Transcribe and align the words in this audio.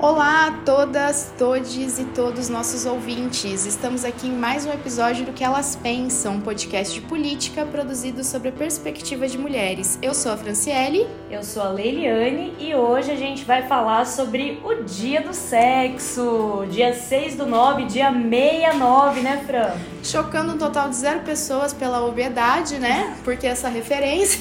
Olá 0.00 0.46
a 0.46 0.52
todas, 0.64 1.34
todes 1.36 1.98
e 1.98 2.04
todos 2.04 2.48
nossos 2.48 2.86
ouvintes. 2.86 3.66
Estamos 3.66 4.04
aqui 4.04 4.28
em 4.28 4.32
mais 4.32 4.64
um 4.64 4.70
episódio 4.72 5.26
do 5.26 5.32
Que 5.32 5.42
Elas 5.42 5.74
Pensam, 5.74 6.34
um 6.34 6.40
podcast 6.40 6.94
de 6.94 7.00
política 7.00 7.66
produzido 7.66 8.22
sobre 8.22 8.50
a 8.50 8.52
perspectiva 8.52 9.26
de 9.26 9.36
mulheres. 9.36 9.98
Eu 10.00 10.14
sou 10.14 10.30
a 10.30 10.36
Franciele. 10.36 11.04
Eu 11.28 11.42
sou 11.42 11.64
a 11.64 11.70
Leiliane 11.70 12.54
e 12.60 12.76
hoje 12.76 13.10
a 13.10 13.16
gente 13.16 13.44
vai 13.44 13.66
falar 13.66 14.06
sobre 14.06 14.62
o 14.64 14.84
Dia 14.84 15.20
do 15.20 15.34
Sexo. 15.34 16.64
Dia 16.70 16.94
6 16.94 17.34
do 17.34 17.46
9, 17.46 17.86
dia 17.86 18.12
69, 18.12 19.20
né, 19.20 19.42
Fran? 19.44 19.97
Chocando 20.02 20.54
um 20.54 20.58
total 20.58 20.88
de 20.88 20.96
zero 20.96 21.20
pessoas 21.20 21.72
pela 21.72 22.04
obviedade, 22.04 22.78
né? 22.78 23.16
Porque 23.24 23.46
essa 23.46 23.68
referência, 23.68 24.40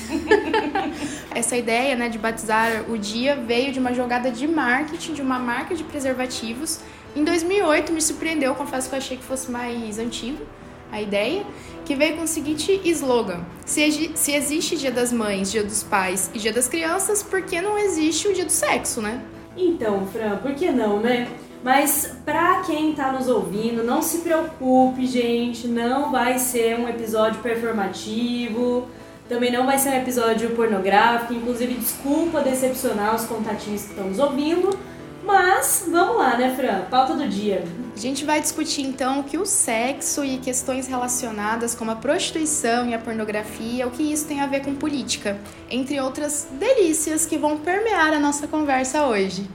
essa 1.33 1.57
ideia 1.57 1.95
né, 1.95 2.09
de 2.09 2.17
batizar 2.17 2.89
o 2.89 2.97
dia 2.97 3.35
veio 3.35 3.71
de 3.71 3.79
uma 3.79 3.93
jogada 3.93 4.31
de 4.31 4.47
marketing 4.47 5.13
de 5.13 5.21
uma 5.21 5.39
marca 5.39 5.75
de 5.75 5.83
preservativos. 5.83 6.79
Em 7.15 7.23
2008 7.23 7.91
me 7.91 8.01
surpreendeu, 8.01 8.53
confesso 8.55 8.89
que 8.89 8.95
eu 8.95 8.99
achei 8.99 9.17
que 9.17 9.23
fosse 9.23 9.49
mais 9.49 9.97
antigo 9.97 10.45
a 10.91 11.01
ideia, 11.01 11.45
que 11.85 11.95
veio 11.95 12.15
com 12.15 12.23
o 12.23 12.27
seguinte 12.27 12.79
slogan: 12.85 13.41
se, 13.65 14.11
se 14.15 14.31
existe 14.33 14.77
Dia 14.77 14.91
das 14.91 15.11
Mães, 15.11 15.51
Dia 15.51 15.63
dos 15.63 15.83
Pais 15.83 16.31
e 16.33 16.39
Dia 16.39 16.53
das 16.53 16.67
Crianças, 16.67 17.23
por 17.23 17.41
que 17.41 17.61
não 17.61 17.77
existe 17.77 18.27
o 18.27 18.33
Dia 18.33 18.45
do 18.45 18.51
Sexo, 18.51 19.01
né? 19.01 19.21
Então, 19.55 20.05
Fran, 20.07 20.37
por 20.37 20.53
que 20.53 20.69
não, 20.71 20.99
né? 20.99 21.27
Mas 21.67 22.13
pra 22.23 22.61
quem 22.61 22.93
tá 22.93 23.11
nos 23.11 23.27
ouvindo, 23.27 23.83
não 23.83 24.01
se 24.01 24.19
preocupe, 24.19 25.05
gente, 25.05 25.67
não 25.67 26.13
vai 26.13 26.39
ser 26.39 26.79
um 26.79 26.87
episódio 26.87 27.41
performativo, 27.41 28.87
também 29.27 29.51
não 29.51 29.65
vai 29.65 29.77
ser 29.77 29.89
um 29.89 29.95
episódio 29.97 30.51
pornográfico, 30.51 31.33
inclusive 31.33 31.73
desculpa 31.73 32.39
decepcionar 32.39 33.13
os 33.13 33.25
contatinhos 33.25 33.81
que 33.81 33.89
estão 33.89 34.07
nos 34.07 34.17
ouvindo, 34.17 34.79
mas 35.27 35.85
vamos 35.91 36.17
lá, 36.17 36.37
né, 36.37 36.55
Fran? 36.55 36.85
Pauta 36.89 37.13
do 37.13 37.27
dia. 37.27 37.63
A 37.93 37.99
gente 37.99 38.23
vai 38.23 38.39
discutir 38.39 38.83
então 38.83 39.19
o 39.19 39.23
que 39.25 39.37
o 39.37 39.45
sexo 39.45 40.23
e 40.23 40.37
questões 40.37 40.87
relacionadas 40.87 41.75
como 41.75 41.91
a 41.91 41.95
prostituição 41.95 42.87
e 42.87 42.93
a 42.93 42.99
pornografia, 42.99 43.85
o 43.85 43.91
que 43.91 44.03
isso 44.03 44.25
tem 44.25 44.39
a 44.39 44.47
ver 44.47 44.61
com 44.61 44.73
política, 44.73 45.37
entre 45.69 45.99
outras 45.99 46.47
delícias 46.53 47.25
que 47.25 47.37
vão 47.37 47.57
permear 47.57 48.13
a 48.13 48.19
nossa 48.19 48.47
conversa 48.47 49.05
hoje. 49.05 49.47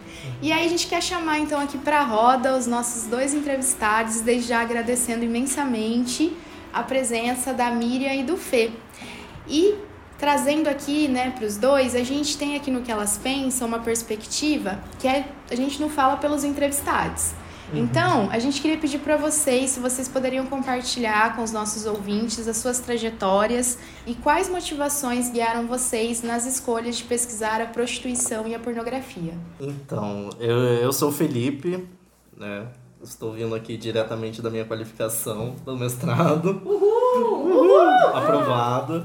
E 0.43 0.53
aí 0.53 0.67
a 0.67 0.69
gente 0.69 0.87
quer 0.87 1.03
chamar 1.03 1.39
então 1.39 1.59
aqui 1.59 1.79
para 1.79 2.01
a 2.01 2.05
roda 2.05 2.57
os 2.57 2.67
nossos 2.67 3.05
dois 3.05 3.33
entrevistados, 3.33 4.21
desde 4.21 4.49
já 4.49 4.61
agradecendo 4.61 5.25
imensamente 5.25 6.37
a 6.73 6.83
presença 6.83 7.55
da 7.55 7.71
Miriam 7.71 8.13
e 8.13 8.23
do 8.23 8.37
Fê. 8.37 8.71
E 9.49 9.75
trazendo 10.23 10.69
aqui, 10.69 11.09
né, 11.09 11.33
para 11.37 11.45
os 11.45 11.57
dois, 11.57 11.97
a 11.97 12.05
gente 12.05 12.39
tem 12.39 12.55
aqui 12.55 12.71
no 12.71 12.83
que 12.83 12.93
elas 12.93 13.19
pensam 13.19 13.67
uma 13.67 13.81
perspectiva 13.81 14.79
que 15.01 15.09
é, 15.09 15.27
a 15.51 15.57
gente 15.57 15.81
não 15.81 15.91
fala 15.91 16.17
pelos 16.17 16.45
entrevistados. 16.45 17.33
Uhum. 17.73 17.81
Então, 17.81 18.31
a 18.31 18.39
gente 18.39 18.63
queria 18.63 18.79
pedir 18.79 19.01
para 19.01 19.17
vocês 19.17 19.71
se 19.71 19.81
vocês 19.81 20.07
poderiam 20.07 20.47
compartilhar 20.47 21.35
com 21.35 21.43
os 21.43 21.51
nossos 21.51 21.87
ouvintes 21.87 22.47
as 22.47 22.57
suas 22.57 22.79
trajetórias 22.79 23.81
e 24.07 24.15
quais 24.15 24.49
motivações 24.49 25.29
guiaram 25.29 25.67
vocês 25.67 26.23
nas 26.23 26.47
escolhas 26.47 26.99
de 26.99 27.03
pesquisar 27.03 27.61
a 27.61 27.67
prostituição 27.67 28.47
e 28.47 28.55
a 28.55 28.61
pornografia. 28.61 29.35
Então, 29.59 30.31
eu, 30.39 30.57
eu 30.57 30.93
sou 30.93 31.09
o 31.09 31.13
Felipe, 31.13 31.85
né? 32.39 32.69
Estou 33.03 33.33
vindo 33.33 33.57
aqui 33.57 33.77
diretamente 33.77 34.41
da 34.41 34.51
minha 34.51 34.65
qualificação 34.65 35.57
do 35.65 35.77
mestrado. 35.77 36.63
Uhul! 36.65 37.57
Uhul! 37.57 37.89
Aprovado. 38.15 39.05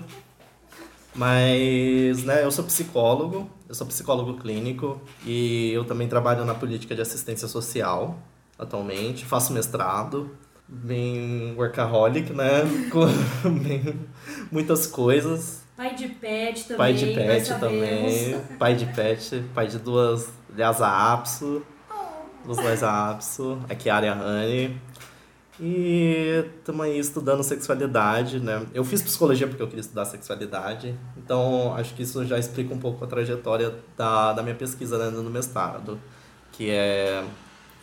Mas, 1.17 2.23
né, 2.23 2.43
eu 2.43 2.51
sou 2.51 2.63
psicólogo, 2.63 3.49
eu 3.67 3.73
sou 3.73 3.87
psicólogo 3.87 4.35
clínico 4.35 5.01
e 5.25 5.71
eu 5.73 5.83
também 5.83 6.07
trabalho 6.07 6.45
na 6.45 6.53
política 6.53 6.93
de 6.93 7.01
assistência 7.01 7.47
social 7.47 8.19
atualmente, 8.57 9.25
faço 9.25 9.51
mestrado, 9.51 10.29
bem 10.67 11.55
workaholic, 11.57 12.31
né, 12.33 12.61
com 12.91 13.49
bem, 13.49 13.99
muitas 14.51 14.85
coisas. 14.85 15.63
Pai 15.75 15.95
de 15.95 16.07
pet 16.09 16.63
também. 16.63 16.77
Pai 16.77 16.93
de 16.93 17.05
pet 17.13 17.59
também. 17.59 18.41
Pai 18.57 18.75
de 18.75 18.85
pet, 18.87 19.43
pai 19.53 19.67
de 19.67 19.79
duas 19.79 20.29
Lhasa 20.55 20.87
Apso, 20.87 21.63
duas 22.45 22.57
Lhasa 22.57 22.89
Apso, 22.89 23.59
aqui 23.69 23.89
a 23.89 23.95
área 23.95 24.13
Honey. 24.15 24.75
E 25.59 26.45
aí 26.83 26.99
estudando 26.99 27.43
sexualidade, 27.43 28.39
né? 28.39 28.65
Eu 28.73 28.83
fiz 28.83 29.01
psicologia 29.01 29.47
porque 29.47 29.61
eu 29.61 29.67
queria 29.67 29.81
estudar 29.81 30.05
sexualidade, 30.05 30.93
então 31.17 31.73
acho 31.75 31.95
que 31.95 32.03
isso 32.03 32.23
já 32.25 32.37
explica 32.37 32.73
um 32.73 32.77
pouco 32.77 33.03
a 33.03 33.07
trajetória 33.07 33.73
da, 33.97 34.33
da 34.33 34.43
minha 34.43 34.53
pesquisa 34.53 34.97
né, 34.99 35.09
no 35.09 35.29
mestrado, 35.29 35.99
que 36.51 36.69
é 36.69 37.23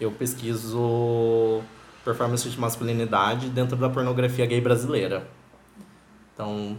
eu 0.01 0.13
pesquiso 0.13 1.63
performance 2.05 2.49
de 2.49 2.61
masculinidade 2.61 3.49
dentro 3.49 3.77
da 3.77 3.89
pornografia 3.89 4.47
gay 4.47 4.61
brasileira. 4.61 5.27
Então, 6.33 6.77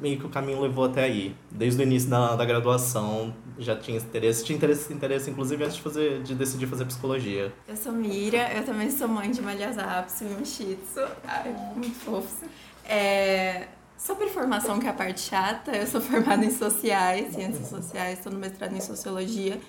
meio 0.00 0.18
que 0.18 0.26
o 0.26 0.28
caminho 0.28 0.60
levou 0.60 0.84
até 0.84 1.04
aí. 1.04 1.34
Desde 1.50 1.80
o 1.80 1.82
início 1.82 2.08
da, 2.08 2.36
da 2.36 2.44
graduação 2.44 3.34
já 3.58 3.76
tinha 3.76 3.98
interesse, 3.98 4.44
tinha 4.44 4.56
interesse, 4.56 4.92
interesse 4.92 5.30
inclusive 5.30 5.64
antes 5.64 5.76
de, 5.76 5.82
fazer, 5.82 6.22
de 6.22 6.34
decidir 6.34 6.66
fazer 6.66 6.84
psicologia. 6.84 7.52
Eu 7.66 7.76
sou 7.76 7.92
Mira, 7.92 8.52
eu 8.54 8.64
também 8.64 8.90
sou 8.90 9.08
mãe 9.08 9.30
de 9.30 9.40
uma 9.40 9.52
Lhasa 9.52 10.06
e 10.20 10.24
um 10.24 10.42
Tzu. 10.42 11.06
Ai, 11.24 11.54
muito 11.74 11.96
fofo. 11.96 12.46
É, 12.84 13.68
sobre 13.96 14.28
formação, 14.28 14.78
que 14.78 14.86
é 14.86 14.90
a 14.90 14.94
parte 14.94 15.20
chata, 15.20 15.76
eu 15.76 15.86
sou 15.86 16.00
formada 16.00 16.44
em 16.44 16.50
sociais, 16.50 17.34
ciências 17.34 17.68
sociais, 17.68 18.18
estou 18.18 18.32
no 18.32 18.38
mestrado 18.38 18.74
em 18.74 18.80
sociologia 18.80 19.60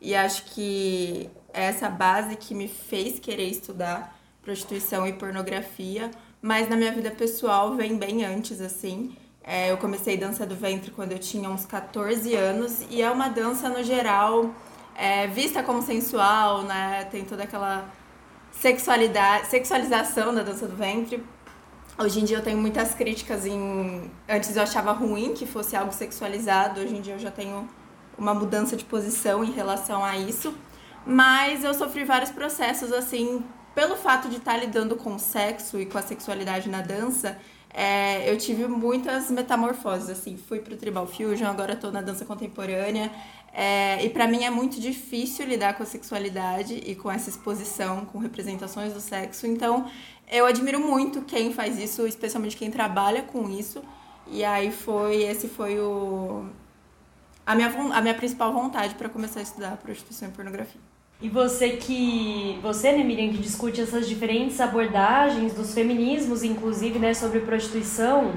e 0.00 0.14
acho 0.14 0.44
que 0.54 1.28
é 1.52 1.64
essa 1.64 1.88
base 1.88 2.36
que 2.36 2.54
me 2.54 2.68
fez 2.68 3.18
querer 3.18 3.48
estudar 3.48 4.16
prostituição 4.42 5.06
e 5.06 5.12
pornografia, 5.12 6.10
mas 6.40 6.68
na 6.68 6.76
minha 6.76 6.92
vida 6.92 7.10
pessoal 7.10 7.74
vem 7.74 7.98
bem 7.98 8.24
antes, 8.24 8.60
assim. 8.60 9.14
É, 9.50 9.72
eu 9.72 9.78
comecei 9.78 10.14
dança 10.14 10.44
do 10.44 10.54
ventre 10.54 10.90
quando 10.90 11.12
eu 11.12 11.18
tinha 11.18 11.48
uns 11.48 11.64
14 11.64 12.34
anos 12.34 12.82
e 12.90 13.00
é 13.00 13.10
uma 13.10 13.30
dança 13.30 13.70
no 13.70 13.82
geral 13.82 14.50
é, 14.94 15.26
vista 15.26 15.62
como 15.62 15.80
sensual, 15.80 16.64
né? 16.64 17.08
Tem 17.10 17.24
toda 17.24 17.44
aquela 17.44 17.88
sexualidade, 18.52 19.46
sexualização 19.46 20.34
da 20.34 20.42
dança 20.42 20.66
do 20.66 20.76
ventre. 20.76 21.24
Hoje 21.96 22.20
em 22.20 22.24
dia 22.24 22.36
eu 22.36 22.42
tenho 22.42 22.58
muitas 22.58 22.92
críticas 22.92 23.46
em. 23.46 24.10
Antes 24.28 24.54
eu 24.54 24.62
achava 24.62 24.92
ruim 24.92 25.32
que 25.32 25.46
fosse 25.46 25.74
algo 25.74 25.94
sexualizado, 25.94 26.82
hoje 26.82 26.94
em 26.94 27.00
dia 27.00 27.14
eu 27.14 27.18
já 27.18 27.30
tenho 27.30 27.66
uma 28.18 28.34
mudança 28.34 28.76
de 28.76 28.84
posição 28.84 29.42
em 29.42 29.50
relação 29.50 30.04
a 30.04 30.14
isso. 30.18 30.54
Mas 31.06 31.64
eu 31.64 31.72
sofri 31.72 32.04
vários 32.04 32.30
processos 32.30 32.92
assim, 32.92 33.42
pelo 33.74 33.96
fato 33.96 34.28
de 34.28 34.36
estar 34.36 34.58
lidando 34.58 34.94
com 34.94 35.14
o 35.14 35.18
sexo 35.18 35.80
e 35.80 35.86
com 35.86 35.96
a 35.96 36.02
sexualidade 36.02 36.68
na 36.68 36.82
dança, 36.82 37.38
é, 37.70 38.30
eu 38.30 38.36
tive 38.38 38.66
muitas 38.66 39.30
metamorfoses, 39.30 40.08
assim, 40.10 40.36
fui 40.36 40.60
pro 40.60 40.76
Tribal 40.76 41.06
Fusion, 41.06 41.46
agora 41.46 41.76
tô 41.76 41.90
na 41.90 42.00
dança 42.00 42.24
contemporânea, 42.24 43.10
é, 43.52 44.04
e 44.04 44.10
para 44.10 44.26
mim 44.26 44.44
é 44.44 44.50
muito 44.50 44.80
difícil 44.80 45.46
lidar 45.46 45.74
com 45.74 45.82
a 45.82 45.86
sexualidade 45.86 46.74
e 46.74 46.94
com 46.94 47.10
essa 47.10 47.28
exposição, 47.30 48.04
com 48.06 48.18
representações 48.18 48.92
do 48.92 49.00
sexo, 49.00 49.46
então 49.46 49.90
eu 50.30 50.46
admiro 50.46 50.80
muito 50.80 51.22
quem 51.22 51.52
faz 51.52 51.78
isso, 51.78 52.06
especialmente 52.06 52.56
quem 52.56 52.70
trabalha 52.70 53.22
com 53.22 53.48
isso, 53.48 53.82
e 54.26 54.44
aí 54.44 54.70
foi, 54.70 55.22
esse 55.22 55.48
foi 55.48 55.78
o... 55.78 56.46
A 57.46 57.54
minha, 57.54 57.68
a 57.94 58.00
minha 58.02 58.14
principal 58.14 58.52
vontade 58.52 58.94
para 58.94 59.08
começar 59.08 59.40
a 59.40 59.42
estudar 59.42 59.76
prostituição 59.78 60.28
e 60.28 60.32
pornografia. 60.32 60.80
E 61.20 61.28
você 61.28 61.70
que. 61.70 62.60
Você, 62.62 62.92
né, 62.92 63.02
Miriam, 63.02 63.32
que 63.32 63.38
discute 63.38 63.80
essas 63.80 64.08
diferentes 64.08 64.60
abordagens 64.60 65.52
dos 65.52 65.74
feminismos, 65.74 66.44
inclusive, 66.44 66.96
né, 66.96 67.12
sobre 67.12 67.40
prostituição, 67.40 68.34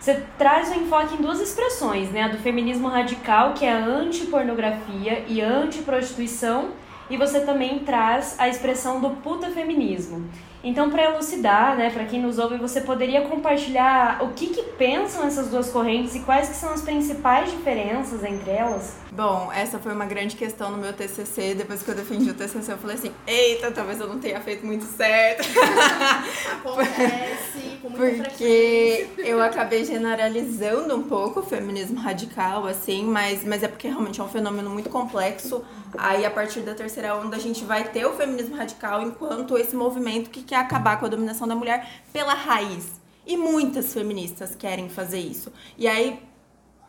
você 0.00 0.24
traz 0.36 0.70
o 0.70 0.74
enfoque 0.74 1.14
em 1.14 1.22
duas 1.22 1.40
expressões, 1.40 2.10
né? 2.10 2.24
A 2.24 2.28
do 2.28 2.38
feminismo 2.38 2.88
radical, 2.88 3.54
que 3.54 3.64
é 3.64 3.72
anti-pornografia 3.72 5.24
e 5.28 5.40
anti-prostituição, 5.40 6.70
e 7.08 7.16
você 7.16 7.40
também 7.40 7.78
traz 7.80 8.34
a 8.40 8.48
expressão 8.48 9.00
do 9.00 9.10
puta 9.10 9.48
feminismo. 9.50 10.28
Então, 10.62 10.90
para 10.90 11.04
elucidar, 11.04 11.76
né, 11.76 11.90
para 11.90 12.04
quem 12.04 12.20
nos 12.20 12.38
ouve, 12.38 12.56
você 12.56 12.80
poderia 12.80 13.22
compartilhar 13.22 14.22
o 14.22 14.32
que, 14.32 14.48
que 14.48 14.62
pensam 14.62 15.26
essas 15.26 15.48
duas 15.48 15.70
correntes 15.70 16.14
e 16.14 16.20
quais 16.20 16.48
que 16.48 16.56
são 16.56 16.72
as 16.72 16.82
principais 16.82 17.50
diferenças 17.50 18.24
entre 18.24 18.50
elas? 18.50 18.96
Bom, 19.12 19.50
essa 19.52 19.78
foi 19.78 19.92
uma 19.92 20.04
grande 20.04 20.36
questão 20.36 20.70
no 20.70 20.76
meu 20.76 20.92
TCC. 20.92 21.54
Depois 21.54 21.82
que 21.82 21.90
eu 21.90 21.94
defendi 21.94 22.30
o 22.30 22.34
TCC, 22.34 22.72
eu 22.72 22.78
falei 22.78 22.96
assim: 22.96 23.12
eita, 23.26 23.70
talvez 23.70 23.98
eu 23.98 24.08
não 24.08 24.18
tenha 24.18 24.40
feito 24.40 24.66
muito 24.66 24.84
certo. 24.84 25.48
Acontece 26.52 27.78
com 27.80 27.88
muita 27.88 28.24
Porque 28.24 29.08
eu 29.18 29.40
acabei 29.40 29.84
generalizando 29.84 30.94
um 30.94 31.02
pouco 31.02 31.40
o 31.40 31.42
feminismo 31.42 31.98
radical, 31.98 32.66
assim, 32.66 33.04
mas, 33.04 33.44
mas 33.44 33.62
é 33.62 33.68
porque 33.68 33.88
realmente 33.88 34.20
é 34.20 34.24
um 34.24 34.28
fenômeno 34.28 34.68
muito 34.68 34.90
complexo. 34.90 35.64
Aí, 35.96 36.26
a 36.26 36.30
partir 36.30 36.60
da 36.60 36.74
terceira 36.74 37.16
onda, 37.16 37.36
a 37.36 37.40
gente 37.40 37.64
vai 37.64 37.84
ter 37.84 38.04
o 38.04 38.12
feminismo 38.12 38.56
radical 38.56 39.00
enquanto 39.00 39.56
esse 39.56 39.74
movimento 39.74 40.28
que 40.28 40.42
quer 40.46 40.56
acabar 40.56 40.98
com 40.98 41.06
a 41.06 41.08
dominação 41.08 41.46
da 41.46 41.54
mulher 41.54 42.02
pela 42.12 42.34
raiz. 42.34 43.00
E 43.26 43.36
muitas 43.36 43.92
feministas 43.92 44.54
querem 44.54 44.88
fazer 44.88 45.18
isso. 45.18 45.52
E 45.76 45.88
aí, 45.88 46.22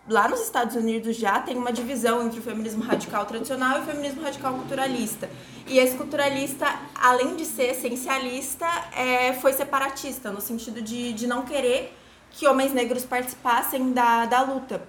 lá 0.07 0.27
nos 0.27 0.41
Estados 0.41 0.75
Unidos 0.75 1.15
já 1.15 1.39
tem 1.39 1.57
uma 1.57 1.73
divisão 1.73 2.25
entre 2.25 2.39
o 2.39 2.43
feminismo 2.43 2.83
radical 2.83 3.25
tradicional 3.25 3.79
e 3.79 3.81
o 3.81 3.85
feminismo 3.85 4.21
radical 4.21 4.53
culturalista. 4.53 5.29
E 5.65 5.79
esse 5.79 5.97
culturalista, 5.97 6.67
além 6.95 7.35
de 7.35 7.45
ser 7.45 7.71
essencialista, 7.71 8.67
é, 8.95 9.33
foi 9.33 9.51
separatista, 9.53 10.31
no 10.31 10.39
sentido 10.39 10.81
de, 10.81 11.11
de 11.11 11.27
não 11.27 11.41
querer 11.41 11.97
que 12.31 12.47
homens 12.47 12.71
negros 12.71 13.03
participassem 13.03 13.91
da, 13.91 14.25
da 14.25 14.41
luta. 14.43 14.87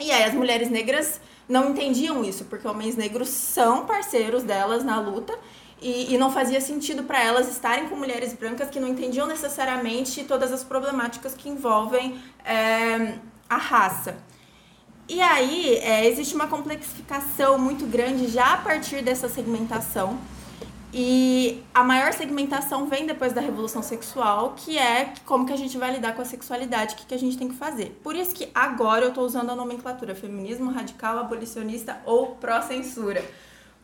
E 0.00 0.10
aí 0.10 0.24
as 0.24 0.34
mulheres 0.34 0.68
negras 0.70 1.20
não 1.48 1.70
entendiam 1.70 2.24
isso, 2.24 2.44
porque 2.46 2.66
homens 2.66 2.96
negros 2.96 3.28
são 3.28 3.86
parceiros 3.86 4.42
delas 4.42 4.84
na 4.84 4.98
luta 4.98 5.38
e, 5.80 6.14
e 6.14 6.18
não 6.18 6.30
fazia 6.30 6.60
sentido 6.60 7.04
para 7.04 7.22
elas 7.22 7.48
estarem 7.48 7.88
com 7.88 7.96
mulheres 7.96 8.32
brancas 8.32 8.70
que 8.70 8.80
não 8.80 8.88
entendiam 8.88 9.26
necessariamente 9.26 10.24
todas 10.24 10.52
as 10.52 10.64
problemáticas 10.64 11.34
que 11.34 11.48
envolvem 11.48 12.18
é, 12.44 13.18
a 13.48 13.56
raça. 13.56 14.16
E 15.06 15.20
aí, 15.20 15.76
é, 15.76 16.06
existe 16.06 16.34
uma 16.34 16.46
complexificação 16.46 17.58
muito 17.58 17.84
grande 17.86 18.26
já 18.28 18.54
a 18.54 18.56
partir 18.56 19.02
dessa 19.02 19.28
segmentação. 19.28 20.18
E 20.96 21.60
a 21.74 21.82
maior 21.82 22.12
segmentação 22.12 22.86
vem 22.86 23.04
depois 23.04 23.32
da 23.32 23.40
revolução 23.40 23.82
sexual, 23.82 24.54
que 24.56 24.78
é 24.78 25.12
como 25.26 25.44
que 25.44 25.52
a 25.52 25.56
gente 25.56 25.76
vai 25.76 25.92
lidar 25.92 26.14
com 26.14 26.22
a 26.22 26.24
sexualidade, 26.24 26.94
o 26.94 26.96
que, 26.96 27.06
que 27.06 27.14
a 27.14 27.18
gente 27.18 27.36
tem 27.36 27.48
que 27.48 27.56
fazer. 27.56 27.98
Por 28.02 28.14
isso 28.14 28.32
que 28.32 28.48
agora 28.54 29.04
eu 29.04 29.08
estou 29.08 29.24
usando 29.24 29.50
a 29.50 29.56
nomenclatura 29.56 30.14
feminismo 30.14 30.70
radical, 30.70 31.18
abolicionista 31.18 32.00
ou 32.06 32.36
pró-censura. 32.36 33.24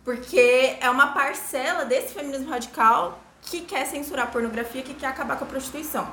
Porque 0.05 0.77
é 0.81 0.89
uma 0.91 1.09
parcela 1.09 1.85
desse 1.85 2.15
feminismo 2.15 2.49
radical 2.49 3.21
que 3.43 3.63
quer 3.63 3.87
censurar 3.87 4.27
a 4.27 4.31
pornografia, 4.31 4.83
que 4.83 4.95
quer 4.95 5.07
acabar 5.07 5.37
com 5.37 5.45
a 5.45 5.49
prostituição. 5.49 6.09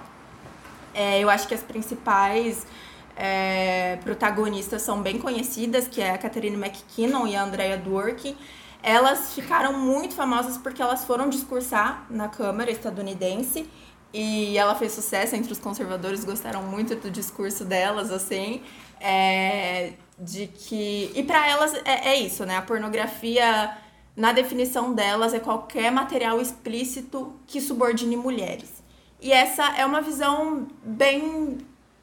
É, 0.93 1.19
eu 1.19 1.29
acho 1.29 1.47
que 1.47 1.53
as 1.53 1.61
principais 1.61 2.65
é, 3.15 3.97
protagonistas 4.03 4.81
são 4.81 5.01
bem 5.01 5.19
conhecidas, 5.19 5.87
que 5.87 6.01
é 6.01 6.11
a 6.11 6.17
Catherine 6.17 6.55
McKinnon 6.55 7.27
e 7.27 7.35
a 7.35 7.43
Andrea 7.43 7.77
Dworkin. 7.77 8.37
Elas 8.81 9.33
ficaram 9.33 9.73
muito 9.73 10.15
famosas 10.15 10.57
porque 10.57 10.81
elas 10.81 11.03
foram 11.03 11.29
discursar 11.29 12.05
na 12.09 12.27
Câmara 12.29 12.71
estadunidense 12.71 13.67
e 14.13 14.57
ela 14.57 14.75
fez 14.75 14.93
sucesso 14.93 15.35
entre 15.35 15.51
os 15.51 15.59
conservadores, 15.59 16.23
gostaram 16.23 16.63
muito 16.63 16.95
do 16.95 17.11
discurso 17.11 17.65
delas, 17.65 18.11
assim, 18.11 18.61
é, 18.99 19.93
de 20.17 20.47
que... 20.47 21.11
E 21.15 21.23
para 21.23 21.47
elas 21.47 21.73
é, 21.85 22.09
é 22.09 22.15
isso, 22.15 22.45
né? 22.45 22.57
A 22.57 22.61
pornografia, 22.61 23.77
na 24.15 24.31
definição 24.31 24.93
delas, 24.93 25.33
é 25.33 25.39
qualquer 25.39 25.91
material 25.91 26.41
explícito 26.41 27.33
que 27.45 27.61
subordine 27.61 28.15
mulheres. 28.15 28.83
E 29.21 29.31
essa 29.31 29.63
é 29.77 29.85
uma 29.85 30.01
visão 30.01 30.67
bem 30.83 31.57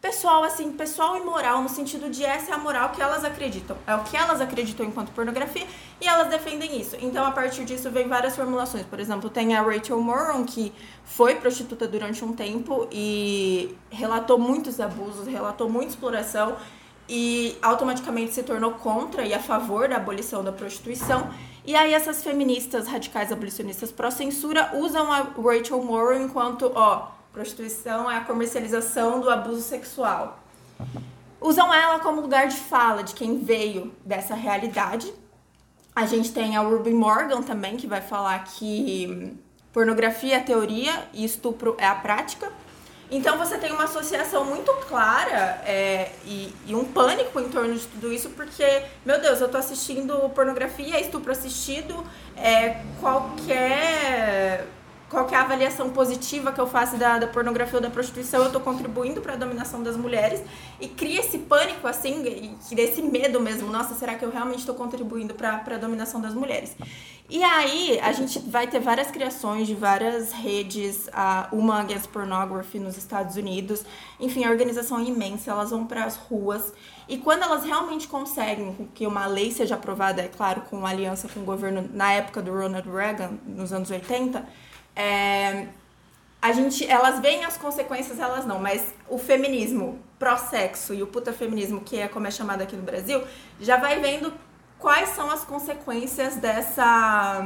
pessoal, 0.05 0.45
assim, 0.45 0.71
pessoal 0.71 1.17
e 1.17 1.25
moral, 1.25 1.63
no 1.63 1.69
sentido 1.71 2.11
de 2.11 2.23
essa 2.23 2.51
é 2.51 2.55
a 2.55 2.59
moral 2.59 2.91
que 2.91 3.01
elas 3.01 3.25
acreditam. 3.25 3.75
É 3.87 3.95
o 3.95 4.05
que 4.05 4.15
elas 4.15 4.39
acreditam 4.39 4.85
enquanto 4.85 5.11
pornografia 5.13 5.67
e 5.99 6.07
elas 6.07 6.29
defendem 6.29 6.79
isso. 6.79 6.95
Então, 7.01 7.25
a 7.25 7.31
partir 7.31 7.65
disso, 7.65 7.91
vem 7.91 8.07
várias 8.07 8.37
formulações. 8.37 8.85
Por 8.85 9.01
exemplo, 9.01 9.31
tem 9.31 9.57
a 9.57 9.63
Rachel 9.63 9.99
Moron, 9.99 10.45
que 10.45 10.75
foi 11.05 11.37
prostituta 11.37 11.89
durante 11.89 12.23
um 12.23 12.35
tempo 12.35 12.87
e 12.93 13.75
relatou 13.89 14.39
muitos 14.39 14.79
abusos, 14.79 15.27
relatou 15.27 15.71
muita 15.71 15.93
exploração 15.93 16.55
e 17.09 17.57
automaticamente 17.61 18.33
se 18.33 18.43
tornou 18.43 18.73
contra 18.73 19.25
e 19.25 19.35
a 19.35 19.41
favor 19.41 19.89
da 19.89 19.97
abolição 19.97 20.43
da 20.43 20.53
prostituição. 20.53 21.31
E 21.65 21.75
aí 21.75 21.95
essas 21.95 22.23
feministas 22.23 22.87
radicais 22.87 23.33
abolicionistas 23.33 23.91
pró-censura 23.91 24.71
usam 24.75 25.13
a 25.13 25.21
Rachel 25.21 25.83
Moron 25.83 26.23
enquanto, 26.23 26.71
ó, 26.75 27.15
Prostituição 27.35 28.09
é 28.09 28.17
a 28.17 28.21
comercialização 28.21 29.21
do 29.21 29.29
abuso 29.29 29.61
sexual. 29.61 30.39
Usam 31.41 31.75
ela 31.75 31.99
como 31.99 32.21
lugar 32.21 32.47
de 32.47 32.55
fala 32.55 33.03
de 33.03 33.13
quem 33.13 33.41
veio 33.41 33.93
dessa 34.05 34.37
realidade. 34.37 35.13
A 35.97 36.07
gente 36.07 36.33
tem 36.33 36.57
a 36.57 36.61
Ruby 36.61 36.93
Morgan 36.95 37.43
também, 37.43 37.77
que 37.77 37.89
vai 37.89 38.01
falar 38.01 38.39
que 38.45 39.37
pornografia 39.73 40.37
é 40.37 40.41
teoria 40.41 41.09
e 41.13 41.25
estupro 41.25 41.75
é 41.77 41.85
a 41.85 41.97
prática. 41.97 42.53
Então 43.11 43.39
você 43.39 43.59
tem 43.59 43.71
uma 43.73 43.85
associação 43.85 44.45
muito 44.45 44.73
clara 44.89 45.63
é, 45.65 46.11
e, 46.25 46.55
e, 46.67 46.75
um 46.75 46.85
pânico 46.85 47.39
em 47.39 47.49
torno 47.49 47.75
de 47.75 47.87
tudo 47.87 48.13
isso, 48.13 48.31
porque, 48.31 48.83
meu 49.05 49.21
Deus, 49.21 49.41
eu 49.41 49.49
tô 49.49 49.59
assistindo 49.59 50.29
pornografia, 50.31 51.01
estupro 51.01 51.31
assistido, 51.31 52.05
é, 52.37 52.83
qualquer 53.01 54.67
qual 55.09 55.29
é 55.31 55.37
avaliação 55.37 55.91
positiva 55.91 56.53
que 56.53 56.61
eu 56.61 56.67
faço 56.67 56.97
da, 56.97 57.19
da 57.19 57.27
pornografia 57.27 57.77
ou 57.77 57.83
da 57.83 57.91
prostituição, 57.91 58.41
eu 58.41 58.47
estou 58.47 58.61
contribuindo 58.61 59.21
para 59.21 59.35
a 59.35 59.37
dominação 59.37 59.83
das 59.83 59.97
mulheres 59.97 60.41
e 60.81 60.89
cria 60.89 61.21
esse 61.21 61.39
pânico, 61.39 61.87
assim, 61.87 62.57
e 62.71 62.75
desse 62.75 63.03
medo 63.03 63.41
mesmo. 63.41 63.71
Nossa, 63.71 63.95
será 63.95 64.15
que 64.15 64.25
eu 64.25 64.31
realmente 64.31 64.61
estou 64.61 64.75
contribuindo 64.75 65.35
para 65.35 65.63
a 65.65 65.79
dominação 65.79 66.21
das 66.21 66.35
mulheres? 66.35 66.75
E 67.29 67.43
aí, 67.43 67.99
a 68.01 68.13
gente 68.13 68.39
vai 68.39 68.67
ter 68.67 68.81
várias 68.81 69.11
criações 69.11 69.67
de 69.67 69.75
várias 69.75 70.31
redes, 70.31 71.09
a 71.13 71.49
uma 71.53 71.81
Against 71.81 72.09
Pornography 72.09 72.79
nos 72.79 72.99
Estados 72.99 73.37
Unidos, 73.37 73.83
enfim, 74.21 74.45
a 74.45 74.51
organização 74.51 74.99
é 74.99 75.05
imensa, 75.05 75.51
elas 75.51 75.71
vão 75.71 75.87
para 75.87 76.05
as 76.05 76.17
ruas. 76.17 76.73
E 77.09 77.17
quando 77.17 77.43
elas 77.43 77.65
realmente 77.65 78.09
conseguem 78.09 78.91
que 78.95 79.07
uma 79.07 79.27
lei 79.27 79.51
seja 79.51 79.75
aprovada, 79.75 80.21
é 80.21 80.29
claro, 80.29 80.63
com 80.69 80.85
aliança 80.85 81.27
com 81.29 81.41
o 81.41 81.45
governo 81.45 81.89
na 81.93 82.13
época 82.13 82.43
do 82.43 82.53
Ronald 82.53 82.89
Reagan, 82.91 83.39
nos 83.47 83.73
anos 83.73 83.91
80, 83.91 84.47
é, 84.97 85.69
a 86.41 86.53
gente, 86.53 86.87
elas 86.87 87.21
veem 87.21 87.45
as 87.45 87.57
consequências, 87.57 88.19
elas 88.19 88.45
não, 88.45 88.59
mas 88.59 88.95
o 89.09 89.19
feminismo 89.19 89.99
pró-sexo 90.19 90.95
e 90.95 91.03
o 91.03 91.07
puta 91.07 91.33
feminismo, 91.33 91.81
que 91.81 91.99
é 91.99 92.09
como 92.09 92.27
é 92.27 92.31
chamado 92.31 92.63
aqui 92.63 92.77
no 92.77 92.83
Brasil, 92.83 93.23
já 93.61 93.77
vai 93.77 93.99
vendo 94.01 94.33
quais 94.79 95.11
são 95.11 95.31
as 95.31 95.45
consequências 95.45 96.37
dessa, 96.37 97.43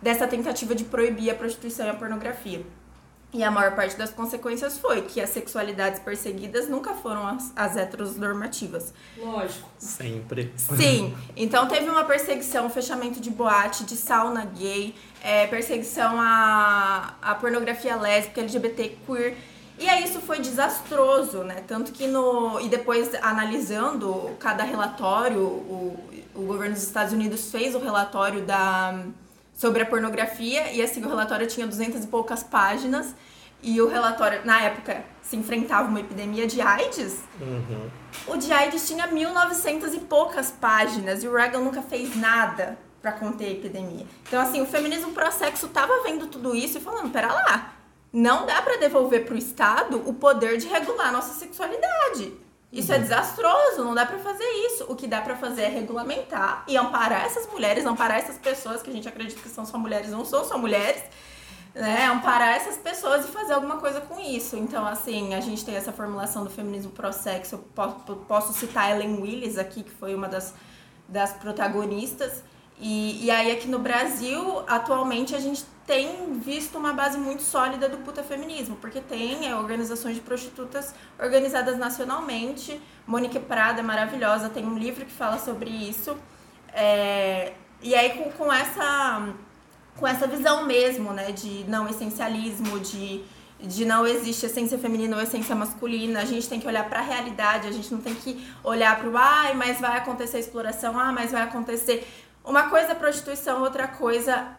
dessa 0.00 0.26
tentativa 0.26 0.74
de 0.74 0.84
proibir 0.84 1.30
a 1.30 1.34
prostituição 1.34 1.86
e 1.86 1.90
a 1.90 1.94
pornografia. 1.94 2.64
E 3.34 3.42
a 3.42 3.50
maior 3.50 3.74
parte 3.74 3.96
das 3.96 4.10
consequências 4.10 4.78
foi 4.78 5.02
que 5.02 5.18
as 5.18 5.30
sexualidades 5.30 5.98
perseguidas 6.00 6.68
nunca 6.68 6.92
foram 6.92 7.26
as, 7.26 7.50
as 7.56 7.76
heteronormativas. 7.78 8.92
Lógico. 9.16 9.68
Sempre. 9.78 10.52
Sim. 10.56 11.14
Então 11.34 11.66
teve 11.66 11.88
uma 11.88 12.04
perseguição, 12.04 12.68
fechamento 12.68 13.20
de 13.20 13.30
boate, 13.30 13.84
de 13.84 13.96
sauna 13.96 14.44
gay, 14.44 14.94
é, 15.22 15.46
perseguição 15.46 16.20
à, 16.20 17.14
à 17.22 17.34
pornografia 17.34 17.96
lésbica, 17.96 18.42
LGBT 18.42 18.98
queer. 19.06 19.36
E 19.78 19.88
aí 19.88 20.04
isso 20.04 20.20
foi 20.20 20.38
desastroso, 20.38 21.42
né? 21.42 21.64
Tanto 21.66 21.90
que 21.90 22.06
no. 22.06 22.60
E 22.60 22.68
depois, 22.68 23.14
analisando 23.22 24.30
cada 24.38 24.62
relatório, 24.62 25.40
o, 25.40 25.98
o 26.34 26.42
governo 26.42 26.74
dos 26.74 26.82
Estados 26.82 27.12
Unidos 27.12 27.50
fez 27.50 27.74
o 27.74 27.78
relatório 27.78 28.42
da 28.42 29.04
sobre 29.54 29.82
a 29.82 29.86
pornografia 29.86 30.72
e 30.72 30.82
assim 30.82 31.04
o 31.04 31.08
relatório 31.08 31.46
tinha 31.46 31.66
duzentas 31.66 32.04
e 32.04 32.06
poucas 32.06 32.42
páginas 32.42 33.14
e 33.62 33.80
o 33.80 33.88
relatório 33.88 34.44
na 34.44 34.60
época 34.60 35.04
se 35.22 35.36
enfrentava 35.36 35.88
uma 35.88 36.00
epidemia 36.00 36.46
de 36.46 36.60
AIDS. 36.60 37.22
Uhum. 37.40 37.90
O 38.26 38.36
de 38.36 38.52
AIDS 38.52 38.86
tinha 38.86 39.06
1900 39.06 39.94
e 39.94 39.98
poucas 40.00 40.50
páginas 40.50 41.22
e 41.22 41.28
o 41.28 41.34
Reagan 41.34 41.60
nunca 41.60 41.80
fez 41.80 42.16
nada 42.16 42.76
para 43.00 43.12
conter 43.12 43.46
a 43.46 43.50
epidemia. 43.50 44.06
Então 44.26 44.40
assim, 44.40 44.60
o 44.60 44.66
feminismo 44.66 45.12
pró-sexo 45.12 45.68
tava 45.68 46.02
vendo 46.02 46.26
tudo 46.26 46.54
isso 46.54 46.78
e 46.78 46.80
falando, 46.80 47.10
pera 47.10 47.32
lá, 47.32 47.74
não 48.12 48.46
dá 48.46 48.60
para 48.60 48.78
devolver 48.78 49.24
para 49.24 49.34
o 49.34 49.38
Estado 49.38 50.02
o 50.06 50.12
poder 50.12 50.58
de 50.58 50.66
regular 50.66 51.12
nossa 51.12 51.34
sexualidade. 51.34 52.32
Isso 52.72 52.90
é 52.90 52.96
uhum. 52.96 53.02
é 53.02 53.04
desastroso, 53.04 53.84
não 53.84 53.94
dá 53.94 54.06
para 54.06 54.18
fazer 54.18 54.44
isso. 54.66 54.86
O 54.88 54.96
que 54.96 55.06
dá 55.06 55.20
para 55.20 55.36
fazer 55.36 55.62
é 55.62 55.68
regulamentar 55.68 56.64
e 56.66 56.74
amparar 56.76 57.26
essas 57.26 57.46
mulheres, 57.48 57.84
amparar 57.84 58.16
essas 58.16 58.38
pessoas 58.38 58.82
que 58.82 58.88
a 58.88 58.92
gente 58.92 59.06
acredita 59.06 59.40
que 59.42 59.48
são 59.50 59.66
só 59.66 59.76
mulheres, 59.76 60.10
não 60.10 60.24
são 60.24 60.42
só 60.42 60.56
mulheres, 60.56 61.02
né? 61.74 62.06
Amparar 62.06 62.56
essas 62.56 62.78
pessoas 62.78 63.26
e 63.26 63.28
fazer 63.28 63.52
alguma 63.52 63.76
coisa 63.76 64.00
com 64.00 64.18
isso. 64.18 64.56
Então, 64.56 64.86
assim, 64.86 65.34
a 65.34 65.40
gente 65.40 65.62
tem 65.66 65.76
essa 65.76 65.92
formulação 65.92 66.44
do 66.44 66.50
feminismo 66.50 66.90
pró-sexo. 66.92 67.56
Eu 67.56 67.58
posso, 67.74 68.16
posso 68.26 68.52
citar 68.54 68.90
Ellen 68.90 69.20
Willis 69.20 69.58
aqui, 69.58 69.82
que 69.82 69.90
foi 69.90 70.14
uma 70.14 70.28
das, 70.28 70.54
das 71.06 71.32
protagonistas. 71.32 72.42
E, 72.78 73.26
e 73.26 73.30
aí, 73.30 73.52
aqui 73.52 73.68
no 73.68 73.80
Brasil, 73.80 74.62
atualmente, 74.66 75.34
a 75.34 75.40
gente 75.40 75.62
tem 75.86 76.38
visto 76.38 76.78
uma 76.78 76.92
base 76.92 77.18
muito 77.18 77.42
sólida 77.42 77.88
do 77.88 77.98
puta 77.98 78.22
feminismo, 78.22 78.76
porque 78.76 79.00
tem 79.00 79.48
é, 79.48 79.56
organizações 79.56 80.14
de 80.14 80.20
prostitutas 80.20 80.94
organizadas 81.18 81.76
nacionalmente. 81.76 82.80
Monique 83.06 83.38
Prada 83.40 83.80
é 83.80 83.82
maravilhosa, 83.82 84.48
tem 84.48 84.64
um 84.64 84.78
livro 84.78 85.04
que 85.04 85.12
fala 85.12 85.38
sobre 85.38 85.70
isso. 85.70 86.16
É, 86.72 87.52
e 87.82 87.94
aí 87.94 88.10
com, 88.10 88.30
com 88.32 88.52
essa 88.52 89.34
com 89.96 90.06
essa 90.06 90.26
visão 90.26 90.64
mesmo, 90.64 91.12
né, 91.12 91.32
de 91.32 91.64
não 91.68 91.86
essencialismo, 91.86 92.80
de, 92.80 93.22
de 93.60 93.84
não 93.84 94.06
existe 94.06 94.46
essência 94.46 94.78
feminina 94.78 95.16
ou 95.16 95.22
essência 95.22 95.54
masculina. 95.54 96.20
A 96.20 96.24
gente 96.24 96.48
tem 96.48 96.58
que 96.58 96.66
olhar 96.66 96.88
para 96.88 97.00
a 97.00 97.02
realidade, 97.02 97.68
a 97.68 97.70
gente 97.70 97.92
não 97.92 98.00
tem 98.00 98.14
que 98.14 98.42
olhar 98.64 98.98
para 98.98 99.10
o 99.10 99.16
ai, 99.16 99.54
mas 99.54 99.80
vai 99.80 99.98
acontecer 99.98 100.38
exploração, 100.38 100.98
ah, 100.98 101.12
mas 101.12 101.30
vai 101.30 101.42
acontecer. 101.42 102.08
Uma 102.42 102.70
coisa 102.70 102.92
é 102.92 102.94
prostituição, 102.94 103.60
outra 103.60 103.86
coisa 103.86 104.56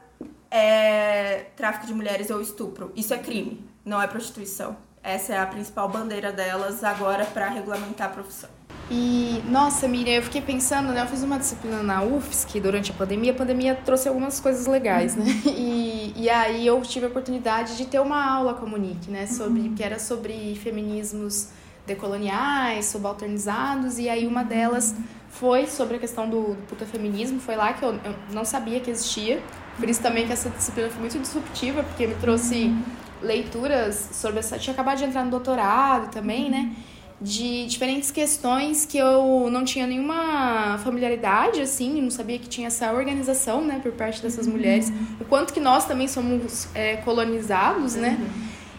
é 0.54 1.48
tráfico 1.56 1.88
de 1.88 1.94
mulheres 1.96 2.30
ou 2.30 2.40
estupro. 2.40 2.92
Isso 2.96 3.12
é 3.12 3.18
crime, 3.18 3.66
não 3.84 4.00
é 4.00 4.06
prostituição. 4.06 4.78
Essa 5.02 5.34
é 5.34 5.40
a 5.40 5.48
principal 5.48 5.90
bandeira 5.90 6.32
delas 6.32 6.84
agora 6.84 7.26
para 7.26 7.50
regulamentar 7.50 8.08
a 8.08 8.12
profissão. 8.12 8.50
E, 8.92 9.42
nossa, 9.50 9.88
Miriam, 9.88 10.14
eu 10.14 10.22
fiquei 10.22 10.42
pensando, 10.42 10.90
né? 10.94 11.02
Eu 11.02 11.08
fiz 11.08 11.24
uma 11.24 11.40
disciplina 11.40 11.82
na 11.82 12.04
UFSC 12.04 12.60
durante 12.60 12.92
a 12.92 12.94
pandemia. 12.94 13.32
A 13.32 13.36
pandemia 13.36 13.76
trouxe 13.76 14.08
algumas 14.08 14.40
coisas 14.40 14.68
legais, 14.68 15.16
né? 15.16 15.26
E, 15.46 16.14
e 16.16 16.30
aí 16.30 16.68
eu 16.68 16.80
tive 16.82 17.08
a 17.08 17.10
oportunidade 17.10 17.76
de 17.76 17.88
ter 17.88 18.00
uma 18.00 18.24
aula 18.24 18.54
com 18.54 18.66
a 18.66 18.70
Monique, 18.70 19.10
né? 19.10 19.26
Sobre, 19.26 19.70
que 19.70 19.82
era 19.84 19.98
sobre 19.98 20.56
feminismos 20.62 21.50
decoloniais, 21.88 22.86
subalternizados. 22.86 23.98
E 23.98 24.08
aí 24.08 24.28
uma 24.28 24.44
delas 24.44 24.94
foi 25.30 25.66
sobre 25.66 25.96
a 25.96 26.00
questão 26.00 26.30
do, 26.30 26.54
do 26.54 26.68
puta 26.68 26.86
feminismo. 26.86 27.40
Foi 27.40 27.56
lá 27.56 27.74
que 27.74 27.84
eu, 27.84 27.94
eu 27.94 28.16
não 28.32 28.46
sabia 28.46 28.80
que 28.80 28.92
existia. 28.92 29.42
Por 29.78 29.90
isso 29.90 30.02
também 30.02 30.26
que 30.28 30.34
essa 30.34 30.50
disciplina 30.50 30.90
foi 30.90 31.00
muito 31.02 31.18
disruptiva, 31.20 31.84
porque 31.84 32.08
me 32.08 32.16
trouxe 32.16 32.74
leituras 33.22 34.10
sobre 34.14 34.40
essa. 34.40 34.60
Tinha 34.60 34.74
acabado 34.74 34.98
de 34.98 35.06
entrar 35.06 35.24
no 35.24 35.32
doutorado 35.32 36.12
também, 36.12 36.50
né? 36.50 36.72
De 37.20 37.66
diferentes 37.68 38.12
questões 38.12 38.86
que 38.86 38.98
eu 38.98 39.48
não 39.50 39.64
tinha 39.64 39.88
nenhuma 39.88 40.78
familiaridade, 40.84 41.62
assim, 41.62 42.02
não 42.02 42.12
sabia 42.12 42.38
que 42.38 42.50
tinha 42.50 42.68
essa 42.68 42.92
organização, 42.92 43.62
né, 43.62 43.80
por 43.82 43.94
parte 43.94 44.22
dessas 44.22 44.46
mulheres. 44.46 44.92
O 45.22 45.26
quanto 45.26 45.54
que 45.54 45.60
nós 45.60 45.86
também 45.86 46.08
somos 46.08 46.68
é, 46.76 46.98
colonizados, 46.98 47.96
né? 47.96 48.20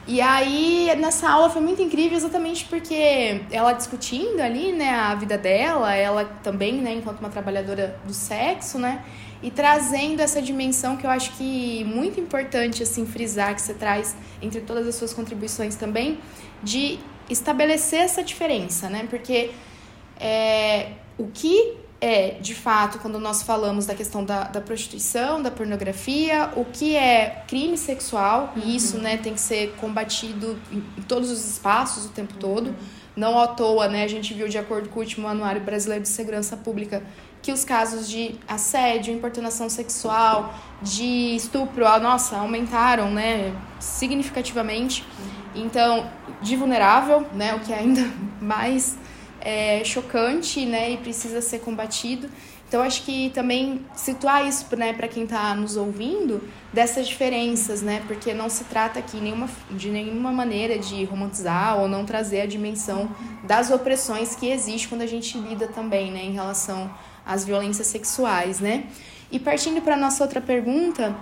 E 0.06 0.20
aí, 0.20 0.94
nessa 0.98 1.30
aula 1.30 1.48
foi 1.48 1.62
muito 1.62 1.80
incrível 1.80 2.18
exatamente 2.18 2.66
porque 2.66 3.40
ela 3.50 3.72
discutindo 3.72 4.38
ali, 4.40 4.70
né, 4.72 4.90
a 4.90 5.14
vida 5.14 5.38
dela, 5.38 5.94
ela 5.94 6.26
também, 6.42 6.74
né, 6.74 6.92
enquanto 6.92 7.20
uma 7.20 7.30
trabalhadora 7.30 7.98
do 8.04 8.12
sexo, 8.12 8.78
né, 8.78 9.02
e 9.44 9.50
trazendo 9.50 10.20
essa 10.20 10.40
dimensão 10.40 10.96
que 10.96 11.04
eu 11.04 11.10
acho 11.10 11.32
que 11.32 11.84
muito 11.84 12.18
importante 12.18 12.82
assim 12.82 13.04
frisar 13.04 13.54
que 13.54 13.60
você 13.60 13.74
traz 13.74 14.16
entre 14.40 14.62
todas 14.62 14.88
as 14.88 14.94
suas 14.94 15.12
contribuições 15.12 15.76
também 15.76 16.18
de 16.62 16.98
estabelecer 17.28 18.00
essa 18.00 18.22
diferença, 18.22 18.88
né? 18.88 19.06
Porque 19.10 19.50
é, 20.18 20.92
o 21.18 21.26
que 21.26 21.76
é, 22.00 22.38
de 22.40 22.54
fato, 22.54 22.98
quando 22.98 23.18
nós 23.18 23.42
falamos 23.42 23.84
da 23.84 23.94
questão 23.94 24.24
da, 24.24 24.44
da 24.44 24.62
prostituição, 24.62 25.42
da 25.42 25.50
pornografia, 25.50 26.50
o 26.56 26.64
que 26.64 26.96
é 26.96 27.44
crime 27.46 27.76
sexual, 27.76 28.54
uhum. 28.56 28.62
e 28.62 28.76
isso 28.76 28.96
né, 28.96 29.18
tem 29.18 29.34
que 29.34 29.40
ser 29.40 29.74
combatido 29.76 30.58
em, 30.72 30.78
em, 30.98 31.02
todos 31.02 31.30
os 31.30 31.46
espaços 31.46 32.06
o 32.06 32.08
tempo 32.08 32.34
todo. 32.34 32.74
Não 33.14 33.38
à 33.38 33.46
toa, 33.46 33.88
né, 33.88 34.04
a 34.04 34.08
gente 34.08 34.32
viu, 34.32 34.48
de 34.48 34.58
acordo 34.58 34.88
com 34.88 35.00
o 35.00 35.02
último 35.02 35.28
Anuário 35.28 35.60
Brasileiro 35.60 36.02
de 36.02 36.08
Segurança 36.08 36.56
Pública, 36.56 37.02
que 37.44 37.52
os 37.52 37.62
casos 37.62 38.08
de 38.08 38.36
assédio, 38.48 39.12
importunação 39.12 39.68
sexual, 39.68 40.54
de 40.80 41.36
estupro, 41.36 41.84
nossa, 42.00 42.38
aumentaram, 42.38 43.10
né, 43.10 43.54
significativamente. 43.78 45.04
Então, 45.54 46.10
de 46.40 46.56
vulnerável, 46.56 47.26
né, 47.34 47.54
o 47.54 47.60
que 47.60 47.70
é 47.70 47.80
ainda 47.80 48.00
mais 48.40 48.96
é, 49.42 49.84
chocante, 49.84 50.64
né, 50.64 50.92
e 50.92 50.96
precisa 50.96 51.42
ser 51.42 51.58
combatido. 51.58 52.30
Então, 52.66 52.80
acho 52.80 53.02
que 53.02 53.28
também 53.34 53.84
situar 53.94 54.48
isso, 54.48 54.74
né, 54.74 54.94
para 54.94 55.06
quem 55.06 55.24
está 55.24 55.54
nos 55.54 55.76
ouvindo, 55.76 56.42
dessas 56.72 57.06
diferenças, 57.06 57.82
né, 57.82 58.02
porque 58.06 58.32
não 58.32 58.48
se 58.48 58.64
trata 58.64 58.98
aqui 58.98 59.18
nenhuma, 59.18 59.50
de 59.70 59.90
nenhuma 59.90 60.32
maneira 60.32 60.78
de 60.78 61.04
romantizar 61.04 61.78
ou 61.78 61.88
não 61.88 62.06
trazer 62.06 62.40
a 62.40 62.46
dimensão 62.46 63.14
das 63.44 63.70
opressões 63.70 64.34
que 64.34 64.48
existe 64.48 64.88
quando 64.88 65.02
a 65.02 65.06
gente 65.06 65.36
lida 65.36 65.68
também, 65.68 66.10
né, 66.10 66.24
em 66.24 66.32
relação 66.32 66.90
as 67.24 67.44
violências 67.44 67.86
sexuais, 67.86 68.60
né? 68.60 68.84
E 69.30 69.38
partindo 69.38 69.80
para 69.80 69.96
nossa 69.96 70.22
outra 70.22 70.40
pergunta, 70.40 71.16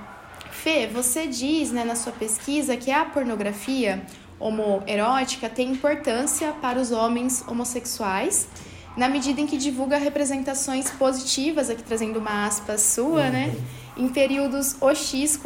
Fê, 0.51 0.87
você 0.87 1.27
diz 1.27 1.73
né, 1.73 1.83
na 1.83 1.97
sua 1.97 2.13
pesquisa 2.13 2.77
que 2.77 2.91
a 2.91 3.05
pornografia 3.05 4.03
homoerótica 4.39 5.49
tem 5.49 5.71
importância 5.71 6.53
para 6.53 6.79
os 6.79 6.93
homens 6.93 7.43
homossexuais, 7.49 8.49
na 8.97 9.09
medida 9.09 9.41
em 9.41 9.47
que 9.47 9.57
divulga 9.57 9.97
representações 9.97 10.91
positivas, 10.91 11.71
aqui 11.71 11.83
trazendo 11.83 12.19
uma 12.19 12.47
aspa 12.47 12.77
sua, 12.77 13.31
né? 13.31 13.55
Uhum. 13.97 14.05
Em 14.05 14.09
períodos 14.09 14.77
OX 14.81 15.39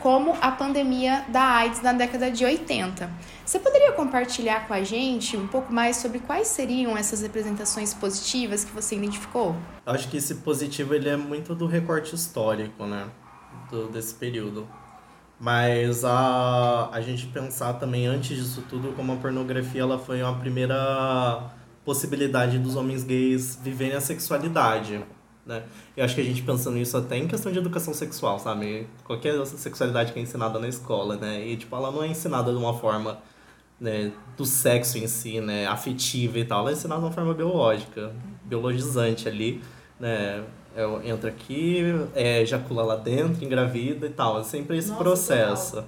como 0.00 0.34
a 0.40 0.50
pandemia 0.50 1.24
da 1.28 1.42
AIDS 1.42 1.82
na 1.82 1.92
década 1.92 2.30
de 2.30 2.44
80. 2.44 3.10
Você 3.44 3.58
poderia 3.58 3.92
compartilhar 3.92 4.66
com 4.66 4.72
a 4.72 4.82
gente 4.82 5.36
um 5.36 5.46
pouco 5.46 5.72
mais 5.72 5.96
sobre 5.96 6.18
quais 6.20 6.48
seriam 6.48 6.96
essas 6.96 7.20
representações 7.20 7.92
positivas 7.92 8.64
que 8.64 8.72
você 8.72 8.96
identificou? 8.96 9.54
Acho 9.84 10.08
que 10.08 10.16
esse 10.16 10.36
positivo 10.36 10.94
ele 10.94 11.08
é 11.08 11.16
muito 11.16 11.54
do 11.54 11.66
recorte 11.66 12.14
histórico, 12.14 12.86
né? 12.86 13.08
Do, 13.70 13.88
desse 13.88 14.14
período. 14.14 14.66
Mas 15.38 16.04
a, 16.04 16.88
a 16.92 17.00
gente 17.00 17.26
pensar 17.26 17.74
também 17.74 18.06
antes 18.06 18.36
disso 18.36 18.62
tudo 18.70 18.92
como 18.92 19.12
a 19.12 19.16
pornografia 19.16 19.82
ela 19.82 19.98
foi 19.98 20.22
uma 20.22 20.38
primeira 20.38 21.50
possibilidade 21.84 22.58
dos 22.58 22.76
homens 22.76 23.04
gays 23.04 23.58
viverem 23.62 23.96
a 23.96 24.00
sexualidade. 24.00 25.04
Né? 25.44 25.64
Eu 25.96 26.04
acho 26.04 26.14
que 26.14 26.20
a 26.20 26.24
gente 26.24 26.42
pensando 26.42 26.76
nisso 26.76 26.96
até 26.96 27.16
em 27.16 27.26
questão 27.26 27.50
de 27.50 27.58
educação 27.58 27.92
sexual, 27.92 28.38
sabe? 28.38 28.86
Qualquer 29.04 29.44
sexualidade 29.44 30.12
que 30.12 30.18
é 30.18 30.22
ensinada 30.22 30.58
na 30.58 30.68
escola, 30.68 31.16
né? 31.16 31.44
E, 31.44 31.56
tipo, 31.56 31.74
ela 31.74 31.90
não 31.90 32.02
é 32.02 32.06
ensinada 32.06 32.52
de 32.52 32.56
uma 32.56 32.74
forma 32.74 33.18
né, 33.82 34.12
do 34.36 34.46
sexo 34.46 34.96
em 34.96 35.08
si, 35.08 35.40
né, 35.40 35.66
afetiva 35.66 36.38
e 36.38 36.44
tal, 36.44 36.60
ela 36.60 36.70
é 36.70 36.72
ensinada 36.74 37.00
de 37.00 37.06
uma 37.06 37.12
forma 37.12 37.34
biológica, 37.34 38.12
biologizante 38.44 39.28
ali, 39.28 39.60
né, 39.98 40.44
é, 40.76 41.08
entra 41.08 41.30
aqui, 41.30 41.82
é, 42.14 42.42
ejacula 42.42 42.84
lá 42.84 42.94
dentro, 42.94 43.44
engravida 43.44 44.06
e 44.06 44.10
tal, 44.10 44.38
é 44.38 44.44
sempre 44.44 44.78
esse 44.78 44.90
Nossa, 44.90 45.02
processo. 45.02 45.84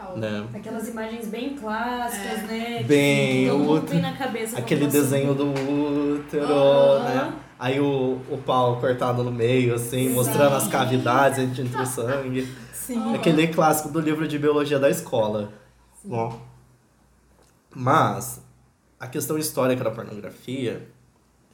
Total. 0.00 0.16
Né? 0.16 0.48
Aquelas 0.54 0.88
imagens 0.88 1.28
bem 1.28 1.54
clássicas, 1.54 2.38
é. 2.44 2.46
né? 2.46 2.82
Bem, 2.84 3.44
que 3.44 3.50
o 3.50 3.70
útero, 3.70 4.00
na 4.00 4.16
cabeça. 4.16 4.58
Aquele 4.58 4.86
desenho 4.86 5.34
do 5.34 5.50
útero, 5.50 6.46
uhum. 6.46 7.02
né? 7.04 7.32
Aí 7.58 7.78
o, 7.78 8.18
o 8.30 8.38
pau 8.38 8.80
cortado 8.80 9.22
no 9.22 9.30
meio, 9.30 9.74
assim, 9.74 10.08
Sim. 10.08 10.14
mostrando 10.14 10.56
as 10.56 10.66
cavidades 10.66 11.38
entre 11.38 11.62
o 11.62 11.86
sangue. 11.86 12.48
Sim. 12.72 13.14
Aquele 13.14 13.48
clássico 13.48 13.90
do 13.90 14.00
livro 14.00 14.26
de 14.26 14.38
biologia 14.38 14.78
da 14.78 14.88
escola. 14.88 15.52
Sim. 16.00 16.08
Bom. 16.08 16.40
Mas 17.74 18.40
a 18.98 19.06
questão 19.06 19.36
histórica 19.36 19.84
da 19.84 19.90
pornografia, 19.90 20.88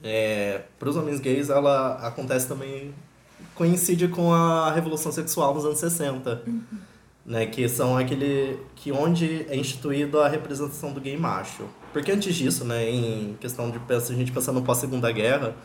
é, 0.03 0.63
para 0.79 0.89
os 0.89 0.97
homens 0.97 1.19
gays, 1.19 1.51
ela 1.51 1.95
acontece 2.07 2.47
também 2.47 2.95
coincide 3.55 4.09
com 4.09 4.33
a 4.33 4.71
revolução 4.73 5.11
sexual 5.11 5.55
nos 5.55 5.65
anos 5.65 5.79
60, 5.79 6.43
uhum. 6.47 6.63
Né, 7.27 7.45
que 7.47 7.69
são 7.69 7.99
aquele 7.99 8.61
que 8.77 8.93
onde 8.93 9.45
é 9.49 9.57
instituída 9.57 10.25
a 10.25 10.29
representação 10.29 10.93
do 10.93 11.01
gay 11.01 11.17
macho. 11.17 11.65
Porque 11.93 12.13
antes 12.13 12.35
disso, 12.37 12.65
né, 12.65 12.89
em 12.89 13.37
questão 13.41 13.71
de 13.71 13.81
a 13.89 13.99
gente 14.15 14.31
pensar 14.31 14.53
no 14.53 14.63
pós 14.63 14.79
Segunda 14.79 15.11
Guerra, 15.11 15.57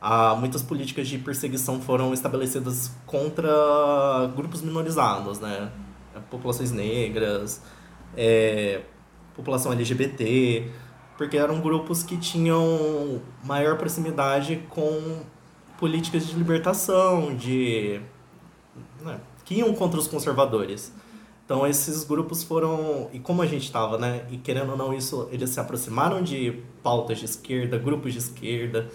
há 0.00 0.36
muitas 0.36 0.62
políticas 0.62 1.08
de 1.08 1.18
perseguição 1.18 1.80
foram 1.80 2.14
estabelecidas 2.14 2.92
contra 3.06 3.50
grupos 4.36 4.62
minorizados, 4.62 5.40
né, 5.40 5.72
populações 6.30 6.70
negras, 6.70 7.60
é, 8.16 8.82
população 9.34 9.72
LGBT, 9.72 10.70
porque 11.18 11.36
eram 11.36 11.60
grupos 11.60 12.04
que 12.04 12.16
tinham 12.16 13.20
maior 13.44 13.76
proximidade 13.76 14.62
com 14.70 15.22
políticas 15.76 16.26
de 16.26 16.34
libertação, 16.34 17.34
de 17.34 18.00
né, 19.02 19.18
que 19.50 19.56
iam 19.56 19.74
contra 19.74 19.98
os 19.98 20.06
conservadores. 20.06 20.92
Então 21.44 21.66
esses 21.66 22.04
grupos 22.04 22.44
foram 22.44 23.10
e 23.12 23.18
como 23.18 23.42
a 23.42 23.46
gente 23.46 23.64
estava, 23.64 23.98
né, 23.98 24.24
e 24.30 24.36
querendo 24.36 24.70
ou 24.70 24.76
não 24.76 24.94
isso, 24.94 25.28
eles 25.32 25.50
se 25.50 25.58
aproximaram 25.58 26.22
de 26.22 26.62
pautas 26.84 27.18
de 27.18 27.24
esquerda, 27.24 27.76
grupos 27.76 28.12
de 28.12 28.20
esquerda 28.20 28.88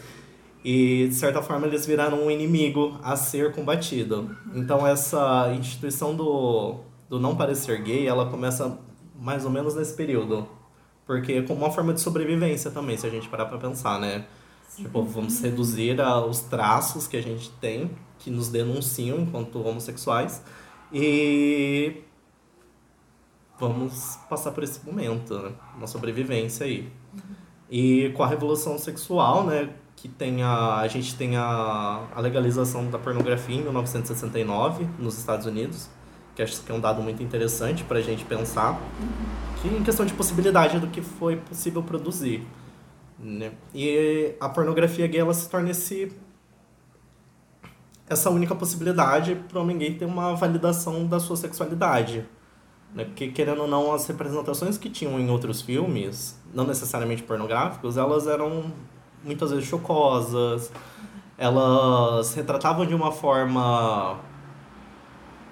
e 0.63 1.09
de 1.09 1.13
certa 1.13 1.41
forma 1.41 1.67
eles 1.67 1.85
viraram 1.85 2.25
um 2.25 2.31
inimigo 2.31 2.97
a 3.03 3.17
ser 3.17 3.51
combatido. 3.51 4.33
Então 4.55 4.87
essa 4.87 5.53
instituição 5.59 6.15
do 6.15 6.77
do 7.09 7.19
não 7.19 7.35
parecer 7.35 7.83
gay, 7.83 8.07
ela 8.07 8.27
começa 8.31 8.79
mais 9.19 9.43
ou 9.43 9.51
menos 9.51 9.75
nesse 9.75 9.93
período. 9.93 10.47
Porque 11.05 11.33
é 11.33 11.41
como 11.41 11.65
uma 11.65 11.71
forma 11.71 11.93
de 11.93 11.99
sobrevivência 11.99 12.71
também, 12.71 12.95
se 12.95 13.05
a 13.05 13.09
gente 13.09 13.27
parar 13.27 13.45
pra 13.45 13.57
pensar, 13.57 13.99
né? 13.99 14.25
Tipo, 14.75 15.03
vamos 15.03 15.39
reduzir 15.41 15.97
os 16.27 16.39
traços 16.39 17.07
que 17.07 17.17
a 17.17 17.21
gente 17.21 17.51
tem, 17.59 17.91
que 18.19 18.29
nos 18.29 18.49
denunciam 18.49 19.19
enquanto 19.19 19.61
homossexuais, 19.61 20.43
e 20.91 22.03
vamos 23.59 24.17
passar 24.29 24.51
por 24.51 24.63
esse 24.63 24.85
momento, 24.85 25.37
né? 25.39 25.51
Uma 25.75 25.87
sobrevivência 25.87 26.65
aí. 26.65 26.91
E 27.69 28.11
com 28.15 28.23
a 28.23 28.27
revolução 28.27 28.77
sexual, 28.77 29.45
né? 29.45 29.73
Que 29.95 30.07
tem 30.07 30.43
a, 30.43 30.77
a 30.77 30.87
gente 30.87 31.15
tem 31.15 31.35
a, 31.37 32.07
a 32.13 32.21
legalização 32.21 32.89
da 32.89 32.99
pornografia 32.99 33.55
em 33.55 33.63
1969 33.63 34.87
nos 34.99 35.17
Estados 35.17 35.45
Unidos 35.45 35.89
que 36.35 36.43
acho 36.43 36.61
que 36.61 36.71
é 36.71 36.75
um 36.75 36.79
dado 36.79 37.01
muito 37.01 37.23
interessante 37.23 37.83
para 37.83 37.97
a 37.97 38.01
gente 38.01 38.25
pensar, 38.25 38.79
que 39.61 39.67
em 39.69 39.81
questão 39.83 40.05
de 40.05 40.13
possibilidade 40.13 40.79
do 40.79 40.87
que 40.87 41.01
foi 41.01 41.37
possível 41.37 41.81
produzir. 41.81 42.45
Né? 43.17 43.53
E 43.73 44.35
a 44.39 44.49
pornografia 44.49 45.07
gay 45.07 45.21
ela 45.21 45.33
se 45.33 45.49
torna 45.49 45.71
esse, 45.71 46.11
essa 48.07 48.29
única 48.29 48.53
possibilidade 48.53 49.35
para 49.35 49.57
o 49.57 49.61
homem 49.61 49.77
gay 49.77 49.95
ter 49.95 50.05
uma 50.05 50.35
validação 50.35 51.05
da 51.05 51.19
sua 51.19 51.35
sexualidade. 51.35 52.25
Né? 52.93 53.03
Porque, 53.05 53.29
querendo 53.29 53.63
ou 53.63 53.67
não, 53.67 53.93
as 53.93 54.07
representações 54.07 54.77
que 54.77 54.89
tinham 54.89 55.19
em 55.19 55.29
outros 55.29 55.61
filmes, 55.61 56.39
não 56.53 56.65
necessariamente 56.65 57.23
pornográficos, 57.23 57.97
elas 57.97 58.27
eram 58.27 58.71
muitas 59.23 59.51
vezes 59.51 59.65
chocosas, 59.65 60.71
elas 61.37 62.33
retratavam 62.35 62.85
de 62.85 62.93
uma 62.93 63.11
forma 63.11 64.17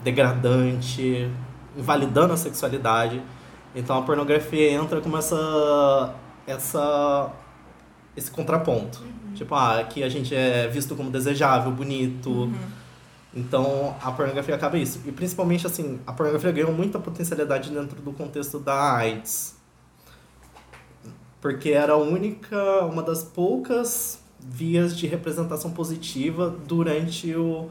degradante, 0.04 1.30
invalidando 1.76 2.34
a 2.34 2.38
sexualidade. 2.38 3.22
Então 3.76 3.98
a 3.98 4.02
pornografia 4.04 4.72
entra 4.72 5.02
como 5.02 5.18
essa, 5.18 6.16
essa 6.46 7.32
esse 8.16 8.32
contraponto. 8.32 9.02
Uhum. 9.02 9.34
Tipo, 9.34 9.56
ah, 9.56 9.80
aqui 9.80 10.04
a 10.04 10.10
gente 10.10 10.34
é 10.36 10.68
visto 10.68 10.96
como 10.96 11.10
desejável, 11.10 11.72
bonito. 11.72 12.30
Uhum. 12.30 12.54
Então 13.36 13.96
a 14.02 14.12
pornografia 14.12 14.56
acaba 14.56 14.78
isso. 14.78 15.02
E 15.06 15.12
principalmente 15.12 15.66
assim, 15.66 16.00
a 16.06 16.14
pornografia 16.14 16.52
ganhou 16.52 16.72
muita 16.72 17.00
potencialidade 17.00 17.72
dentro 17.72 18.00
do 18.02 18.14
contexto 18.14 18.60
da 18.60 18.96
AIDS. 18.96 19.56
Porque 21.42 21.72
era 21.72 21.94
a 21.94 21.98
única, 21.98 22.86
uma 22.86 23.02
das 23.02 23.24
poucas 23.24 24.22
vias 24.40 24.96
de 24.96 25.08
representação 25.08 25.72
positiva 25.72 26.56
durante 26.68 27.34
o, 27.36 27.70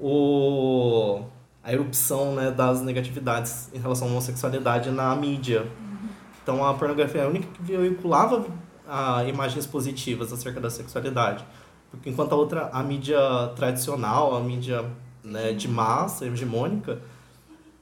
o 0.00 1.22
a 1.62 1.72
erupção 1.72 2.34
né, 2.34 2.50
das 2.50 2.80
negatividades 2.82 3.70
em 3.72 3.78
relação 3.78 4.08
à 4.08 4.10
homossexualidade 4.10 4.90
na 4.90 5.14
mídia. 5.14 5.62
Uhum. 5.62 6.08
Então 6.42 6.64
a 6.64 6.74
pornografia 6.74 7.20
é 7.20 7.24
a 7.24 7.28
única 7.28 7.46
que 7.52 7.62
veiculava 7.62 8.44
a, 8.92 9.24
imagens 9.24 9.66
positivas 9.66 10.30
acerca 10.30 10.60
da 10.60 10.68
sexualidade. 10.68 11.42
Porque 11.90 12.10
enquanto 12.10 12.32
a 12.32 12.36
outra, 12.36 12.68
a 12.72 12.82
mídia 12.82 13.18
tradicional, 13.56 14.36
a 14.36 14.40
mídia 14.40 14.84
né, 15.24 15.52
de 15.52 15.66
massa, 15.66 16.26
hegemônica, 16.26 17.00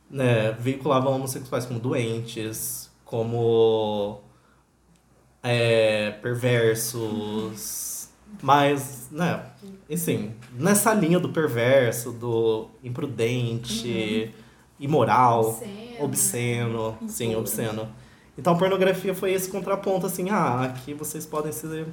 né, 0.09 0.53
veiculava 0.53 1.09
homossexuais 1.11 1.67
como 1.67 1.81
doentes, 1.81 2.89
como 3.05 4.21
é, 5.43 6.13
perversos, 6.23 8.09
mas, 8.41 9.09
né, 9.11 9.47
assim, 9.93 10.33
nessa 10.53 10.95
linha 10.95 11.19
do 11.19 11.31
perverso, 11.31 12.13
do 12.13 12.69
imprudente, 12.85 14.33
uhum. 14.33 14.85
imoral, 14.87 15.41
obsceno, 15.99 16.01
obsceno 16.01 16.97
né? 17.01 17.09
sim, 17.09 17.35
obsceno. 17.35 17.89
Então 18.41 18.55
a 18.55 18.57
pornografia 18.57 19.15
foi 19.15 19.33
esse 19.33 19.51
contraponto, 19.51 20.07
assim, 20.07 20.31
ah, 20.31 20.63
aqui 20.63 20.95
vocês 20.95 21.27
podem 21.27 21.53
se 21.53 21.85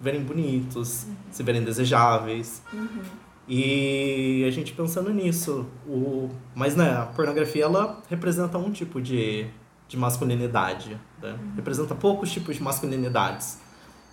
verem 0.00 0.20
bonitos, 0.20 1.04
uhum. 1.04 1.14
se 1.30 1.42
verem 1.44 1.62
desejáveis. 1.62 2.60
Uhum. 2.72 3.02
E 3.46 4.44
a 4.48 4.50
gente 4.50 4.72
pensando 4.72 5.10
nisso, 5.10 5.64
o... 5.86 6.28
mas 6.56 6.74
né, 6.74 6.90
a 6.90 7.06
pornografia 7.06 7.64
ela 7.64 8.02
representa 8.10 8.58
um 8.58 8.72
tipo 8.72 9.00
de, 9.00 9.46
de 9.86 9.96
masculinidade, 9.96 10.98
né? 11.22 11.30
Uhum. 11.30 11.52
representa 11.54 11.94
poucos 11.94 12.32
tipos 12.32 12.56
de 12.56 12.62
masculinidades 12.62 13.62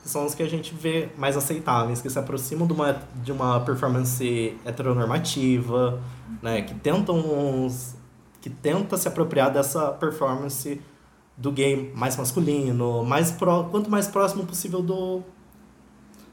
que 0.03 0.09
são 0.09 0.25
os 0.25 0.33
que 0.33 0.43
a 0.43 0.49
gente 0.49 0.73
vê 0.73 1.09
mais 1.15 1.37
aceitáveis, 1.37 2.01
que 2.01 2.09
se 2.09 2.17
aproximam 2.17 2.65
de 2.67 2.73
uma, 2.73 3.01
de 3.15 3.31
uma 3.31 3.59
performance 3.59 4.57
heteronormativa, 4.65 6.01
né, 6.41 6.63
que 6.63 6.73
tentam 6.73 7.67
que 8.41 8.49
tenta 8.49 8.97
se 8.97 9.07
apropriar 9.07 9.51
dessa 9.51 9.91
performance 9.91 10.81
do 11.41 11.51
gay 11.51 11.91
mais 11.95 12.15
masculino, 12.15 13.03
mais 13.03 13.31
pro, 13.31 13.65
quanto 13.65 13.89
mais 13.89 14.07
próximo 14.07 14.45
possível 14.45 14.81
do 14.81 15.23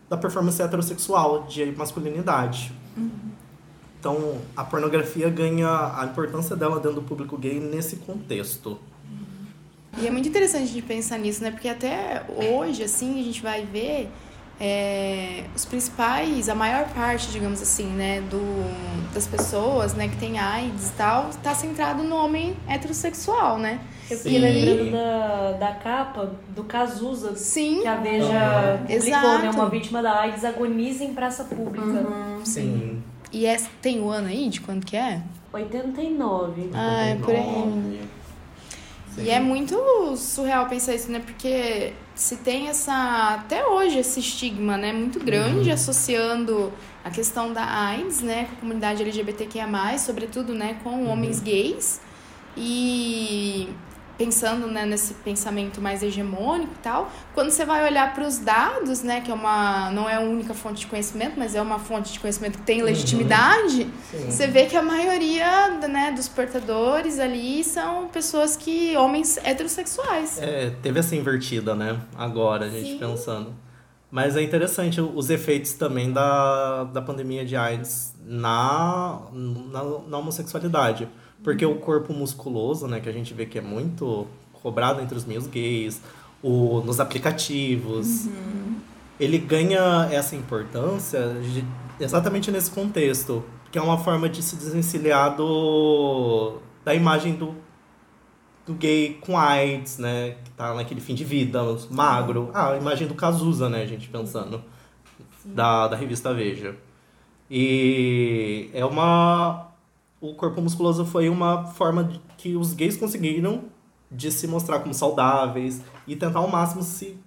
da 0.08 0.16
performance 0.16 0.60
heterossexual 0.60 1.44
de 1.44 1.66
masculinidade. 1.72 2.72
Uhum. 2.96 3.10
Então, 4.00 4.38
a 4.56 4.64
pornografia 4.64 5.28
ganha 5.28 5.68
a 5.68 6.04
importância 6.04 6.54
dela 6.56 6.76
dentro 6.76 7.00
do 7.00 7.02
público 7.02 7.36
gay 7.36 7.58
nesse 7.58 7.96
contexto. 7.96 8.78
E 9.98 10.06
é 10.06 10.10
muito 10.10 10.28
interessante 10.28 10.72
de 10.72 10.80
pensar 10.80 11.18
nisso, 11.18 11.42
né? 11.42 11.50
Porque 11.50 11.68
até 11.68 12.24
hoje, 12.28 12.84
assim, 12.84 13.20
a 13.20 13.24
gente 13.24 13.42
vai 13.42 13.66
ver 13.66 14.08
é, 14.60 15.44
os 15.54 15.64
principais, 15.64 16.48
a 16.48 16.54
maior 16.54 16.88
parte, 16.88 17.30
digamos 17.30 17.62
assim, 17.62 17.86
né, 17.86 18.20
do, 18.22 18.42
das 19.14 19.26
pessoas, 19.26 19.94
né, 19.94 20.08
que 20.08 20.16
tem 20.16 20.38
AIDS 20.38 20.88
e 20.88 20.92
tal, 20.92 21.30
está 21.30 21.54
centrado 21.54 22.02
no 22.02 22.16
homem 22.16 22.56
heterossexual, 22.66 23.58
né? 23.58 23.80
Eu 24.10 24.16
fiquei 24.16 24.38
lembrando 24.38 24.90
da, 24.90 25.52
da 25.52 25.72
capa 25.74 26.32
do 26.48 26.64
Cazuza, 26.64 27.36
sim. 27.36 27.82
que 27.82 27.86
a 27.86 27.96
Veja 27.96 28.80
uhum. 28.80 28.96
publicou, 28.96 29.38
né, 29.38 29.50
uma 29.50 29.68
vítima 29.68 30.02
da 30.02 30.20
AIDS 30.20 30.44
agoniza 30.44 31.04
em 31.04 31.14
praça 31.14 31.44
pública. 31.44 31.86
Uhum, 31.86 32.44
sim. 32.44 32.52
sim. 32.62 33.02
E 33.30 33.46
é, 33.46 33.56
tem 33.82 34.00
o 34.00 34.08
ano 34.08 34.28
aí 34.28 34.48
de 34.48 34.60
quando 34.60 34.84
que 34.84 34.96
é? 34.96 35.22
89. 35.52 36.70
Ah, 36.74 37.06
é 37.06 37.14
por 37.16 37.34
aí. 37.34 38.00
Sim. 39.18 39.24
E 39.24 39.30
é 39.30 39.40
muito 39.40 40.16
surreal 40.16 40.66
pensar 40.66 40.94
isso, 40.94 41.10
né? 41.10 41.18
Porque 41.18 41.92
se 42.14 42.36
tem 42.36 42.68
essa 42.68 43.34
até 43.40 43.66
hoje 43.66 43.98
esse 43.98 44.20
estigma, 44.20 44.76
né, 44.76 44.92
muito 44.92 45.18
grande 45.18 45.68
uhum. 45.68 45.74
associando 45.74 46.72
a 47.04 47.10
questão 47.10 47.52
da 47.52 47.64
AIDS, 47.64 48.20
né, 48.20 48.44
com 48.44 48.52
a 48.52 48.60
comunidade 48.60 49.02
LGBTQIA+, 49.02 49.98
sobretudo, 49.98 50.54
né, 50.54 50.78
com 50.82 50.90
uhum. 50.90 51.10
homens 51.10 51.40
gays. 51.40 52.00
E 52.56 53.68
pensando 54.18 54.66
né, 54.66 54.84
nesse 54.84 55.14
pensamento 55.14 55.80
mais 55.80 56.02
hegemônico 56.02 56.72
e 56.74 56.82
tal, 56.82 57.10
quando 57.32 57.50
você 57.50 57.64
vai 57.64 57.88
olhar 57.88 58.12
para 58.12 58.26
os 58.26 58.38
dados, 58.38 59.02
né, 59.04 59.20
que 59.20 59.30
é 59.30 59.34
uma 59.34 59.90
não 59.92 60.10
é 60.10 60.16
a 60.16 60.20
única 60.20 60.52
fonte 60.52 60.80
de 60.80 60.86
conhecimento, 60.88 61.34
mas 61.38 61.54
é 61.54 61.62
uma 61.62 61.78
fonte 61.78 62.12
de 62.12 62.18
conhecimento 62.18 62.58
que 62.58 62.64
tem 62.64 62.80
uhum. 62.80 62.86
legitimidade, 62.86 63.88
uhum. 64.12 64.30
você 64.30 64.48
vê 64.48 64.66
que 64.66 64.76
a 64.76 64.82
maioria 64.82 65.78
né, 65.88 66.10
dos 66.10 66.28
portadores 66.28 67.20
ali 67.20 67.62
são 67.62 68.08
pessoas 68.08 68.56
que 68.56 68.96
homens 68.96 69.38
heterossexuais. 69.38 70.38
É, 70.42 70.70
teve 70.82 70.98
essa 70.98 71.14
invertida, 71.14 71.74
né? 71.76 72.00
Agora 72.16 72.66
a 72.66 72.68
gente 72.68 72.92
Sim. 72.92 72.98
pensando. 72.98 73.54
Mas 74.10 74.36
é 74.36 74.42
interessante 74.42 75.00
os 75.00 75.28
efeitos 75.28 75.74
também 75.74 76.10
da, 76.10 76.84
da 76.84 77.02
pandemia 77.02 77.44
de 77.44 77.54
AIDS 77.54 78.14
na, 78.24 79.20
na, 79.32 79.84
na 80.08 80.18
homossexualidade. 80.18 81.06
Porque 81.42 81.64
o 81.64 81.76
corpo 81.76 82.12
musculoso, 82.12 82.86
né, 82.86 83.00
que 83.00 83.08
a 83.08 83.12
gente 83.12 83.32
vê 83.32 83.46
que 83.46 83.58
é 83.58 83.62
muito 83.62 84.26
cobrado 84.52 85.00
entre 85.00 85.16
os 85.16 85.24
meios 85.24 85.46
gays, 85.46 86.00
o, 86.42 86.80
nos 86.80 87.00
aplicativos, 87.00 88.26
uhum. 88.26 88.76
ele 89.18 89.38
ganha 89.38 90.08
essa 90.10 90.34
importância 90.36 91.34
de, 91.40 91.64
exatamente 92.00 92.50
nesse 92.50 92.70
contexto, 92.70 93.44
que 93.70 93.78
é 93.78 93.82
uma 93.82 93.98
forma 93.98 94.28
de 94.28 94.42
se 94.42 94.56
desvencilhar 94.56 95.36
do, 95.36 96.58
da 96.84 96.94
imagem 96.94 97.34
do, 97.34 97.54
do 98.66 98.74
gay 98.74 99.18
com 99.20 99.38
AIDS, 99.38 99.98
né, 99.98 100.36
que 100.44 100.50
tá 100.50 100.74
naquele 100.74 101.00
fim 101.00 101.14
de 101.14 101.24
vida, 101.24 101.60
magro. 101.90 102.50
Ah, 102.52 102.72
a 102.72 102.76
imagem 102.76 103.06
do 103.06 103.14
Cazuza, 103.14 103.68
né, 103.68 103.82
a 103.82 103.86
gente 103.86 104.08
pensando, 104.08 104.62
da, 105.44 105.88
da 105.88 105.96
revista 105.96 106.34
Veja. 106.34 106.76
E 107.50 108.68
é 108.74 108.84
uma 108.84 109.67
o 110.20 110.34
corpo 110.34 110.60
musculoso 110.60 111.04
foi 111.04 111.28
uma 111.28 111.66
forma 111.66 112.10
que 112.36 112.56
os 112.56 112.72
gays 112.72 112.96
conseguiram 112.96 113.64
de 114.10 114.30
se 114.32 114.46
mostrar 114.46 114.80
como 114.80 114.94
saudáveis 114.94 115.82
e 116.06 116.16
tentar 116.16 116.38
ao 116.38 116.48
máximo 116.48 116.82
se 116.82 117.18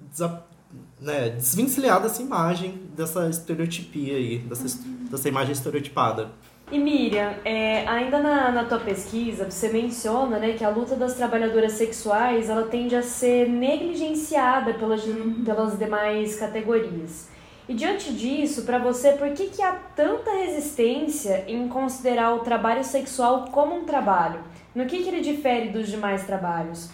né, 0.99 1.29
desvencilhar 1.29 2.01
dessa 2.01 2.21
imagem, 2.21 2.81
dessa 2.95 3.29
estereotipia 3.29 4.15
aí, 4.15 4.39
dessa, 4.39 4.79
dessa 5.09 5.27
imagem 5.27 5.53
estereotipada. 5.53 6.29
E 6.71 6.79
Miriam, 6.79 7.33
é, 7.43 7.85
ainda 7.85 8.19
na, 8.19 8.51
na 8.51 8.63
tua 8.63 8.79
pesquisa, 8.79 9.49
você 9.49 9.67
menciona 9.67 10.39
né, 10.39 10.53
que 10.53 10.63
a 10.63 10.69
luta 10.69 10.95
das 10.95 11.15
trabalhadoras 11.15 11.73
sexuais 11.73 12.49
ela 12.49 12.63
tende 12.63 12.95
a 12.95 13.03
ser 13.03 13.49
negligenciada 13.49 14.73
pelas, 14.75 15.01
pelas 15.43 15.77
demais 15.77 16.37
categorias. 16.39 17.30
E 17.69 17.73
diante 17.73 18.11
disso, 18.13 18.63
para 18.63 18.79
você, 18.79 19.13
por 19.13 19.31
que, 19.33 19.47
que 19.47 19.61
há 19.61 19.73
tanta 19.95 20.31
resistência 20.31 21.45
em 21.47 21.67
considerar 21.67 22.33
o 22.33 22.39
trabalho 22.39 22.83
sexual 22.83 23.45
como 23.51 23.75
um 23.75 23.85
trabalho? 23.85 24.41
No 24.73 24.85
que, 24.85 25.03
que 25.03 25.09
ele 25.09 25.21
difere 25.21 25.69
dos 25.69 25.87
demais 25.87 26.25
trabalhos? 26.25 26.89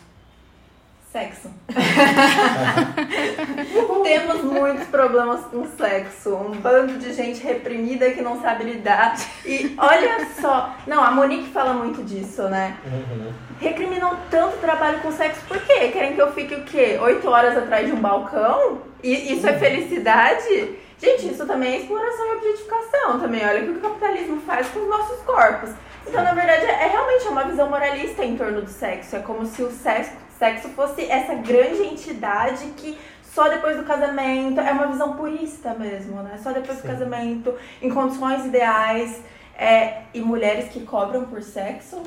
Sexo. 1.11 1.49
Temos 4.03 4.43
muitos 4.43 4.87
problemas 4.87 5.45
com 5.45 5.65
sexo. 5.77 6.35
Um 6.35 6.51
bando 6.51 6.97
de 6.97 7.13
gente 7.13 7.41
reprimida 7.41 8.11
que 8.11 8.21
não 8.21 8.41
sabe 8.41 8.65
lidar. 8.65 9.15
E 9.45 9.73
olha 9.77 10.27
só. 10.39 10.75
Não, 10.85 11.03
a 11.03 11.11
Monique 11.11 11.49
fala 11.49 11.73
muito 11.73 12.03
disso, 12.03 12.43
né? 12.43 12.77
Uhum. 12.85 13.31
Recriminam 13.59 14.17
tanto 14.29 14.57
trabalho 14.57 14.99
com 14.99 15.11
sexo. 15.11 15.41
Por 15.47 15.59
quê? 15.61 15.89
Querem 15.89 16.13
que 16.13 16.21
eu 16.21 16.31
fique 16.33 16.55
o 16.55 16.63
quê? 16.63 16.99
Oito 17.01 17.29
horas 17.29 17.57
atrás 17.57 17.87
de 17.87 17.93
um 17.93 18.01
balcão? 18.01 18.81
E 19.01 19.33
isso 19.33 19.47
é 19.47 19.53
felicidade? 19.53 20.77
Gente, 20.99 21.31
isso 21.31 21.45
também 21.45 21.75
é 21.75 21.77
exploração 21.79 22.25
e 22.25 22.35
objetificação 22.35 23.19
também. 23.19 23.45
Olha 23.45 23.61
o 23.61 23.65
que 23.65 23.79
o 23.79 23.81
capitalismo 23.81 24.41
faz 24.41 24.67
com 24.69 24.79
os 24.79 24.89
nossos 24.89 25.21
corpos. 25.21 25.69
Então, 26.07 26.23
na 26.23 26.33
verdade, 26.33 26.65
é, 26.65 26.83
é 26.83 26.87
realmente 26.87 27.27
uma 27.27 27.43
visão 27.43 27.69
moralista 27.69 28.23
em 28.23 28.35
torno 28.35 28.61
do 28.61 28.69
sexo. 28.69 29.15
É 29.15 29.19
como 29.19 29.45
se 29.45 29.61
o 29.61 29.71
sexo, 29.71 30.11
sexo 30.37 30.69
fosse 30.69 31.05
essa 31.05 31.35
grande 31.35 31.83
entidade 31.83 32.65
que 32.77 32.97
só 33.23 33.47
depois 33.49 33.77
do 33.77 33.83
casamento, 33.83 34.59
é 34.59 34.71
uma 34.71 34.87
visão 34.87 35.15
purista 35.15 35.73
mesmo, 35.75 36.23
né? 36.23 36.39
Só 36.41 36.51
depois 36.51 36.79
Sim. 36.79 36.87
do 36.87 36.91
casamento, 36.91 37.55
em 37.81 37.89
condições 37.89 38.45
ideais, 38.45 39.21
é, 39.55 40.01
e 40.13 40.21
mulheres 40.21 40.69
que 40.69 40.81
cobram 40.81 41.25
por 41.25 41.43
sexo, 41.43 42.01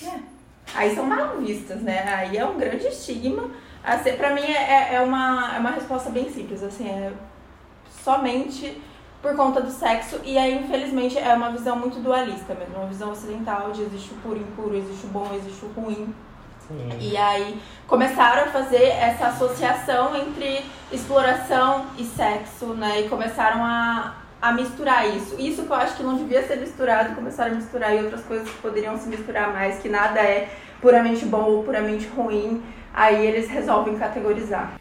né? 0.00 0.22
Aí 0.74 0.94
são 0.94 1.04
mal 1.06 1.38
vistas, 1.38 1.82
né? 1.82 2.02
Aí 2.14 2.36
é 2.36 2.44
um 2.44 2.56
grande 2.56 2.86
estigma. 2.86 3.50
Assim, 3.84 4.12
pra 4.12 4.30
mim 4.34 4.42
é, 4.42 4.94
é, 4.94 5.00
uma, 5.00 5.56
é 5.56 5.58
uma 5.58 5.70
resposta 5.70 6.08
bem 6.10 6.30
simples, 6.30 6.62
assim, 6.62 6.88
é 6.88 7.12
somente 8.02 8.80
por 9.20 9.36
conta 9.36 9.60
do 9.60 9.70
sexo. 9.70 10.20
E 10.24 10.38
aí, 10.38 10.56
infelizmente, 10.56 11.18
é 11.18 11.34
uma 11.34 11.50
visão 11.50 11.76
muito 11.76 12.00
dualista 12.00 12.54
mesmo, 12.54 12.76
uma 12.76 12.86
visão 12.86 13.10
ocidental 13.10 13.72
de 13.72 13.82
existe 13.82 14.12
o 14.14 14.16
puro 14.16 14.38
e 14.38 14.42
impuro, 14.42 14.76
existe 14.76 15.06
o 15.06 15.10
bom, 15.10 15.28
existe 15.34 15.64
o 15.64 15.68
ruim. 15.68 16.14
Sim. 16.68 16.96
E 17.00 17.16
aí 17.16 17.60
começaram 17.86 18.44
a 18.44 18.46
fazer 18.46 18.84
essa 18.84 19.28
associação 19.28 20.16
entre 20.16 20.64
exploração 20.90 21.86
e 21.98 22.04
sexo, 22.04 22.66
né? 22.74 23.02
E 23.02 23.08
começaram 23.08 23.64
a, 23.64 24.14
a 24.40 24.52
misturar 24.52 25.08
isso. 25.08 25.36
Isso 25.38 25.62
que 25.64 25.70
eu 25.70 25.76
acho 25.76 25.96
que 25.96 26.02
não 26.02 26.16
devia 26.16 26.46
ser 26.46 26.56
misturado, 26.56 27.14
começaram 27.14 27.52
a 27.52 27.54
misturar 27.54 27.94
e 27.94 28.02
outras 28.02 28.24
coisas 28.24 28.48
que 28.48 28.56
poderiam 28.58 28.96
se 28.98 29.08
misturar 29.08 29.52
mais, 29.52 29.78
que 29.80 29.88
nada 29.88 30.20
é 30.20 30.48
puramente 30.80 31.24
bom 31.24 31.44
ou 31.44 31.62
puramente 31.62 32.06
ruim. 32.08 32.62
Aí 32.94 33.26
eles 33.26 33.48
resolvem 33.48 33.98
categorizar. 33.98 34.74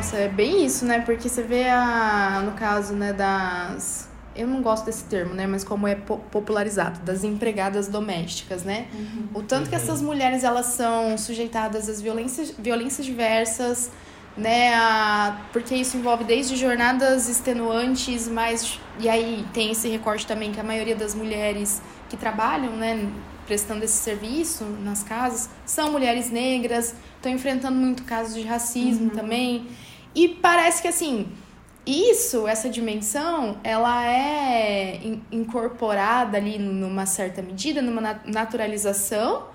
Nossa, 0.00 0.16
é 0.16 0.28
bem 0.28 0.64
isso, 0.64 0.86
né? 0.86 1.00
Porque 1.00 1.28
você 1.28 1.42
vê 1.42 1.68
a, 1.68 2.40
no 2.42 2.52
caso, 2.52 2.94
né, 2.94 3.12
das 3.12 4.08
eu 4.34 4.46
não 4.46 4.62
gosto 4.62 4.86
desse 4.86 5.04
termo, 5.04 5.34
né, 5.34 5.46
mas 5.46 5.62
como 5.62 5.86
é 5.86 5.94
popularizado, 5.94 7.00
das 7.00 7.22
empregadas 7.22 7.86
domésticas, 7.86 8.64
né? 8.64 8.86
Uhum. 8.94 9.28
O 9.34 9.42
tanto 9.42 9.68
que 9.68 9.74
essas 9.74 10.00
mulheres 10.00 10.42
elas 10.42 10.66
são 10.66 11.18
sujeitadas 11.18 11.86
às 11.86 12.00
violências, 12.00 12.54
violências 12.58 13.04
diversas, 13.04 13.90
né? 14.38 14.74
A, 14.74 15.38
porque 15.52 15.74
isso 15.74 15.98
envolve 15.98 16.24
desde 16.24 16.56
jornadas 16.56 17.28
extenuantes, 17.28 18.26
mas 18.26 18.80
e 18.98 19.06
aí 19.06 19.44
tem 19.52 19.72
esse 19.72 19.86
recorte 19.86 20.26
também 20.26 20.50
que 20.50 20.60
a 20.60 20.64
maioria 20.64 20.96
das 20.96 21.14
mulheres 21.14 21.82
que 22.08 22.16
trabalham, 22.16 22.74
né, 22.74 23.06
prestando 23.46 23.84
esse 23.84 23.98
serviço 23.98 24.64
nas 24.82 25.02
casas, 25.02 25.50
são 25.66 25.92
mulheres 25.92 26.30
negras, 26.30 26.94
estão 27.16 27.30
enfrentando 27.30 27.76
muito 27.76 28.04
casos 28.04 28.34
de 28.34 28.44
racismo 28.44 29.10
uhum. 29.10 29.10
também. 29.10 29.66
E 30.14 30.28
parece 30.28 30.82
que 30.82 30.88
assim, 30.88 31.26
isso, 31.86 32.46
essa 32.46 32.68
dimensão, 32.68 33.58
ela 33.64 34.06
é 34.06 35.00
incorporada 35.32 36.36
ali 36.36 36.58
numa 36.58 37.06
certa 37.06 37.40
medida, 37.40 37.80
numa 37.80 38.20
naturalização, 38.24 39.46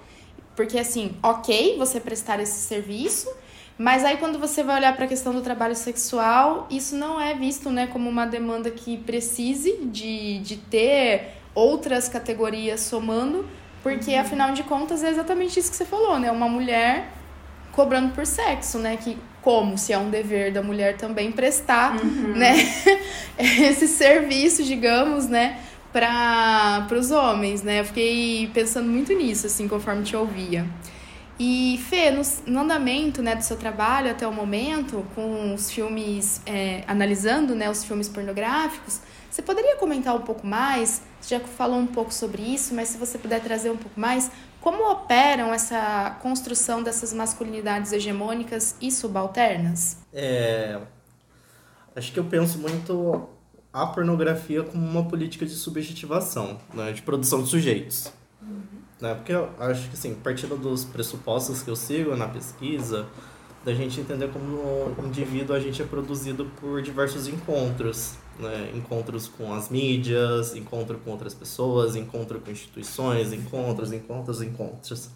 porque 0.56 0.80
assim, 0.80 1.16
ok, 1.22 1.78
você 1.78 2.00
prestar 2.00 2.40
esse 2.40 2.60
serviço, 2.68 3.30
mas 3.78 4.06
aí 4.06 4.18
quando 4.18 4.40
você 4.40 4.64
vai 4.64 4.78
olhar 4.78 4.96
para 4.96 5.06
a 5.06 5.08
questão 5.08 5.34
do 5.34 5.42
trabalho 5.42 5.76
sexual, 5.76 6.66
isso 6.70 6.96
não 6.96 7.20
é 7.20 7.34
visto, 7.34 7.70
né, 7.70 7.88
como 7.88 8.10
uma 8.10 8.26
demanda 8.26 8.72
que 8.72 8.98
precise 8.98 9.78
de, 9.86 10.40
de 10.40 10.58
ter 10.58 11.34
outras 11.54 12.10
categorias 12.10 12.82
somando, 12.82 13.46
porque 13.84 14.14
uhum. 14.14 14.22
afinal 14.22 14.52
de 14.52 14.64
contas 14.64 15.04
é 15.04 15.10
exatamente 15.10 15.60
isso 15.60 15.70
que 15.70 15.78
você 15.78 15.86
falou, 15.86 16.20
né? 16.20 16.32
Uma 16.32 16.50
mulher 16.50 17.12
cobrando 17.72 18.14
por 18.14 18.26
sexo, 18.26 18.80
né? 18.80 18.98
Que 18.98 19.18
como 19.46 19.78
se 19.78 19.94
é 19.94 19.98
um 19.98 20.10
dever 20.10 20.52
da 20.52 20.64
mulher 20.64 20.98
também 20.98 21.32
prestar, 21.32 22.04
uhum. 22.04 22.34
né, 22.36 22.56
esse 23.38 23.88
serviço, 23.88 24.64
digamos, 24.64 25.28
né, 25.28 25.60
para 25.94 26.88
os 26.92 27.12
homens, 27.12 27.62
né? 27.62 27.82
Eu 27.82 27.86
fiquei 27.86 28.50
pensando 28.56 28.90
muito 28.90 29.14
nisso, 29.14 29.46
assim, 29.46 29.68
conforme 29.68 30.04
te 30.04 30.16
ouvia. 30.16 30.66
E, 31.40 31.80
Fê, 31.88 32.10
no, 32.10 32.24
no 32.48 32.62
andamento 32.62 33.22
né, 33.22 33.36
do 33.36 33.44
seu 33.44 33.56
trabalho 33.56 34.10
até 34.10 34.28
o 34.28 34.34
momento, 34.34 35.06
com 35.14 35.54
os 35.54 35.70
filmes, 35.70 36.42
é, 36.48 36.84
analisando 36.88 37.54
né, 37.54 37.70
os 37.70 37.86
filmes 37.86 38.10
pornográficos, 38.10 39.00
você 39.30 39.44
poderia 39.44 39.76
comentar 39.76 40.16
um 40.16 40.22
pouco 40.22 40.48
mais? 40.48 41.04
Você 41.26 41.40
já 41.40 41.42
falou 41.44 41.80
um 41.80 41.88
pouco 41.88 42.14
sobre 42.14 42.44
isso, 42.44 42.76
mas 42.76 42.90
se 42.90 43.00
você 43.00 43.18
puder 43.18 43.42
trazer 43.42 43.72
um 43.72 43.78
pouco 43.78 44.00
mais, 44.00 44.30
como 44.62 44.92
operam 44.92 45.52
essa 45.52 46.20
construção 46.22 46.84
dessas 46.84 47.12
masculinidades 47.14 47.92
hegemônicas 47.92 48.76
e 48.80 48.92
subalternas? 48.92 49.98
É, 50.14 50.80
acho 51.96 52.14
que 52.14 52.20
eu 52.20 52.26
penso 52.26 52.60
muito 52.60 53.28
a 53.74 53.88
pornografia 53.88 54.62
como 54.62 54.86
uma 54.86 55.06
política 55.06 55.48
de 55.48 55.54
subjetivação, 55.54 56.60
né, 56.72 56.92
de 56.92 57.02
produção 57.02 57.42
de 57.42 57.50
sujeitos. 57.50 58.14
Uhum. 58.40 58.62
Né, 59.02 59.16
porque 59.16 59.32
eu 59.32 59.50
acho 59.58 59.90
que, 59.90 59.96
assim, 59.96 60.14
partindo 60.14 60.56
dos 60.56 60.86
pressupostos 60.86 61.64
que 61.64 61.72
eu 61.72 61.76
sigo 61.76 62.16
na 62.16 62.28
pesquisa, 62.28 63.08
da 63.64 63.74
gente 63.74 64.00
entender 64.00 64.28
como 64.32 64.96
indivíduo 65.04 65.56
a 65.56 65.60
gente 65.60 65.82
é 65.82 65.86
produzido 65.86 66.46
por 66.62 66.84
diversos 66.84 67.28
encontros 67.28 68.14
né? 68.40 68.72
encontros 68.74 69.28
com 69.28 69.54
as 69.54 69.70
mídias, 69.70 70.56
encontro 70.56 70.98
com 71.00 71.12
outras 71.12 71.34
pessoas, 71.34 71.96
encontro 71.96 72.40
com 72.40 72.52
instituições, 72.52 73.34
encontros, 73.34 73.92
encontros, 73.92 74.42
encontros. 74.42 75.10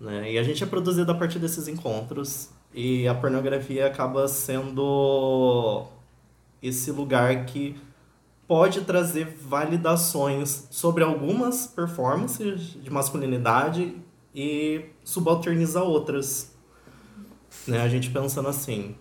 Né? 0.00 0.32
E 0.32 0.38
a 0.38 0.42
gente 0.42 0.62
é 0.62 0.66
produzido 0.66 1.10
a 1.10 1.14
partir 1.14 1.38
desses 1.38 1.68
encontros 1.68 2.50
e 2.72 3.08
a 3.08 3.14
pornografia 3.14 3.86
acaba 3.86 4.28
sendo 4.28 5.86
esse 6.62 6.90
lugar 6.90 7.46
que 7.46 7.76
pode 8.46 8.80
trazer 8.82 9.26
validações 9.26 10.68
sobre 10.70 11.04
algumas 11.04 11.66
performances 11.66 12.72
de 12.82 12.90
masculinidade 12.90 13.94
e 14.34 14.86
subalternizar 15.04 15.82
outras. 15.82 16.54
Né? 17.66 17.82
A 17.82 17.88
gente 17.88 18.10
pensando 18.10 18.48
assim, 18.48 18.96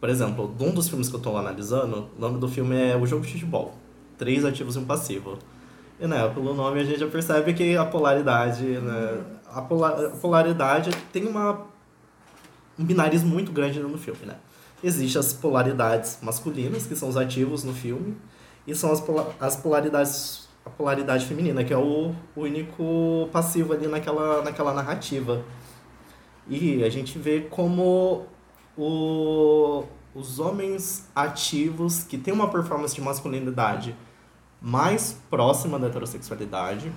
por 0.00 0.08
exemplo, 0.08 0.54
um 0.60 0.72
dos 0.72 0.88
filmes 0.88 1.08
que 1.08 1.14
eu 1.14 1.18
estou 1.18 1.36
analisando, 1.36 2.10
o 2.16 2.20
nome 2.20 2.38
do 2.38 2.48
filme 2.48 2.76
é 2.76 2.96
O 2.96 3.06
Jogo 3.06 3.24
de 3.24 3.32
Futebol. 3.32 3.74
Três 4.18 4.44
ativos 4.44 4.76
e 4.76 4.78
um 4.78 4.84
passivo. 4.84 5.38
E, 5.98 6.06
né, 6.06 6.28
pelo 6.28 6.54
nome 6.54 6.80
a 6.80 6.84
gente 6.84 7.00
já 7.00 7.06
percebe 7.06 7.54
que 7.54 7.76
a 7.76 7.84
polaridade, 7.84 8.64
né, 8.64 9.24
a, 9.50 9.62
polar, 9.62 9.92
a 10.04 10.10
polaridade 10.10 10.90
tem 11.12 11.26
uma, 11.26 11.66
um 12.78 12.84
binarismo 12.84 13.30
muito 13.30 13.50
grande 13.50 13.80
no 13.80 13.96
filme, 13.96 14.26
né? 14.26 14.36
Existem 14.84 15.18
as 15.18 15.32
polaridades 15.32 16.18
masculinas, 16.20 16.86
que 16.86 16.94
são 16.94 17.08
os 17.08 17.16
ativos 17.16 17.64
no 17.64 17.72
filme, 17.72 18.14
e 18.66 18.74
são 18.74 18.92
as, 18.92 19.02
as 19.40 19.56
polaridades, 19.56 20.48
a 20.66 20.70
polaridade 20.70 21.24
feminina, 21.24 21.64
que 21.64 21.72
é 21.72 21.78
o 21.78 22.14
único 22.36 23.28
passivo 23.32 23.72
ali 23.72 23.86
naquela, 23.86 24.42
naquela 24.42 24.74
narrativa. 24.74 25.42
E 26.46 26.84
a 26.84 26.90
gente 26.90 27.18
vê 27.18 27.40
como 27.40 28.26
o, 28.76 29.84
os 30.14 30.38
homens 30.38 31.08
ativos 31.14 32.02
que 32.02 32.18
têm 32.18 32.32
uma 32.32 32.48
performance 32.48 32.94
de 32.94 33.00
masculinidade 33.00 33.94
mais 34.60 35.20
próxima 35.30 35.78
da 35.78 35.86
heterossexualidade. 35.86 36.90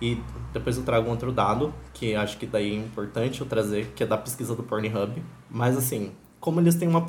E 0.00 0.20
depois 0.52 0.76
eu 0.76 0.82
trago 0.82 1.06
um 1.06 1.10
outro 1.12 1.30
dado, 1.30 1.72
que 1.94 2.14
acho 2.14 2.36
que 2.36 2.46
daí 2.46 2.72
é 2.72 2.74
importante 2.74 3.40
eu 3.40 3.46
trazer, 3.46 3.92
que 3.94 4.02
é 4.02 4.06
da 4.06 4.18
pesquisa 4.18 4.54
do 4.54 4.62
Pornhub. 4.62 5.22
Mas 5.48 5.76
assim, 5.76 6.12
como 6.40 6.58
eles 6.58 6.74
têm 6.74 6.88
uma, 6.88 7.06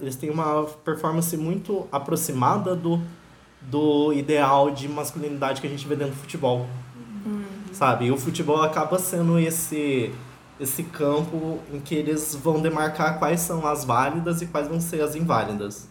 eles 0.00 0.16
têm 0.16 0.30
uma 0.30 0.64
performance 0.64 1.36
muito 1.36 1.86
aproximada 1.92 2.74
do, 2.74 2.98
do 3.60 4.10
ideal 4.14 4.70
de 4.70 4.88
masculinidade 4.88 5.60
que 5.60 5.66
a 5.66 5.70
gente 5.70 5.86
vê 5.86 5.94
dentro 5.94 6.14
do 6.14 6.20
futebol. 6.20 6.66
Uhum. 7.26 7.44
Sabe? 7.72 8.06
E 8.06 8.10
o 8.10 8.16
futebol 8.16 8.62
acaba 8.62 8.98
sendo 8.98 9.38
esse 9.38 10.14
esse 10.60 10.82
campo 10.84 11.58
em 11.72 11.80
que 11.80 11.94
eles 11.94 12.34
vão 12.34 12.60
demarcar 12.60 13.18
quais 13.18 13.40
são 13.40 13.66
as 13.66 13.84
válidas 13.84 14.40
e 14.42 14.46
quais 14.46 14.68
vão 14.68 14.80
ser 14.80 15.02
as 15.02 15.14
inválidas. 15.14 15.88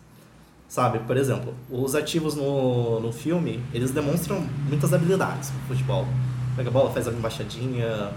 Sabe, 0.68 1.00
por 1.00 1.18
exemplo, 1.18 1.54
os 1.70 1.94
ativos 1.94 2.36
no, 2.36 3.00
no 3.00 3.12
filme, 3.12 3.64
eles 3.74 3.92
demonstram 3.92 4.44
muitas 4.68 4.94
habilidades 4.94 5.52
no 5.52 5.60
futebol. 5.68 6.08
Pega 6.56 6.70
a 6.70 6.72
bola, 6.72 6.92
faz 6.92 7.08
a 7.08 7.12
embaixadinha 7.12 8.12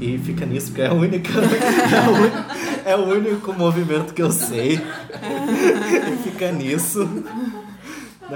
e 0.00 0.18
fica 0.18 0.46
nisso, 0.46 0.68
porque 0.68 0.82
é 0.82 0.86
a 0.86 0.94
única. 0.94 1.30
é, 2.86 2.88
o, 2.88 2.90
é 2.90 2.96
o 2.96 3.08
único 3.08 3.52
movimento 3.52 4.14
que 4.14 4.22
eu 4.22 4.32
sei. 4.32 4.80
e 6.12 6.22
fica 6.22 6.50
nisso. 6.50 7.08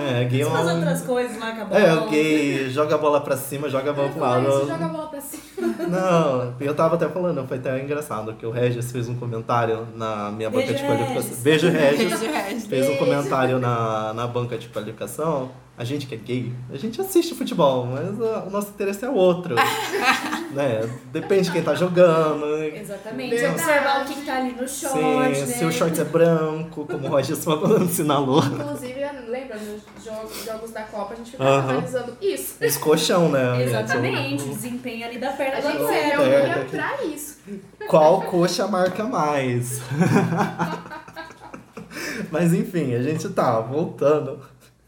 É, 0.01 0.25
gay 0.25 0.43
é 0.43 0.47
um... 0.47 0.75
outras 0.75 1.03
coisas, 1.03 1.37
marca 1.37 1.63
a 1.63 1.65
bola. 1.65 1.81
É, 1.81 1.95
o 1.95 2.09
gay 2.09 2.71
joga 2.71 2.95
a 2.95 2.99
bola 2.99 3.21
pra 3.21 3.37
cima, 3.37 3.69
joga 3.69 3.91
a 3.91 3.93
bola 3.93 4.09
pro 4.09 4.21
lado. 4.21 4.67
joga 4.67 4.85
a 4.85 4.89
bola 4.89 5.07
pra 5.09 5.21
cima. 5.21 5.75
Não, 5.89 6.55
eu 6.61 6.75
tava 6.75 6.97
até 6.97 7.09
falando, 7.09 7.47
foi 7.47 7.59
até 7.59 7.83
engraçado, 7.83 8.35
que 8.35 8.47
o 8.47 8.51
Regis 8.51 8.91
fez 8.91 9.09
um 9.09 9.15
comentário 9.15 9.87
na 9.95 10.31
minha 10.31 10.51
banca 10.51 10.73
de 10.73 10.83
qualificação. 10.83 11.37
Beijo, 11.43 11.69
Regis. 11.69 11.99
Beijo, 11.99 12.33
Regis. 12.33 12.67
Fez 12.67 12.89
um 12.89 12.97
comentário 12.97 13.59
na, 13.59 14.13
na 14.15 14.27
banca 14.27 14.57
de 14.57 14.69
qualificação. 14.69 15.51
A 15.79 15.85
gente 15.85 16.07
que 16.07 16.15
é 16.15 16.19
gay, 16.19 16.55
a 16.73 16.77
gente 16.79 16.99
assiste 16.99 17.35
futebol, 17.35 17.87
mas 17.87 18.19
o 18.19 18.51
nosso 18.51 18.71
interesse 18.71 19.05
é 19.05 19.11
outro. 19.11 19.57
né? 20.57 20.91
Depende 21.13 21.43
de 21.45 21.53
quem 21.53 21.63
tá 21.63 21.75
jogando. 21.75 22.57
Exatamente. 22.65 23.37
Verdade. 23.37 23.55
Observar 23.61 24.03
o 24.03 24.05
que 24.07 24.23
tá 24.23 24.37
ali 24.39 24.53
no 24.53 24.69
short. 24.69 24.99
Sim, 24.99 25.19
né? 25.29 25.35
se 25.35 25.65
o 25.65 25.71
short 25.71 26.01
é 26.01 26.05
branco, 26.05 26.87
como 26.87 27.07
o 27.09 27.15
Regis 27.15 27.39
sinalou. 27.93 28.43
Inclusive, 28.43 29.07
lembra 29.29 29.57
nos 29.59 29.83
jogos, 30.05 30.45
jogos 30.45 30.71
da 30.73 30.83
Copa, 30.85 31.13
a 31.13 31.17
gente 31.17 31.33
ficava 31.33 31.51
uh 31.51 31.63
-huh. 31.63 31.71
analisando 31.71 32.17
isso. 32.21 32.65
Os 32.65 32.77
colchão, 32.79 33.29
né? 33.29 33.63
Exatamente, 33.63 34.45
o 34.45 34.49
desempenho 34.49 35.07
ali 35.07 35.19
da 35.19 35.33
perna 35.33 35.59
a 35.59 35.61
gente 35.61 35.87
se 35.87 35.93
reunia 35.93 36.67
pra 36.71 37.05
isso. 37.05 37.39
Qual 37.89 38.23
coxa 38.23 38.67
marca 38.67 39.05
mais? 39.05 39.81
Mas 42.31 42.53
enfim, 42.55 42.95
a 42.95 43.03
gente 43.03 43.29
tá 43.29 43.61
voltando 43.61 44.41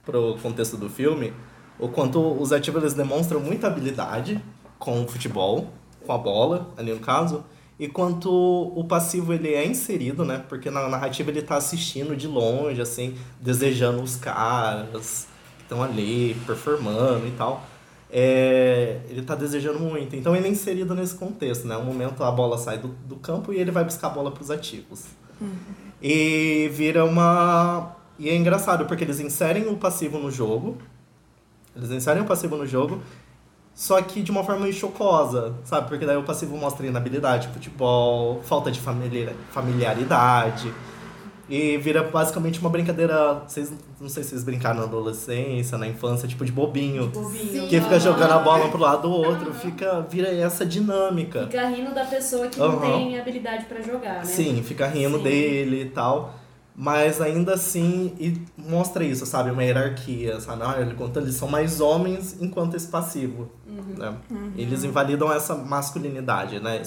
pro 0.04 0.38
contexto 0.42 0.76
do 0.76 0.88
filme, 0.88 1.32
o 1.78 1.88
quanto 1.88 2.20
os 2.40 2.52
ativos 2.52 2.82
eles 2.82 2.94
demonstram 2.94 3.40
muita 3.40 3.66
habilidade 3.66 4.42
com 4.78 5.02
o 5.02 5.08
futebol, 5.08 5.68
com 6.06 6.12
a 6.12 6.18
bola, 6.18 6.68
ali 6.76 6.92
no 6.92 7.00
caso, 7.00 7.44
e 7.78 7.86
quanto 7.86 8.30
o 8.30 8.84
passivo 8.84 9.32
ele 9.32 9.54
é 9.54 9.64
inserido, 9.64 10.24
né? 10.24 10.42
Porque 10.48 10.68
na 10.68 10.88
narrativa 10.88 11.30
ele 11.30 11.42
tá 11.42 11.56
assistindo 11.56 12.16
de 12.16 12.26
longe, 12.26 12.80
assim, 12.80 13.14
desejando 13.40 14.02
os 14.02 14.16
caras 14.16 15.28
que 15.56 15.62
estão 15.62 15.82
ali, 15.82 16.36
performando 16.44 17.26
e 17.26 17.30
tal. 17.32 17.64
É, 18.10 19.00
ele 19.08 19.22
tá 19.22 19.36
desejando 19.36 19.78
muito. 19.78 20.16
Então 20.16 20.34
ele 20.34 20.48
é 20.48 20.50
inserido 20.50 20.92
nesse 20.92 21.14
contexto, 21.14 21.68
né? 21.68 21.76
Um 21.76 21.84
momento 21.84 22.24
a 22.24 22.30
bola 22.32 22.58
sai 22.58 22.78
do, 22.78 22.88
do 22.88 23.14
campo 23.16 23.52
e 23.52 23.58
ele 23.58 23.70
vai 23.70 23.84
buscar 23.84 24.08
a 24.08 24.10
bola 24.10 24.32
pros 24.32 24.50
ativos. 24.50 25.04
Uhum. 25.40 25.56
E 26.02 26.68
vira 26.72 27.04
uma. 27.04 27.94
E 28.18 28.28
é 28.28 28.34
engraçado, 28.34 28.86
porque 28.86 29.04
eles 29.04 29.20
inserem 29.20 29.68
o 29.68 29.76
passivo 29.76 30.18
no 30.18 30.32
jogo. 30.32 30.78
Eles 31.76 31.92
inserem 31.92 32.22
o 32.22 32.26
passivo 32.26 32.56
no 32.56 32.66
jogo 32.66 33.00
só 33.78 34.02
que 34.02 34.22
de 34.22 34.32
uma 34.32 34.42
forma 34.42 34.62
meio 34.62 34.74
chocosa, 34.74 35.54
sabe? 35.62 35.86
Porque 35.86 36.04
daí 36.04 36.16
o 36.16 36.24
passivo 36.24 36.56
mostra 36.56 36.84
inabilidade, 36.84 37.46
futebol, 37.46 38.42
falta 38.42 38.72
de 38.72 38.80
familiaridade. 38.80 40.74
E 41.48 41.76
vira 41.76 42.02
basicamente 42.02 42.58
uma 42.58 42.68
brincadeira. 42.70 43.44
Vocês, 43.46 43.72
não 44.00 44.08
sei 44.08 44.24
se 44.24 44.30
vocês 44.30 44.42
brincaram 44.42 44.80
na 44.80 44.82
adolescência, 44.82 45.78
na 45.78 45.86
infância, 45.86 46.26
tipo 46.26 46.44
de 46.44 46.50
bobinho. 46.50 47.06
De 47.06 47.20
bobinho. 47.20 47.68
Que 47.68 47.80
fica 47.80 48.00
jogando 48.00 48.32
a 48.32 48.38
bola 48.40 48.68
pro 48.68 48.80
lado 48.80 49.02
do 49.02 49.12
outro, 49.12 49.54
fica, 49.54 50.00
vira 50.10 50.26
essa 50.26 50.66
dinâmica. 50.66 51.42
Fica 51.42 51.68
rindo 51.68 51.94
da 51.94 52.04
pessoa 52.04 52.48
que 52.48 52.60
uhum. 52.60 52.72
não 52.72 52.80
tem 52.80 53.20
habilidade 53.20 53.66
para 53.66 53.80
jogar, 53.80 54.16
né? 54.16 54.24
Sim, 54.24 54.60
fica 54.64 54.88
rindo 54.88 55.18
Sim. 55.18 55.22
dele 55.22 55.82
e 55.82 55.90
tal. 55.90 56.34
Mas 56.80 57.20
ainda 57.20 57.54
assim, 57.54 58.14
e 58.20 58.40
mostra 58.56 59.04
isso, 59.04 59.26
sabe? 59.26 59.50
Uma 59.50 59.64
hierarquia, 59.64 60.40
sabe? 60.40 60.62
Ah, 60.62 60.80
ele 60.80 60.94
conta, 60.94 61.18
eles 61.18 61.34
são 61.34 61.48
mais 61.48 61.80
homens 61.80 62.36
enquanto 62.40 62.76
esse 62.76 62.86
passivo. 62.86 63.50
Uhum. 63.66 63.94
Né? 63.98 64.16
Uhum. 64.30 64.52
Eles 64.56 64.84
invalidam 64.84 65.32
essa 65.32 65.56
masculinidade, 65.56 66.60
né? 66.60 66.84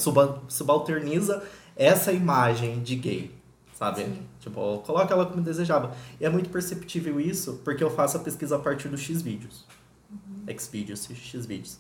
Subalterniza 0.48 1.44
essa 1.76 2.14
imagem 2.14 2.82
de 2.82 2.96
gay, 2.96 3.36
sabe? 3.74 4.06
Sim. 4.06 4.20
Tipo, 4.40 4.78
coloca 4.80 5.14
ela 5.14 5.26
como 5.26 5.42
desejava. 5.42 5.92
E 6.22 6.26
é 6.26 6.30
muito 6.30 6.50
perceptível 6.50 7.20
isso, 7.20 7.60
porque 7.62 7.84
eu 7.84 7.90
faço 7.90 8.16
a 8.16 8.22
pesquisa 8.22 8.56
a 8.56 8.60
partir 8.60 8.88
dos 8.88 9.02
X-Vídeos. 9.02 9.66
Uhum. 10.10 10.44
X-Vídeos, 10.48 11.06
X-Vídeos. 11.12 11.80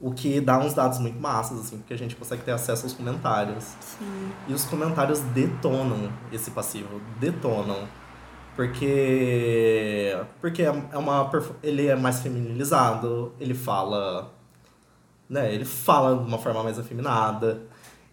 O 0.00 0.12
que 0.12 0.40
dá 0.40 0.58
uns 0.58 0.74
dados 0.74 0.98
muito 1.00 1.18
massas, 1.18 1.58
assim, 1.58 1.78
porque 1.78 1.92
a 1.92 1.98
gente 1.98 2.14
consegue 2.14 2.42
ter 2.42 2.52
acesso 2.52 2.84
aos 2.86 2.92
comentários. 2.92 3.64
Sim. 3.80 4.32
E 4.46 4.52
os 4.52 4.64
comentários 4.64 5.18
detonam 5.20 6.12
esse 6.32 6.52
passivo, 6.52 7.00
detonam. 7.18 7.88
Porque. 8.54 10.16
Porque 10.40 10.62
é, 10.62 10.66
é 10.66 10.98
uma. 10.98 11.30
Ele 11.62 11.86
é 11.86 11.96
mais 11.96 12.20
feminilizado, 12.20 13.32
ele 13.40 13.54
fala. 13.54 14.32
Né? 15.28 15.52
Ele 15.52 15.64
fala 15.64 16.16
de 16.16 16.28
uma 16.28 16.38
forma 16.38 16.62
mais 16.62 16.78
afeminada. 16.78 17.62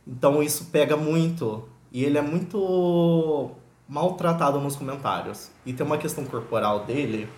Então 0.07 0.41
isso 0.41 0.65
pega 0.65 0.97
muito. 0.97 1.67
E 1.91 2.03
ele 2.03 2.17
é 2.17 2.21
muito 2.21 3.51
maltratado 3.87 4.59
nos 4.59 4.75
comentários. 4.75 5.49
E 5.65 5.73
tem 5.73 5.85
uma 5.85 5.97
questão 5.97 6.25
corporal 6.25 6.85
dele 6.85 7.29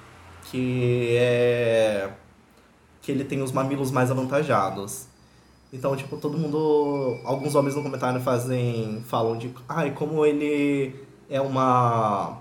que 0.51 1.15
é 1.17 2.11
que 3.07 3.11
ele 3.13 3.23
tem 3.23 3.41
os 3.41 3.53
mamilos 3.53 3.89
mais 3.89 4.11
avantajados. 4.11 5.07
Então, 5.71 5.95
tipo, 5.95 6.17
todo 6.17 6.37
mundo. 6.37 7.17
Alguns 7.23 7.55
homens 7.55 7.73
no 7.73 7.81
comentário 7.81 8.19
fazem. 8.19 9.01
falam 9.07 9.37
de. 9.37 9.49
Ai, 9.67 9.91
como 9.91 10.25
ele 10.25 10.93
é 11.29 11.39
uma. 11.39 12.39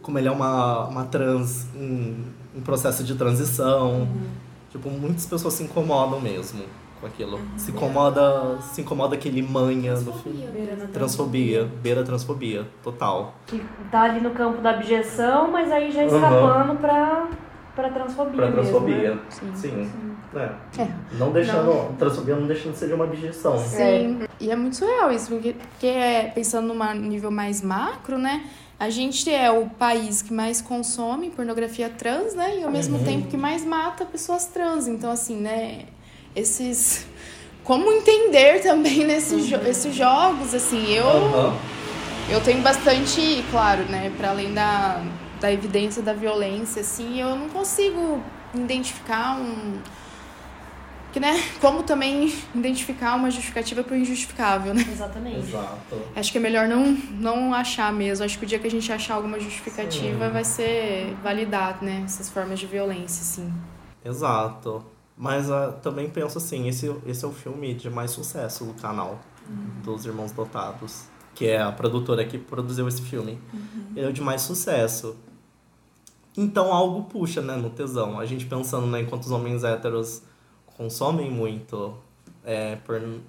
Como 0.00 0.20
ele 0.20 0.28
é 0.28 0.30
uma, 0.30 0.86
uma 0.86 1.04
trans 1.06 1.66
em, 1.74 2.24
em 2.54 2.60
processo 2.60 3.02
de 3.02 3.16
transição. 3.16 4.02
Uhum. 4.02 4.28
Tipo, 4.70 4.88
muitas 4.88 5.26
pessoas 5.26 5.54
se 5.54 5.64
incomodam 5.64 6.20
mesmo 6.20 6.62
com 7.00 7.06
aquilo. 7.08 7.36
Uhum. 7.36 7.58
Se 7.58 7.72
incomoda. 7.72 8.58
Se 8.60 8.80
incomoda 8.80 9.16
que 9.16 9.26
ele 9.26 9.42
manha 9.42 9.96
no 9.96 10.12
filme. 10.12 10.46
Beira 10.46 10.76
transfobia. 10.92 11.64
Beira 11.82 12.04
transfobia, 12.04 12.68
total. 12.84 13.34
Que 13.48 13.60
tá 13.90 14.02
ali 14.02 14.20
no 14.20 14.30
campo 14.30 14.62
da 14.62 14.70
abjeção, 14.70 15.50
mas 15.50 15.72
aí 15.72 15.90
já 15.90 16.04
escapando 16.04 16.70
uhum. 16.70 16.76
pra 16.76 17.28
para 17.76 17.90
transfobia. 17.90 18.34
Para 18.34 18.52
transfobia. 18.52 18.96
Mesmo, 18.96 19.14
né? 19.14 19.20
Sim. 19.28 19.52
Sim. 19.54 19.90
É. 20.34 20.82
É. 20.82 20.88
Não 21.12 21.30
deixando. 21.30 21.66
Não. 21.66 21.92
Transfobia 21.96 22.34
não 22.34 22.46
deixando 22.46 22.72
de 22.72 22.78
ser 22.78 22.92
uma 22.92 23.04
objeção. 23.04 23.58
Sim. 23.58 24.22
É. 24.22 24.28
E 24.40 24.50
é 24.50 24.56
muito 24.56 24.76
surreal 24.76 25.12
isso, 25.12 25.28
porque, 25.28 25.52
porque 25.52 25.86
é, 25.86 26.32
pensando 26.34 26.72
num 26.72 26.94
nível 26.94 27.30
mais 27.30 27.62
macro, 27.62 28.18
né? 28.18 28.44
A 28.78 28.90
gente 28.90 29.32
é 29.32 29.50
o 29.50 29.66
país 29.66 30.20
que 30.20 30.32
mais 30.32 30.60
consome 30.60 31.30
pornografia 31.30 31.88
trans, 31.88 32.34
né? 32.34 32.58
E 32.58 32.64
ao 32.64 32.70
mesmo 32.70 32.98
uhum. 32.98 33.04
tempo 33.04 33.28
que 33.28 33.36
mais 33.36 33.64
mata 33.64 34.04
pessoas 34.04 34.46
trans. 34.46 34.88
Então, 34.88 35.10
assim, 35.10 35.36
né? 35.36 35.84
Esses. 36.34 37.06
Como 37.62 37.90
entender 37.92 38.62
também 38.62 39.04
nesses 39.04 39.52
uhum. 39.52 39.58
jo 39.60 39.68
esses 39.68 39.94
jogos, 39.94 40.54
assim, 40.54 40.92
eu. 40.92 41.06
Uhum. 41.06 41.56
Eu 42.28 42.40
tenho 42.40 42.60
bastante, 42.60 43.44
claro, 43.52 43.84
né? 43.84 44.12
Para 44.16 44.30
além 44.30 44.52
da 44.52 45.00
da 45.40 45.52
evidência 45.52 46.02
da 46.02 46.12
violência, 46.12 46.80
assim, 46.80 47.20
eu 47.20 47.36
não 47.36 47.48
consigo 47.48 48.22
identificar 48.54 49.38
um. 49.38 49.80
Que, 51.12 51.20
né? 51.20 51.34
Como 51.60 51.82
também 51.82 52.32
identificar 52.54 53.14
uma 53.14 53.30
justificativa 53.30 53.82
para 53.82 53.94
o 53.94 53.96
injustificável, 53.96 54.74
né? 54.74 54.84
Exatamente. 54.90 55.48
Exato. 55.48 55.96
Acho 56.14 56.30
que 56.30 56.36
é 56.36 56.40
melhor 56.40 56.68
não, 56.68 56.92
não 57.10 57.54
achar 57.54 57.90
mesmo. 57.92 58.24
Acho 58.24 58.38
que 58.38 58.44
o 58.44 58.48
dia 58.48 58.58
que 58.58 58.66
a 58.66 58.70
gente 58.70 58.92
achar 58.92 59.14
alguma 59.14 59.40
justificativa 59.40 60.26
Sim. 60.26 60.32
vai 60.32 60.44
ser 60.44 61.16
validar, 61.22 61.82
né? 61.82 62.02
Essas 62.04 62.28
formas 62.28 62.58
de 62.58 62.66
violência, 62.66 63.24
sim. 63.24 63.50
Exato. 64.04 64.84
Mas 65.16 65.48
uh, 65.48 65.72
também 65.82 66.10
penso 66.10 66.36
assim, 66.36 66.68
esse, 66.68 66.94
esse 67.06 67.24
é 67.24 67.28
o 67.28 67.32
filme 67.32 67.72
de 67.72 67.88
mais 67.88 68.10
sucesso 68.10 68.66
do 68.66 68.74
canal 68.74 69.18
uhum. 69.48 69.80
dos 69.82 70.04
Irmãos 70.04 70.32
Dotados, 70.32 71.04
que 71.34 71.46
é 71.46 71.62
a 71.62 71.72
produtora 71.72 72.24
que 72.26 72.36
produziu 72.36 72.86
esse 72.86 73.00
filme. 73.00 73.38
Uhum. 73.54 73.86
Ele 73.96 74.06
é 74.06 74.08
o 74.10 74.12
de 74.12 74.20
mais 74.20 74.42
sucesso. 74.42 75.16
Então 76.36 76.72
algo 76.72 77.04
puxa, 77.04 77.40
né, 77.40 77.56
no 77.56 77.70
tesão. 77.70 78.20
A 78.20 78.26
gente 78.26 78.44
pensando, 78.46 78.86
né, 78.86 79.00
enquanto 79.00 79.24
os 79.24 79.30
homens 79.30 79.64
héteros 79.64 80.22
consomem 80.76 81.30
muito 81.30 81.94
é, 82.44 82.76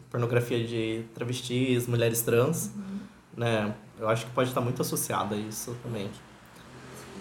pornografia 0.09 0.65
de 0.65 1.05
travestis, 1.13 1.87
mulheres 1.87 2.21
trans, 2.21 2.71
uhum. 2.75 2.99
né, 3.37 3.73
eu 3.99 4.07
acho 4.09 4.25
que 4.25 4.31
pode 4.31 4.49
estar 4.49 4.61
muito 4.61 4.81
associada 4.81 5.35
a 5.35 5.37
isso 5.37 5.75
também. 5.81 6.09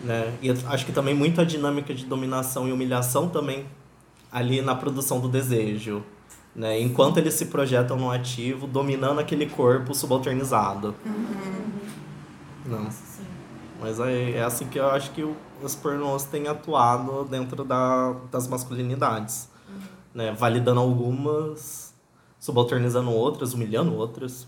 Né? 0.05 0.37
E 0.43 0.51
acho 0.51 0.85
que 0.85 0.93
também 0.93 1.15
muito 1.15 1.41
a 1.41 1.45
dinâmica 1.45 1.95
de 1.95 2.05
dominação 2.05 2.69
e 2.69 2.73
humilhação 2.73 3.29
também 3.29 3.67
ali 4.31 4.61
na 4.61 4.75
produção 4.75 5.21
do 5.21 5.29
desejo. 5.29 6.03
Né? 6.55 6.81
Enquanto 6.81 7.19
eles 7.19 7.35
se 7.35 7.47
projetam 7.47 7.97
no 7.97 8.11
ativo, 8.11 8.67
dominando 8.67 9.19
aquele 9.19 9.47
corpo 9.47 9.95
subalternizado. 9.95 10.95
Uhum. 11.05 11.67
Não. 12.67 12.89
Mas 13.81 14.01
é, 14.01 14.33
é 14.33 14.43
assim 14.43 14.67
que 14.67 14.79
eu 14.79 14.89
acho 14.89 15.11
que 15.11 15.27
os 15.63 15.75
pornôs 15.75 16.25
têm 16.25 16.49
atuado 16.49 17.25
dentro 17.25 17.65
da, 17.65 18.15
das 18.31 18.49
masculinidades. 18.49 19.49
Uhum. 19.69 19.81
Né? 20.15 20.33
Validando 20.33 20.81
algumas, 20.81 21.95
subalternizando 22.39 23.11
outras, 23.11 23.55
humilhando 23.55 23.95
outras. 23.95 24.47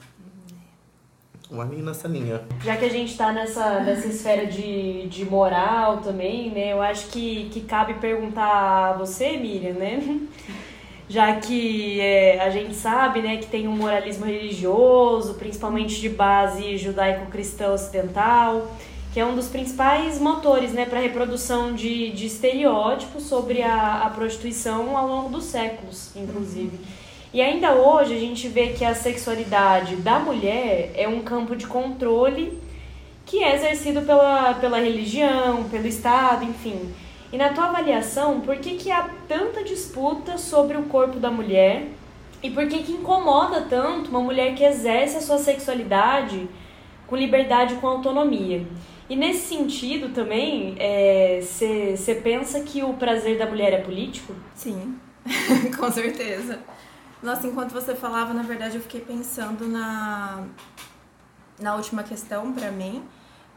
Uhum. 1.50 1.56
Vai 1.56 1.68
nessa 1.68 2.08
linha. 2.08 2.42
Já 2.62 2.76
que 2.76 2.84
a 2.84 2.90
gente 2.90 3.12
está 3.12 3.32
nessa, 3.32 3.80
nessa 3.80 4.06
esfera 4.08 4.46
de, 4.46 5.06
de 5.08 5.24
moral 5.24 5.98
também, 5.98 6.50
né? 6.50 6.72
Eu 6.72 6.82
acho 6.82 7.08
que, 7.08 7.48
que 7.50 7.60
cabe 7.62 7.94
perguntar 7.94 8.90
a 8.90 8.92
você, 8.94 9.36
Miriam, 9.36 9.74
né? 9.74 10.20
já 11.08 11.36
que 11.36 12.00
é, 12.00 12.40
a 12.40 12.50
gente 12.50 12.74
sabe 12.74 13.22
né, 13.22 13.38
que 13.38 13.46
tem 13.46 13.66
um 13.66 13.76
moralismo 13.76 14.26
religioso, 14.26 15.34
principalmente 15.34 15.98
de 16.00 16.08
base 16.10 16.76
judaico-cristã 16.76 17.72
ocidental, 17.72 18.70
que 19.18 19.22
é 19.22 19.26
um 19.26 19.34
dos 19.34 19.48
principais 19.48 20.20
motores 20.20 20.72
né, 20.72 20.86
para 20.86 21.00
a 21.00 21.02
reprodução 21.02 21.74
de, 21.74 22.12
de 22.12 22.26
estereótipos 22.26 23.24
sobre 23.24 23.64
a, 23.64 24.04
a 24.04 24.10
prostituição 24.10 24.96
ao 24.96 25.08
longo 25.08 25.28
dos 25.28 25.42
séculos, 25.42 26.14
inclusive. 26.14 26.78
E 27.34 27.42
ainda 27.42 27.74
hoje 27.74 28.14
a 28.14 28.20
gente 28.20 28.46
vê 28.46 28.68
que 28.68 28.84
a 28.84 28.94
sexualidade 28.94 29.96
da 29.96 30.20
mulher 30.20 30.92
é 30.94 31.08
um 31.08 31.20
campo 31.20 31.56
de 31.56 31.66
controle 31.66 32.62
que 33.26 33.42
é 33.42 33.56
exercido 33.56 34.02
pela, 34.02 34.54
pela 34.54 34.78
religião, 34.78 35.64
pelo 35.64 35.88
Estado, 35.88 36.44
enfim. 36.44 36.94
E 37.32 37.36
na 37.36 37.48
tua 37.48 37.64
avaliação, 37.70 38.40
por 38.42 38.58
que, 38.58 38.76
que 38.76 38.92
há 38.92 39.10
tanta 39.26 39.64
disputa 39.64 40.38
sobre 40.38 40.76
o 40.76 40.84
corpo 40.84 41.18
da 41.18 41.28
mulher 41.28 41.88
e 42.40 42.50
por 42.50 42.68
que, 42.68 42.84
que 42.84 42.92
incomoda 42.92 43.62
tanto 43.62 44.10
uma 44.10 44.20
mulher 44.20 44.54
que 44.54 44.62
exerce 44.62 45.16
a 45.16 45.20
sua 45.20 45.38
sexualidade 45.38 46.48
com 47.08 47.16
liberdade 47.16 47.74
e 47.74 47.76
com 47.78 47.88
autonomia? 47.88 48.64
E 49.08 49.16
nesse 49.16 49.48
sentido 49.48 50.12
também, 50.12 50.76
você 51.40 51.98
é, 52.08 52.14
pensa 52.14 52.60
que 52.60 52.82
o 52.82 52.94
prazer 52.94 53.38
da 53.38 53.46
mulher 53.46 53.72
é 53.72 53.78
político? 53.78 54.34
Sim, 54.54 54.98
com 55.78 55.90
certeza. 55.90 56.60
Nossa, 57.22 57.46
enquanto 57.46 57.72
você 57.72 57.94
falava, 57.94 58.34
na 58.34 58.42
verdade, 58.42 58.76
eu 58.76 58.82
fiquei 58.82 59.00
pensando 59.00 59.66
na, 59.66 60.46
na 61.58 61.74
última 61.74 62.02
questão 62.02 62.52
para 62.52 62.70
mim. 62.70 63.02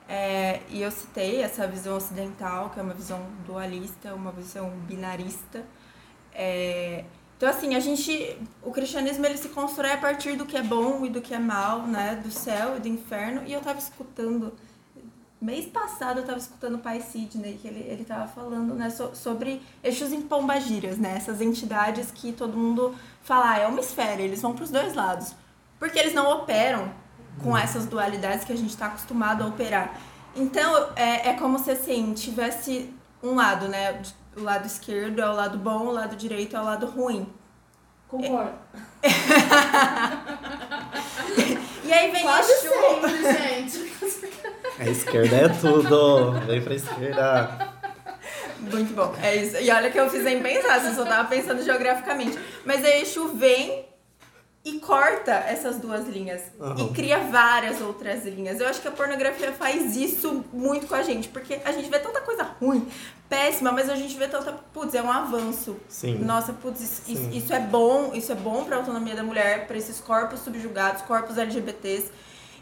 É, 0.07 0.61
e 0.69 0.81
eu 0.81 0.91
citei 0.91 1.41
essa 1.41 1.67
visão 1.67 1.95
ocidental, 1.95 2.69
que 2.69 2.79
é 2.79 2.83
uma 2.83 2.93
visão 2.93 3.21
dualista, 3.45 4.13
uma 4.13 4.31
visão 4.31 4.69
binarista. 4.87 5.65
É, 6.33 7.05
então, 7.37 7.49
assim, 7.49 7.75
a 7.75 7.79
gente. 7.79 8.37
O 8.61 8.71
cristianismo 8.71 9.25
ele 9.25 9.37
se 9.37 9.49
constrói 9.49 9.91
a 9.93 9.97
partir 9.97 10.35
do 10.35 10.45
que 10.45 10.55
é 10.55 10.61
bom 10.61 11.05
e 11.05 11.09
do 11.09 11.21
que 11.21 11.33
é 11.33 11.39
mal, 11.39 11.87
né? 11.87 12.21
Do 12.23 12.29
céu 12.31 12.77
e 12.77 12.79
do 12.79 12.87
inferno. 12.87 13.43
E 13.47 13.53
eu 13.53 13.61
tava 13.61 13.79
escutando. 13.79 14.53
Mês 15.41 15.65
passado 15.65 16.19
eu 16.19 16.25
tava 16.25 16.37
escutando 16.37 16.75
o 16.75 16.77
pai 16.77 17.01
Sidney, 17.01 17.57
que 17.59 17.67
ele, 17.67 17.79
ele 17.79 18.05
tava 18.05 18.27
falando 18.27 18.75
né, 18.75 18.91
so, 18.91 19.09
sobre 19.15 19.59
eixos 19.83 20.13
em 20.13 20.21
pombagiras, 20.21 20.99
né? 20.99 21.15
Essas 21.17 21.41
entidades 21.41 22.11
que 22.11 22.31
todo 22.31 22.55
mundo 22.55 22.93
fala, 23.23 23.53
ah, 23.53 23.57
é 23.57 23.65
uma 23.65 23.79
esfera, 23.79 24.21
eles 24.21 24.39
vão 24.39 24.53
para 24.53 24.63
os 24.63 24.69
dois 24.69 24.93
lados. 24.93 25.33
Porque 25.79 25.97
eles 25.97 26.13
não 26.13 26.31
operam 26.31 26.93
com 27.43 27.57
essas 27.57 27.87
dualidades 27.87 28.45
que 28.45 28.53
a 28.53 28.55
gente 28.55 28.69
está 28.69 28.85
acostumado 28.85 29.43
a 29.43 29.47
operar. 29.47 29.99
Então, 30.35 30.89
é, 30.95 31.29
é 31.29 31.33
como 31.33 31.57
se 31.57 31.71
assim, 31.71 32.13
tivesse 32.13 32.93
um 33.23 33.33
lado, 33.33 33.67
né? 33.67 33.99
O 34.37 34.43
lado 34.43 34.67
esquerdo 34.67 35.21
é 35.21 35.27
o 35.27 35.33
lado 35.33 35.57
bom, 35.57 35.87
o 35.87 35.91
lado 35.91 36.15
direito 36.15 36.55
é 36.55 36.61
o 36.61 36.65
lado 36.65 36.85
ruim. 36.85 37.27
Concordo. 38.07 38.53
e 41.83 41.91
aí 41.91 42.11
vem 42.11 42.21
Quase 42.21 42.51
Exu. 42.51 42.69
gente. 43.31 43.80
A 44.79 44.85
esquerda 44.89 45.35
é 45.35 45.49
tudo. 45.49 46.31
Vem 46.45 46.61
pra 46.61 46.73
esquerda. 46.75 47.71
Muito 48.59 48.93
bom, 48.93 49.13
é 49.21 49.35
isso. 49.35 49.57
E 49.57 49.69
olha 49.71 49.89
que 49.89 49.99
eu 49.99 50.09
fiz 50.09 50.25
em 50.25 50.41
pensar, 50.41 50.79
você 50.79 50.93
só 50.93 51.03
tava 51.05 51.27
pensando 51.27 51.63
geograficamente. 51.63 52.37
Mas 52.65 52.83
aí 52.85 53.01
Exu 53.01 53.29
vem 53.29 53.85
e 54.63 54.73
corta 54.79 55.31
essas 55.31 55.77
duas 55.77 56.07
linhas. 56.07 56.41
Aham. 56.59 56.75
E 56.85 56.93
cria 56.93 57.17
várias 57.19 57.81
outras 57.81 58.23
linhas. 58.25 58.59
Eu 58.59 58.67
acho 58.67 58.79
que 58.81 58.87
a 58.87 58.91
pornografia 58.91 59.51
faz 59.51 59.95
isso 59.97 60.45
muito 60.53 60.85
com 60.87 60.93
a 60.95 61.01
gente. 61.01 61.27
Porque 61.29 61.59
a 61.65 61.71
gente 61.71 61.89
vê 61.89 61.97
tanta 61.97 62.21
coisa 62.21 62.43
ruim, 62.59 62.87
péssima, 63.27 63.71
mas 63.71 63.89
a 63.89 63.95
gente 63.95 64.15
vê 64.15 64.27
tanta. 64.27 64.51
Putz, 64.71 64.93
é 64.93 65.01
um 65.01 65.11
avanço. 65.11 65.77
Sim. 65.89 66.19
Nossa, 66.19 66.53
putz, 66.53 66.81
isso, 66.81 67.01
Sim. 67.05 67.13
isso- 67.13 67.29
isso 67.37 67.53
é 67.53 67.59
bom, 67.59 68.11
isso 68.13 68.31
é 68.31 68.35
bom 68.35 68.63
pra 68.63 68.77
autonomia 68.77 69.15
da 69.15 69.23
mulher, 69.23 69.65
pra 69.65 69.75
esses 69.77 69.99
corpos 69.99 70.41
subjugados, 70.41 71.01
corpos 71.01 71.37
LGBTs. 71.39 72.11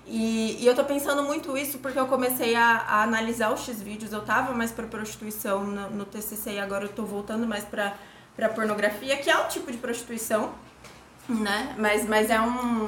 E, 0.06 0.58
e 0.60 0.66
eu 0.66 0.76
tô 0.76 0.84
pensando 0.84 1.24
muito 1.24 1.56
isso 1.56 1.78
porque 1.80 2.00
eu 2.00 2.08
comecei 2.08 2.56
a, 2.56 2.78
a 2.88 3.04
analisar 3.04 3.54
os 3.54 3.62
X-vídeos. 3.62 4.12
Eu 4.12 4.22
tava 4.22 4.54
mais 4.54 4.72
pra 4.72 4.88
prostituição 4.88 5.64
no, 5.64 5.90
no 5.92 6.06
TCC 6.06 6.54
e 6.54 6.60
agora 6.60 6.86
eu 6.86 6.90
tô 6.90 7.04
voltando 7.04 7.46
mais 7.48 7.64
pra, 7.64 7.94
pra 8.36 8.50
pornografia, 8.50 9.18
que 9.18 9.30
é 9.30 9.38
um 9.38 9.48
tipo 9.48 9.72
de 9.72 9.78
prostituição, 9.78 10.54
né? 11.28 11.76
Mas, 11.78 12.08
mas 12.08 12.30
é 12.30 12.42
um. 12.42 12.88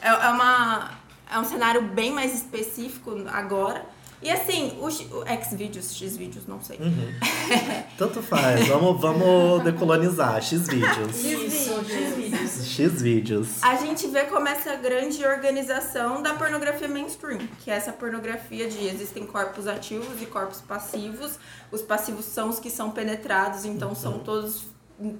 É, 0.00 0.08
é 0.08 0.28
uma, 0.28 0.90
é 1.30 1.38
um 1.38 1.44
cenário 1.44 1.82
bem 1.82 2.12
mais 2.12 2.34
específico 2.34 3.12
agora. 3.32 3.84
E 4.22 4.30
assim, 4.30 4.78
o, 4.80 4.88
X- 4.88 5.10
o 5.10 5.24
X-vídeos, 5.26 5.94
X-vídeos, 5.96 6.46
não 6.46 6.60
sei. 6.62 6.78
Uhum. 6.78 7.12
Tanto 7.98 8.22
faz. 8.22 8.68
Vamos, 8.68 9.00
vamos 9.00 9.64
decolonizar. 9.64 10.40
X-vídeos. 10.40 11.16
X-vídeos. 11.16 12.66
X-vídeos. 12.66 13.62
A 13.62 13.74
gente 13.76 14.06
vê 14.06 14.24
como 14.24 14.46
essa 14.46 14.76
grande 14.76 15.24
organização 15.24 16.22
da 16.22 16.34
pornografia 16.34 16.86
mainstream, 16.88 17.40
que 17.60 17.70
é 17.70 17.74
essa 17.74 17.92
pornografia 17.92 18.68
de 18.68 18.86
existem 18.86 19.26
corpos 19.26 19.66
ativos 19.66 20.22
e 20.22 20.26
corpos 20.26 20.60
passivos. 20.60 21.32
Os 21.70 21.82
passivos 21.82 22.24
são 22.24 22.48
os 22.48 22.58
que 22.60 22.70
são 22.70 22.90
penetrados, 22.90 23.64
então 23.64 23.94
são 23.94 24.18
todos. 24.20 24.64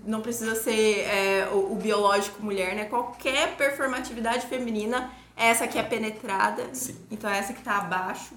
Não 0.07 0.21
precisa 0.21 0.55
ser 0.55 1.01
é, 1.01 1.49
o, 1.53 1.73
o 1.73 1.75
biológico 1.77 2.41
mulher, 2.43 2.77
né? 2.77 2.85
Qualquer 2.85 3.57
performatividade 3.57 4.47
feminina 4.47 5.11
é 5.37 5.49
essa 5.49 5.67
que 5.67 5.77
é 5.77 5.83
penetrada. 5.83 6.67
Sim. 6.73 6.95
Então 7.11 7.29
é 7.29 7.39
essa 7.39 7.53
que 7.53 7.63
tá 7.63 7.79
abaixo. 7.79 8.35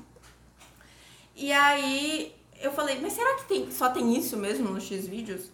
E 1.35 1.51
aí 1.51 2.33
eu 2.61 2.71
falei, 2.71 2.99
mas 3.01 3.13
será 3.13 3.35
que 3.35 3.45
tem, 3.45 3.71
só 3.71 3.89
tem 3.89 4.15
isso 4.17 4.37
mesmo 4.37 4.69
no 4.69 4.79
X-Vídeos? 4.79 5.51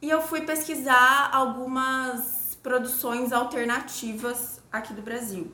E 0.00 0.08
eu 0.08 0.22
fui 0.22 0.42
pesquisar 0.42 1.30
algumas 1.32 2.56
produções 2.62 3.32
alternativas 3.32 4.60
aqui 4.72 4.92
do 4.92 5.02
Brasil. 5.02 5.52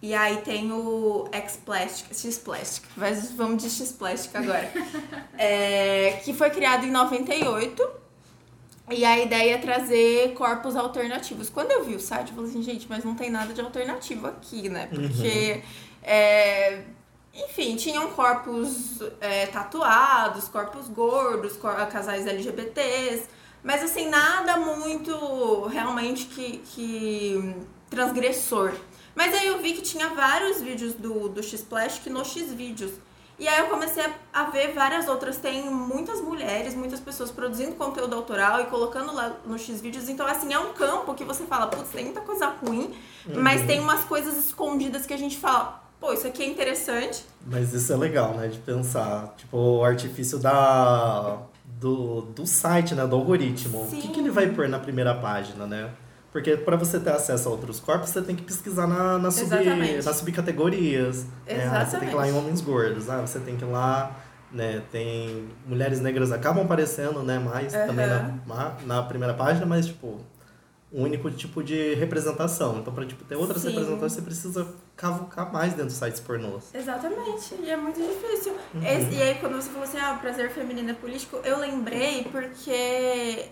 E 0.00 0.12
aí 0.12 0.38
tem 0.42 0.70
o 0.70 1.28
X-Plastic, 1.32 2.14
X-Plastic, 2.14 2.84
mas 2.96 3.32
vamos 3.32 3.62
de 3.62 3.70
X-Plastic 3.70 4.34
agora. 4.36 4.70
É, 5.36 6.20
que 6.24 6.32
foi 6.32 6.50
criado 6.50 6.86
em 6.86 6.90
98. 6.90 7.90
E 8.90 9.04
a 9.04 9.18
ideia 9.18 9.54
é 9.54 9.58
trazer 9.58 10.32
corpos 10.34 10.76
alternativos. 10.76 11.50
Quando 11.50 11.72
eu 11.72 11.84
vi 11.84 11.94
o 11.94 12.00
site, 12.00 12.28
eu 12.28 12.36
falei 12.36 12.50
assim, 12.50 12.62
gente, 12.62 12.86
mas 12.88 13.02
não 13.02 13.14
tem 13.14 13.30
nada 13.30 13.52
de 13.52 13.60
alternativo 13.60 14.26
aqui, 14.26 14.68
né? 14.68 14.86
Porque, 14.86 15.62
é, 16.02 16.82
enfim, 17.34 17.76
tinham 17.76 18.10
corpos 18.10 19.00
é, 19.20 19.46
tatuados, 19.46 20.48
corpos 20.48 20.88
gordos, 20.88 21.56
cor- 21.56 21.74
casais 21.88 22.26
LGBTs, 22.26 23.28
mas 23.62 23.82
assim, 23.82 24.08
nada 24.08 24.56
muito 24.58 25.66
realmente 25.66 26.26
que, 26.26 26.58
que 26.58 27.56
transgressor. 27.90 28.72
Mas 29.14 29.32
aí 29.34 29.46
eu 29.48 29.58
vi 29.60 29.72
que 29.72 29.82
tinha 29.82 30.08
vários 30.10 30.60
vídeos 30.60 30.94
do, 30.94 31.28
do 31.28 31.42
X-Plastic 31.42 32.06
no 32.12 32.24
X-Vídeos. 32.24 32.92
E 33.38 33.48
aí 33.48 33.58
eu 33.60 33.66
comecei 33.66 34.04
a, 34.04 34.12
a 34.32 34.44
ver 34.50 34.72
várias 34.74 35.08
outras. 35.08 35.36
Tem 35.38 35.68
muitas 35.70 36.20
mulheres, 36.20 36.74
muitas 36.74 37.00
pessoas 37.00 37.30
produzindo 37.32 37.74
conteúdo 37.74 38.14
autoral 38.14 38.60
e 38.60 38.66
colocando 38.66 39.12
lá 39.14 39.36
no 39.44 39.58
X-Vídeos. 39.58 40.08
Então, 40.08 40.26
assim, 40.26 40.52
é 40.52 40.58
um 40.58 40.72
campo 40.72 41.14
que 41.14 41.24
você 41.24 41.44
fala, 41.44 41.66
putz, 41.68 41.90
tem 41.90 42.04
muita 42.04 42.20
coisa 42.20 42.46
ruim, 42.46 42.94
mas 43.34 43.64
tem 43.66 43.80
umas 43.80 44.04
coisas 44.04 44.36
escondidas 44.36 45.06
que 45.06 45.14
a 45.14 45.16
gente 45.16 45.36
fala, 45.36 45.83
pô, 46.04 46.12
isso 46.12 46.26
aqui 46.26 46.42
é 46.42 46.46
interessante. 46.46 47.24
Mas 47.46 47.72
isso 47.72 47.90
é 47.90 47.96
legal, 47.96 48.34
né? 48.34 48.48
De 48.48 48.58
pensar. 48.58 49.34
Tipo, 49.38 49.56
o 49.56 49.84
artifício 49.84 50.38
da, 50.38 51.38
do, 51.80 52.20
do 52.22 52.46
site, 52.46 52.94
né? 52.94 53.06
Do 53.06 53.16
algoritmo. 53.16 53.84
O 53.84 53.86
que, 53.86 54.02
Sim. 54.02 54.08
que 54.08 54.20
ele 54.20 54.30
vai 54.30 54.48
pôr 54.50 54.68
na 54.68 54.78
primeira 54.78 55.14
página, 55.14 55.66
né? 55.66 55.88
Porque 56.30 56.56
para 56.56 56.76
você 56.76 56.98
ter 57.00 57.10
acesso 57.10 57.48
a 57.48 57.52
outros 57.52 57.80
corpos, 57.80 58.10
você 58.10 58.20
tem 58.20 58.36
que 58.36 58.42
pesquisar 58.42 58.86
na, 58.86 59.18
na, 59.18 59.30
sub, 59.30 59.46
Exatamente. 59.46 60.04
nas 60.04 60.16
subcategorias. 60.16 61.24
né? 61.46 61.70
Ah, 61.72 61.86
você 61.86 61.96
tem 61.96 62.08
que 62.08 62.14
ir 62.14 62.16
lá 62.16 62.26
em 62.26 62.28
Exatamente. 62.28 62.38
homens 62.38 62.60
gordos. 62.60 63.08
Ah, 63.08 63.20
você 63.20 63.38
tem 63.40 63.56
que 63.56 63.64
ir 63.64 63.68
lá... 63.68 64.20
Né, 64.52 64.82
tem 64.92 65.48
mulheres 65.66 66.00
negras 66.00 66.30
acabam 66.30 66.64
aparecendo, 66.64 67.24
né, 67.24 67.40
mais 67.40 67.72
também 67.72 68.06
na, 68.06 68.72
na 68.86 69.02
primeira 69.02 69.34
página, 69.34 69.66
mas 69.66 69.86
tipo, 69.86 70.20
um 70.94 71.02
único 71.02 71.28
tipo 71.30 71.60
de 71.62 71.94
representação. 71.94 72.78
Então, 72.78 72.94
para 72.94 73.04
tipo, 73.04 73.24
ter 73.24 73.34
outras 73.34 73.62
Sim. 73.62 73.70
representações, 73.70 74.12
você 74.12 74.22
precisa 74.22 74.74
cavucar 74.96 75.52
mais 75.52 75.70
dentro 75.72 75.86
dos 75.86 75.94
sites 75.96 76.20
pornôs. 76.20 76.72
Exatamente, 76.72 77.54
e 77.60 77.68
é 77.68 77.76
muito 77.76 78.00
difícil. 78.00 78.52
Uhum. 78.72 78.82
Esse- 78.86 79.14
e 79.16 79.20
aí, 79.22 79.34
quando 79.40 79.56
você 79.56 79.68
falou 79.70 79.82
assim, 79.82 79.98
ah, 79.98 80.16
prazer 80.20 80.50
feminino 80.52 80.90
é 80.90 80.94
político, 80.94 81.38
eu 81.44 81.58
lembrei 81.58 82.24
porque 82.30 83.46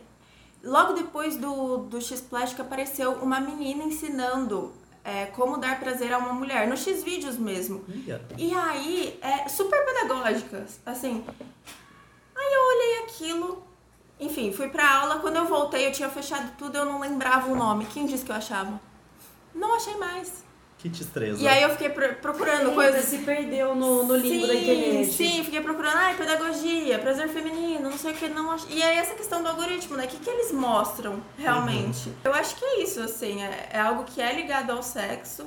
logo 0.63 0.93
depois 0.93 1.37
do, 1.37 1.79
do 1.79 2.01
X-Plastic 2.01 2.61
apareceu 2.61 3.11
uma 3.15 3.41
menina 3.41 3.83
ensinando 3.83 4.73
é, 5.05 5.27
como 5.27 5.57
dar 5.59 5.81
prazer 5.81 6.13
a 6.13 6.19
uma 6.19 6.33
mulher, 6.33 6.69
no 6.69 6.77
X-Vídeos 6.77 7.37
mesmo. 7.37 7.85
Ia. 8.07 8.21
E 8.39 8.55
aí, 8.55 9.19
é 9.21 9.49
super 9.49 9.85
pedagógica, 9.85 10.65
assim. 10.87 11.25
Aí 12.37 12.53
eu 12.55 12.61
olhei 12.69 12.99
aquilo, 13.05 13.65
enfim, 14.25 14.53
fui 14.53 14.69
pra 14.69 14.89
aula. 15.01 15.19
Quando 15.21 15.37
eu 15.37 15.47
voltei, 15.47 15.87
eu 15.87 15.93
tinha 15.93 16.09
fechado 16.09 16.53
tudo, 16.57 16.77
eu 16.79 16.85
não 16.85 17.01
lembrava 17.01 17.51
o 17.51 17.57
nome. 17.57 17.87
Quem 17.87 18.07
disse 18.07 18.25
que 18.25 18.31
eu 18.31 18.37
achava? 18.37 18.81
Não 19.55 19.75
achei 19.77 19.97
mais. 19.97 20.43
Que 20.79 20.89
destreza. 20.89 21.41
E 21.41 21.47
aí 21.47 21.63
eu 21.63 21.71
fiquei 21.71 21.91
pro- 21.91 22.15
procurando 22.17 22.63
Eita, 22.71 22.75
coisas. 22.75 23.05
se 23.05 23.19
perdeu 23.19 23.73
no, 23.75 24.03
no 24.03 24.15
da 24.17 24.21
sim, 24.21 24.43
internet. 24.43 25.13
Sim, 25.13 25.45
fiquei 25.45 25.61
procurando, 25.61 25.97
ai, 25.97 26.17
pedagogia, 26.17 26.99
prazer 26.99 27.29
feminino, 27.29 27.89
não 27.89 27.97
sei 27.97 28.11
o 28.11 28.15
que, 28.17 28.27
não 28.29 28.51
ach... 28.51 28.65
E 28.69 28.83
aí 28.83 28.97
essa 28.99 29.15
questão 29.15 29.41
do 29.43 29.49
algoritmo, 29.49 29.97
né? 29.97 30.07
O 30.07 30.09
que, 30.09 30.17
que 30.17 30.29
eles 30.29 30.51
mostram 30.51 31.23
realmente? 31.39 32.09
Uhum. 32.09 32.15
Eu 32.25 32.35
acho 32.35 32.57
que 32.57 32.65
é 32.65 32.83
isso, 32.83 33.01
assim, 33.01 33.41
é, 33.43 33.69
é 33.75 33.79
algo 33.81 34.03
que 34.03 34.21
é 34.21 34.33
ligado 34.35 34.71
ao 34.73 34.83
sexo 34.83 35.47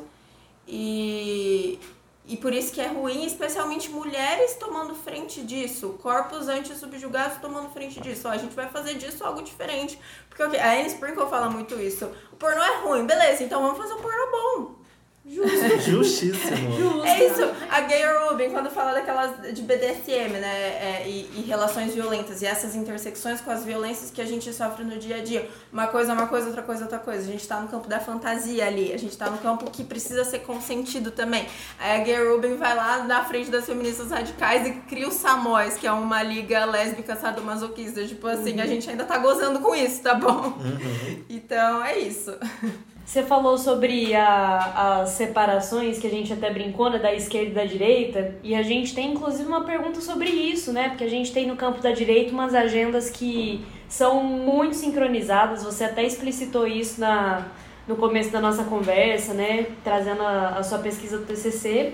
e, 0.66 1.80
e 2.28 2.36
por 2.38 2.54
isso 2.54 2.74
que 2.74 2.82
é 2.82 2.88
ruim, 2.88 3.26
especialmente 3.26 3.90
mulheres 3.90 4.56
tomando 4.56 4.96
frente 4.96 5.44
disso, 5.44 5.98
corpos 6.02 6.48
anti-subjugados 6.48 7.38
tomando 7.38 7.70
frente 7.70 8.02
disso. 8.02 8.28
Ó, 8.28 8.32
a 8.32 8.38
gente 8.38 8.56
vai 8.56 8.68
fazer 8.68 8.96
disso 8.96 9.24
algo 9.24 9.44
diferente. 9.44 10.00
Porque 10.28 10.42
a 10.58 10.72
Anne 10.72 10.88
Sprinkle 10.88 11.28
fala 11.30 11.50
muito 11.50 11.80
isso. 11.80 12.06
O 12.32 12.36
pornô 12.36 12.64
é 12.64 12.78
ruim, 12.82 13.06
beleza, 13.06 13.44
então 13.44 13.62
vamos 13.62 13.78
fazer 13.78 13.94
um 13.94 14.02
pornô 14.02 14.32
bom. 14.32 14.85
Justíssimo. 15.86 17.04
É 17.04 17.26
isso. 17.26 17.42
A 17.70 17.82
Gay 17.82 18.04
Rubin, 18.06 18.52
quando 18.52 18.70
fala 18.70 18.94
daquelas 18.94 19.54
de 19.54 19.62
BDSM, 19.64 20.30
né? 20.40 20.48
é, 20.48 21.04
e, 21.08 21.30
e 21.38 21.42
relações 21.42 21.94
violentas, 21.94 22.42
e 22.42 22.46
essas 22.46 22.76
intersecções 22.76 23.42
com 23.42 23.50
as 23.50 23.66
violências 23.66 24.12
que 24.12 24.22
a 24.22 24.26
gente 24.26 24.54
sofre 24.54 24.84
no 24.84 24.98
dia 24.98 25.18
a 25.18 25.24
dia. 25.24 25.50
Uma 25.74 25.88
coisa 25.88 26.12
é 26.12 26.16
uma 26.16 26.28
coisa, 26.28 26.48
outra 26.48 26.62
coisa 26.62 26.82
é 26.82 26.86
outra 26.86 27.00
coisa. 27.00 27.22
A 27.28 27.32
gente 27.32 27.48
tá 27.48 27.60
no 27.60 27.68
campo 27.68 27.88
da 27.88 28.00
fantasia 28.00 28.68
ali. 28.68 28.94
A 28.94 28.98
gente 28.98 29.18
tá 29.18 29.30
no 29.30 29.40
campo 29.40 29.70
que 29.72 29.84
precisa 29.84 30.24
ser 30.24 30.40
consentido 30.40 31.10
também. 31.10 31.48
Aí 31.80 32.02
a 32.02 32.04
Gay 32.04 32.30
Rubin 32.30 32.56
vai 32.56 32.76
lá 32.76 33.04
na 33.04 33.26
frente 33.26 33.50
das 33.50 33.66
feministas 33.66 34.12
radicais 34.12 34.68
e 34.68 34.74
cria 34.82 35.08
o 35.08 35.12
Samóis, 35.12 35.76
que 35.76 35.88
é 35.88 35.92
uma 35.92 36.22
liga 36.22 36.66
lésbica 36.66 37.16
sadomasoquista. 37.16 38.06
Tipo 38.06 38.28
assim, 38.28 38.62
a 38.62 38.66
gente 38.68 38.90
ainda 38.90 39.06
tá 39.06 39.18
gozando 39.18 39.60
com 39.60 39.74
isso, 39.74 40.04
tá 40.04 40.14
bom? 40.14 40.54
Uhum. 40.60 41.24
Então 41.30 41.84
é 41.84 41.98
isso. 41.98 42.32
Você 43.06 43.22
falou 43.22 43.56
sobre 43.56 44.16
a, 44.16 45.02
as 45.02 45.10
separações 45.10 46.00
que 46.00 46.08
a 46.08 46.10
gente 46.10 46.34
até 46.34 46.50
brincou, 46.50 46.90
né, 46.90 46.98
da 46.98 47.14
esquerda 47.14 47.52
e 47.52 47.54
da 47.54 47.64
direita, 47.64 48.36
e 48.42 48.56
a 48.56 48.64
gente 48.64 48.96
tem 48.96 49.14
inclusive 49.14 49.48
uma 49.48 49.64
pergunta 49.64 50.02
sobre 50.02 50.28
isso, 50.28 50.74
né? 50.74 50.90
Porque 50.90 51.04
a 51.04 51.10
gente 51.10 51.32
tem 51.32 51.46
no 51.46 51.56
campo 51.56 51.80
da 51.82 51.92
direita 51.92 52.34
umas 52.34 52.56
agendas 52.56 53.12
que 53.12 53.64
são 53.88 54.24
muito 54.24 54.76
sincronizadas, 54.76 55.64
você 55.64 55.84
até 55.84 56.04
explicitou 56.04 56.66
isso 56.66 57.00
na, 57.00 57.46
no 57.88 57.96
começo 57.96 58.32
da 58.32 58.42
nossa 58.42 58.64
conversa, 58.64 59.36
né? 59.36 59.68
Trazendo 59.84 60.24
a, 60.24 60.58
a 60.58 60.64
sua 60.64 60.80
pesquisa 60.80 61.20
do 61.20 61.26
TCC. 61.26 61.94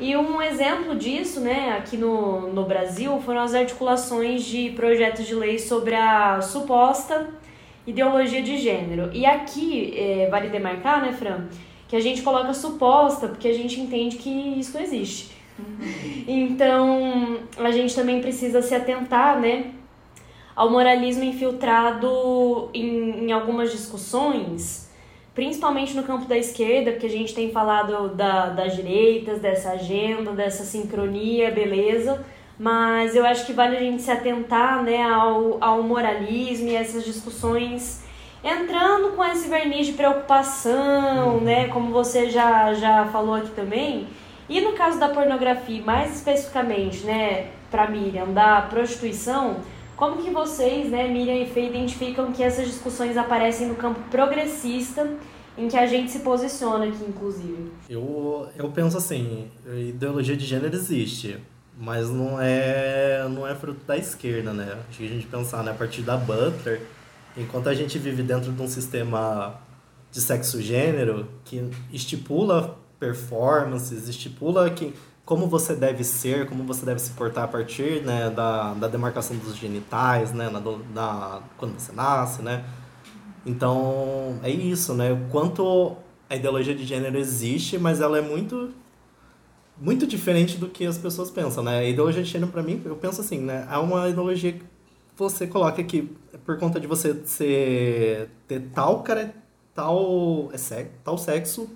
E 0.00 0.16
um 0.16 0.42
exemplo 0.42 0.96
disso, 0.96 1.40
né, 1.40 1.76
aqui 1.76 1.96
no, 1.96 2.52
no 2.52 2.64
Brasil, 2.64 3.20
foram 3.24 3.42
as 3.42 3.54
articulações 3.54 4.44
de 4.44 4.70
projetos 4.70 5.26
de 5.26 5.34
lei 5.34 5.58
sobre 5.58 5.94
a 5.94 6.40
suposta 6.40 7.28
ideologia 7.88 8.42
de 8.42 8.58
gênero. 8.58 9.10
E 9.14 9.24
aqui, 9.24 9.94
é, 9.96 10.28
vale 10.30 10.48
demarcar, 10.48 11.00
né, 11.00 11.12
Fran, 11.12 11.46
que 11.88 11.96
a 11.96 12.00
gente 12.00 12.20
coloca 12.20 12.52
suposta 12.52 13.28
porque 13.28 13.48
a 13.48 13.54
gente 13.54 13.80
entende 13.80 14.16
que 14.16 14.28
isso 14.28 14.74
não 14.74 14.82
existe. 14.82 15.30
Uhum. 15.58 16.24
Então, 16.28 17.38
a 17.58 17.70
gente 17.70 17.94
também 17.94 18.20
precisa 18.20 18.60
se 18.60 18.74
atentar, 18.74 19.40
né, 19.40 19.72
ao 20.54 20.70
moralismo 20.70 21.24
infiltrado 21.24 22.68
em, 22.74 23.24
em 23.24 23.32
algumas 23.32 23.72
discussões, 23.72 24.90
principalmente 25.34 25.96
no 25.96 26.02
campo 26.02 26.26
da 26.26 26.36
esquerda, 26.36 26.90
porque 26.90 27.06
a 27.06 27.10
gente 27.10 27.32
tem 27.32 27.50
falado 27.50 28.08
da, 28.14 28.50
das 28.50 28.76
direitas, 28.76 29.38
dessa 29.40 29.70
agenda, 29.70 30.32
dessa 30.32 30.64
sincronia, 30.64 31.50
beleza, 31.50 32.22
mas 32.58 33.14
eu 33.14 33.24
acho 33.24 33.46
que 33.46 33.52
vale 33.52 33.76
a 33.76 33.80
gente 33.80 34.02
se 34.02 34.10
atentar 34.10 34.82
né, 34.82 35.02
ao, 35.02 35.62
ao 35.62 35.82
moralismo 35.82 36.68
e 36.68 36.74
essas 36.74 37.04
discussões 37.04 38.02
entrando 38.42 39.14
com 39.14 39.24
esse 39.24 39.48
verniz 39.48 39.86
de 39.86 39.92
preocupação, 39.92 41.36
uhum. 41.36 41.40
né, 41.40 41.68
como 41.68 41.92
você 41.92 42.30
já, 42.30 42.74
já 42.74 43.06
falou 43.06 43.34
aqui 43.34 43.50
também. 43.50 44.06
E 44.48 44.60
no 44.60 44.72
caso 44.72 44.98
da 44.98 45.08
pornografia, 45.08 45.82
mais 45.82 46.16
especificamente, 46.16 47.04
né, 47.04 47.50
para 47.70 47.88
Miriam, 47.88 48.32
da 48.32 48.62
prostituição, 48.62 49.56
como 49.96 50.22
que 50.22 50.30
vocês, 50.30 50.90
né, 50.90 51.08
Miriam 51.08 51.34
e 51.34 51.46
Fê, 51.46 51.66
identificam 51.66 52.32
que 52.32 52.42
essas 52.42 52.66
discussões 52.66 53.16
aparecem 53.16 53.66
no 53.66 53.74
campo 53.74 54.00
progressista 54.10 55.08
em 55.56 55.68
que 55.68 55.76
a 55.76 55.86
gente 55.86 56.10
se 56.10 56.20
posiciona 56.20 56.86
aqui, 56.86 57.04
inclusive? 57.06 57.72
Eu, 57.90 58.48
eu 58.56 58.70
penso 58.70 58.96
assim, 58.96 59.48
ideologia 59.66 60.36
de 60.36 60.46
gênero 60.46 60.74
existe 60.74 61.36
mas 61.78 62.10
não 62.10 62.40
é 62.40 63.26
não 63.30 63.46
é 63.46 63.54
fruto 63.54 63.84
da 63.86 63.96
esquerda, 63.96 64.52
né? 64.52 64.76
Acho 64.88 64.98
que 64.98 65.06
a 65.06 65.08
gente 65.08 65.26
pensar 65.26 65.62
né, 65.62 65.70
a 65.70 65.74
partir 65.74 66.02
da 66.02 66.16
Butler, 66.16 66.82
enquanto 67.36 67.68
a 67.68 67.74
gente 67.74 67.98
vive 67.98 68.22
dentro 68.22 68.52
de 68.52 68.60
um 68.60 68.68
sistema 68.68 69.60
de 70.10 70.20
sexo-gênero 70.20 71.28
que 71.44 71.70
estipula 71.92 72.76
performances, 72.98 74.08
estipula 74.08 74.68
que 74.70 74.92
como 75.24 75.46
você 75.46 75.74
deve 75.74 76.02
ser, 76.04 76.48
como 76.48 76.64
você 76.64 76.86
deve 76.86 76.98
se 77.00 77.10
portar 77.10 77.44
a 77.44 77.48
partir 77.48 78.02
né, 78.02 78.30
da, 78.30 78.72
da 78.72 78.88
demarcação 78.88 79.36
dos 79.36 79.56
genitais, 79.56 80.32
né, 80.32 80.48
na, 80.48 80.58
na, 80.94 81.42
quando 81.58 81.78
você 81.78 81.92
nasce, 81.92 82.40
né? 82.40 82.64
Então, 83.44 84.40
é 84.42 84.50
isso, 84.50 84.94
né? 84.94 85.26
Quanto 85.30 85.96
a 86.30 86.34
ideologia 86.34 86.74
de 86.74 86.84
gênero 86.84 87.18
existe, 87.18 87.78
mas 87.78 88.00
ela 88.00 88.18
é 88.18 88.22
muito 88.22 88.70
muito 89.80 90.06
diferente 90.06 90.56
do 90.56 90.68
que 90.68 90.84
as 90.84 90.98
pessoas 90.98 91.30
pensam, 91.30 91.62
né? 91.62 91.78
A 91.78 91.84
ideologia 91.84 92.22
de 92.22 92.28
gênero, 92.28 92.50
para 92.50 92.62
mim, 92.62 92.80
eu 92.84 92.96
penso 92.96 93.20
assim, 93.20 93.40
né? 93.40 93.66
É 93.70 93.76
uma 93.78 94.08
ideologia 94.08 94.52
que 94.52 94.64
você 95.16 95.46
coloca 95.46 95.82
que 95.82 96.02
por 96.44 96.58
conta 96.58 96.80
de 96.80 96.86
você 96.86 97.14
ser, 97.24 98.30
ter 98.46 98.60
tal 98.74 99.02
cara, 99.02 99.34
tal, 99.74 100.50
é, 100.52 100.86
tal 101.04 101.16
sexo, 101.16 101.68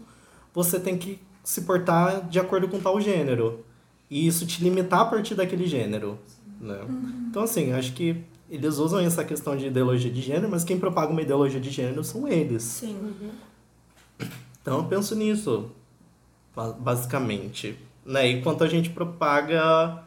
você 0.53 0.81
tem 0.81 0.99
que 0.99 1.21
se 1.45 1.63
portar 1.63 2.29
de 2.29 2.39
acordo 2.39 2.69
com 2.69 2.81
tal 2.81 3.01
gênero. 3.01 3.65
E 4.11 4.27
isso 4.27 4.47
te 4.47 4.63
limitar 4.63 5.01
a 5.01 5.05
partir 5.07 5.35
daquele 5.35 5.67
gênero, 5.67 6.19
né? 6.61 6.81
Uhum. 6.89 7.27
Então, 7.31 7.43
assim, 7.43 7.73
acho 7.73 7.93
que 7.95 8.23
eles 8.51 8.77
usam 8.77 9.01
essa 9.01 9.25
questão 9.25 9.57
de 9.57 9.67
ideologia 9.67 10.11
de 10.11 10.21
gênero, 10.21 10.51
mas 10.51 10.65
quem 10.65 10.79
propaga 10.79 11.11
uma 11.11 11.23
ideologia 11.23 11.61
de 11.61 11.71
gênero 11.71 12.05
são 12.05 12.29
eles. 12.29 12.63
Sim. 12.63 12.95
Uhum. 12.95 13.31
Então, 14.61 14.79
eu 14.79 14.85
penso 14.85 15.15
nisso, 15.15 15.71
basicamente 16.79 17.79
né? 18.05 18.29
Enquanto 18.29 18.65
a 18.65 18.69
gente 18.69 18.91
propaga, 18.91 20.03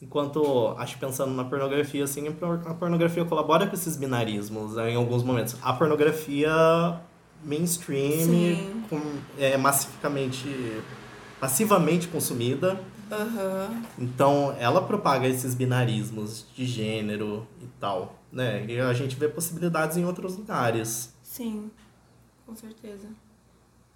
enquanto 0.00 0.74
acho 0.78 0.98
pensando 0.98 1.32
na 1.32 1.44
pornografia 1.44 2.04
assim, 2.04 2.26
a 2.28 2.74
pornografia 2.74 3.24
colabora 3.24 3.66
com 3.66 3.74
esses 3.74 3.96
binarismos 3.96 4.74
né, 4.74 4.92
em 4.92 4.96
alguns 4.96 5.22
momentos. 5.22 5.56
A 5.62 5.72
pornografia 5.72 7.00
mainstream, 7.44 8.82
com, 8.88 9.00
é 9.38 9.56
massificamente, 9.56 10.48
passivamente 11.40 12.08
consumida. 12.08 12.80
Uhum. 13.10 13.82
Então, 13.98 14.54
ela 14.58 14.82
propaga 14.82 15.26
esses 15.26 15.54
binarismos 15.54 16.46
de 16.54 16.66
gênero 16.66 17.46
e 17.62 17.66
tal, 17.80 18.18
né? 18.30 18.66
E 18.66 18.78
a 18.78 18.92
gente 18.92 19.16
vê 19.16 19.28
possibilidades 19.28 19.96
em 19.96 20.04
outros 20.04 20.36
lugares. 20.36 21.14
Sim, 21.22 21.70
com 22.44 22.54
certeza. 22.54 23.08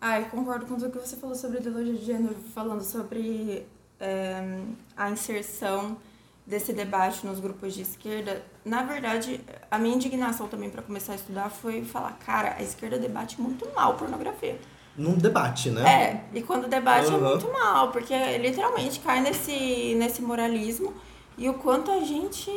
Ai, 0.05 0.25
concordo 0.29 0.67
com 0.67 0.75
tudo 0.75 0.91
que 0.91 0.99
você 0.99 1.17
falou 1.17 1.37
sobre 1.37 1.59
ideologia 1.59 1.95
de 1.95 2.05
gênero, 2.05 2.35
falando 2.53 2.83
sobre 2.83 3.65
é, 4.01 4.61
a 4.97 5.09
inserção 5.09 5.97
desse 6.45 6.73
debate 6.73 7.25
nos 7.25 7.39
grupos 7.39 7.73
de 7.73 7.83
esquerda. 7.83 8.43
Na 8.65 8.83
verdade, 8.83 9.41
a 9.71 9.79
minha 9.79 9.95
indignação 9.95 10.49
também 10.49 10.69
para 10.71 10.83
começar 10.83 11.13
a 11.13 11.15
estudar 11.15 11.51
foi 11.51 11.85
falar, 11.85 12.19
cara, 12.19 12.57
a 12.59 12.63
esquerda 12.65 12.99
debate 12.99 13.41
muito 13.41 13.65
mal 13.77 13.95
pornografia. 13.95 14.59
Num 14.97 15.17
debate, 15.17 15.71
né? 15.71 15.89
É, 15.89 16.25
e 16.37 16.43
quando 16.43 16.67
debate 16.67 17.07
uhum. 17.07 17.25
é 17.25 17.31
muito 17.31 17.53
mal, 17.53 17.93
porque 17.93 18.39
literalmente 18.39 18.99
cai 18.99 19.21
nesse, 19.21 19.95
nesse 19.95 20.21
moralismo 20.21 20.93
e 21.39 21.49
o 21.49 21.55
quanto 21.55 21.93
a 21.93 22.01
gente, 22.01 22.51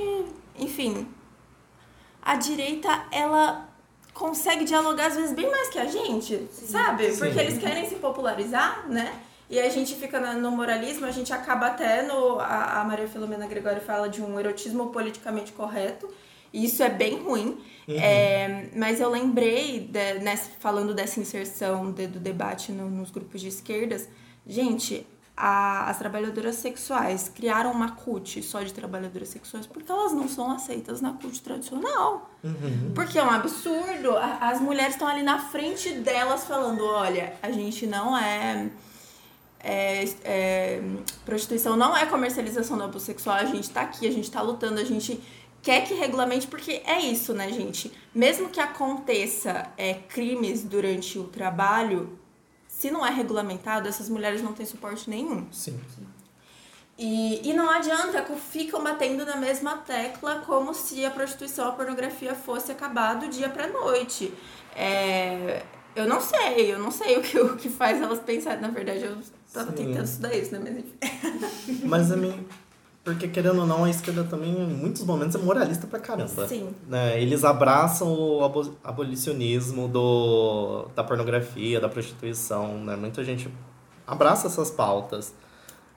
enfim, 0.57 1.07
a 2.23 2.37
direita, 2.37 3.05
ela 3.11 3.64
consegue 4.15 4.63
dialogar 4.63 5.07
às 5.07 5.15
vezes 5.15 5.33
bem 5.33 5.51
mais 5.51 5.67
que 5.67 5.77
a 5.77 5.85
gente, 5.85 6.47
Sim. 6.49 6.67
sabe? 6.67 7.11
Sim. 7.11 7.19
Porque 7.19 7.37
eles 7.37 7.59
querem 7.59 7.87
se 7.87 7.95
popularizar, 7.95 8.87
né? 8.89 9.13
E 9.47 9.59
a 9.59 9.69
gente 9.69 9.93
fica 9.93 10.19
no 10.33 10.49
moralismo, 10.49 11.05
a 11.05 11.11
gente 11.11 11.31
acaba 11.31 11.67
até 11.67 12.01
no. 12.01 12.39
A, 12.39 12.83
Maria 12.83 13.07
Filomena 13.07 13.45
Gregório 13.45 13.81
fala 13.81 14.09
de 14.09 14.19
um 14.19 14.39
erotismo 14.39 14.87
politicamente 14.87 15.51
correto. 15.51 16.09
E 16.51 16.65
isso 16.65 16.81
é 16.81 16.89
bem 16.89 17.21
ruim. 17.21 17.59
Uhum. 17.87 17.99
É, 17.99 18.69
mas 18.75 18.99
eu 18.99 19.09
lembrei, 19.09 19.81
de, 19.81 20.13
nessa, 20.19 20.49
falando 20.59 20.95
dessa 20.95 21.19
inserção 21.19 21.91
de, 21.91 22.07
do 22.07 22.19
debate 22.19 22.71
no, 22.71 22.89
nos 22.89 23.11
grupos 23.11 23.41
de 23.41 23.49
esquerdas, 23.49 24.09
gente, 24.47 25.05
a, 25.37 25.89
as 25.89 25.97
trabalhadoras 25.97 26.55
sexuais 26.55 27.29
criaram 27.33 27.71
uma 27.71 27.91
CUT 27.91 28.41
só 28.41 28.61
de 28.61 28.73
trabalhadoras 28.73 29.27
sexuais 29.29 29.67
porque 29.67 29.91
elas 29.91 30.13
não 30.13 30.29
são 30.29 30.49
aceitas 30.51 31.01
na 31.01 31.13
CUT 31.13 31.41
tradicional. 31.41 32.29
Uhum. 32.43 32.91
Porque 32.95 33.19
é 33.19 33.23
um 33.23 33.29
absurdo. 33.29 34.15
As 34.39 34.61
mulheres 34.61 34.93
estão 34.93 35.07
ali 35.07 35.23
na 35.23 35.39
frente 35.39 35.89
delas 35.95 36.45
falando: 36.45 36.85
olha, 36.85 37.33
a 37.41 37.51
gente 37.51 37.85
não 37.85 38.17
é. 38.17 38.69
É, 39.67 40.05
é, 40.23 40.81
prostituição 41.25 41.75
não 41.75 41.97
é 41.97 42.05
comercialização 42.05 42.77
do 42.77 42.83
abuso 42.83 43.03
sexual, 43.03 43.37
a 43.37 43.45
gente 43.45 43.67
tá 43.71 43.81
aqui, 43.81 44.07
a 44.07 44.11
gente 44.11 44.29
tá 44.29 44.39
lutando, 44.39 44.79
a 44.79 44.83
gente 44.83 45.19
quer 45.63 45.81
que 45.87 45.95
regulamente, 45.95 46.45
porque 46.45 46.83
é 46.85 46.99
isso, 46.99 47.33
né, 47.33 47.51
gente? 47.51 47.91
Mesmo 48.13 48.49
que 48.49 48.59
aconteça 48.59 49.67
é, 49.75 49.95
crimes 49.95 50.63
durante 50.63 51.17
o 51.17 51.23
trabalho, 51.23 52.15
se 52.77 52.91
não 52.91 53.05
é 53.05 53.09
regulamentado, 53.09 53.87
essas 53.87 54.09
mulheres 54.09 54.41
não 54.41 54.51
têm 54.51 54.65
suporte 54.65 55.09
nenhum. 55.09 55.47
Sim. 55.49 55.79
E, 56.97 57.49
e 57.49 57.53
não 57.53 57.69
adianta, 57.69 58.21
ficam 58.51 58.83
batendo 58.83 59.25
na 59.25 59.37
mesma 59.37 59.77
tecla 59.77 60.43
como 60.45 60.73
se 60.73 61.05
a 61.05 61.09
prostituição, 61.09 61.69
a 61.69 61.71
pornografia 61.71 62.35
fosse 62.35 62.73
acabar 62.73 63.13
do 63.15 63.29
dia 63.29 63.47
pra 63.47 63.67
noite. 63.67 64.33
É, 64.75 65.63
eu 65.95 66.05
não 66.05 66.19
sei, 66.19 66.73
eu 66.73 66.77
não 66.77 66.91
sei 66.91 67.17
o 67.17 67.21
que, 67.21 67.39
o 67.39 67.55
que 67.55 67.69
faz 67.69 68.01
elas 68.01 68.19
pensarem. 68.19 68.59
Na 68.59 68.67
verdade, 68.67 69.05
eu 69.05 69.17
tava 69.53 69.71
Sim. 69.71 69.77
tentando 69.77 70.03
estudar 70.03 70.35
isso, 70.35 70.51
né? 70.51 70.59
Mas 70.59 70.77
enfim. 70.77 71.85
Mas 71.87 72.11
a 72.11 72.17
mim, 72.17 72.45
porque, 73.05 73.27
querendo 73.27 73.59
ou 73.59 73.67
não, 73.67 73.83
a 73.83 73.89
esquerda 73.89 74.23
também, 74.23 74.49
em 74.49 74.65
muitos 74.65 75.03
momentos, 75.03 75.35
é 75.35 75.37
moralista 75.37 75.85
pra 75.85 75.99
caramba. 75.99 76.47
Sim. 76.47 76.71
Né? 76.87 77.21
Eles 77.21 77.43
abraçam 77.43 78.11
o 78.11 78.43
abolicionismo 78.83 79.87
do, 79.87 80.87
da 80.95 81.03
pornografia, 81.03 81.79
da 81.79 81.87
prostituição, 81.87 82.79
né? 82.79 82.95
Muita 82.95 83.23
gente 83.23 83.47
abraça 84.07 84.47
essas 84.47 84.71
pautas. 84.71 85.35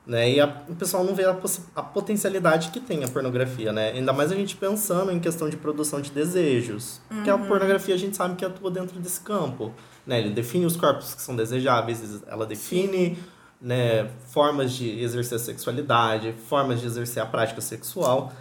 Né? 0.06 0.32
E 0.32 0.40
a, 0.40 0.54
o 0.68 0.74
pessoal 0.74 1.02
não 1.02 1.14
vê 1.14 1.24
a, 1.24 1.34
a 1.74 1.82
potencialidade 1.82 2.68
que 2.68 2.78
tem 2.80 3.02
a 3.02 3.08
pornografia, 3.08 3.72
né? 3.72 3.92
Ainda 3.92 4.12
mais 4.12 4.30
a 4.30 4.34
gente 4.34 4.54
pensando 4.54 5.10
em 5.10 5.18
questão 5.18 5.48
de 5.48 5.56
produção 5.56 6.02
de 6.02 6.10
desejos. 6.10 7.00
Uhum. 7.10 7.22
Que 7.22 7.30
a 7.30 7.38
pornografia 7.38 7.94
a 7.94 7.98
gente 7.98 8.18
sabe 8.18 8.36
que 8.36 8.44
atua 8.44 8.70
dentro 8.70 9.00
desse 9.00 9.22
campo. 9.22 9.72
Né? 10.06 10.18
Ele 10.18 10.30
define 10.30 10.66
os 10.66 10.76
corpos 10.76 11.14
que 11.14 11.22
são 11.22 11.34
desejáveis, 11.34 12.22
ela 12.26 12.44
define... 12.44 13.16
Sim 13.16 13.37
né, 13.60 14.08
formas 14.26 14.72
de 14.72 15.00
exercer 15.00 15.36
a 15.36 15.38
sexualidade, 15.38 16.32
formas 16.32 16.80
de 16.80 16.86
exercer 16.86 17.22
a 17.22 17.26
prática 17.26 17.60
sexual 17.60 18.32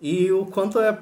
e 0.00 0.30
o 0.30 0.46
quanto 0.46 0.78
é, 0.78 0.98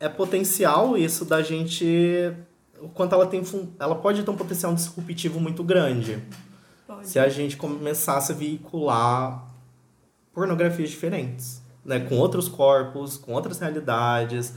é 0.00 0.08
potencial 0.08 0.96
isso 0.96 1.24
da 1.24 1.42
gente 1.42 2.34
o 2.80 2.88
quanto 2.88 3.14
ela 3.14 3.26
tem 3.26 3.42
ela 3.78 3.94
pode 3.94 4.22
ter 4.22 4.30
um 4.30 4.36
potencial 4.36 4.74
disruptivo 4.74 5.38
muito 5.38 5.62
grande. 5.62 6.22
Pode. 6.86 7.08
Se 7.08 7.18
a 7.18 7.28
gente 7.28 7.56
começasse 7.56 8.32
a 8.32 8.34
veicular 8.34 9.46
pornografias 10.32 10.90
diferentes, 10.90 11.62
né, 11.84 12.00
com 12.00 12.16
outros 12.16 12.48
corpos, 12.48 13.16
com 13.16 13.32
outras 13.32 13.58
realidades, 13.60 14.54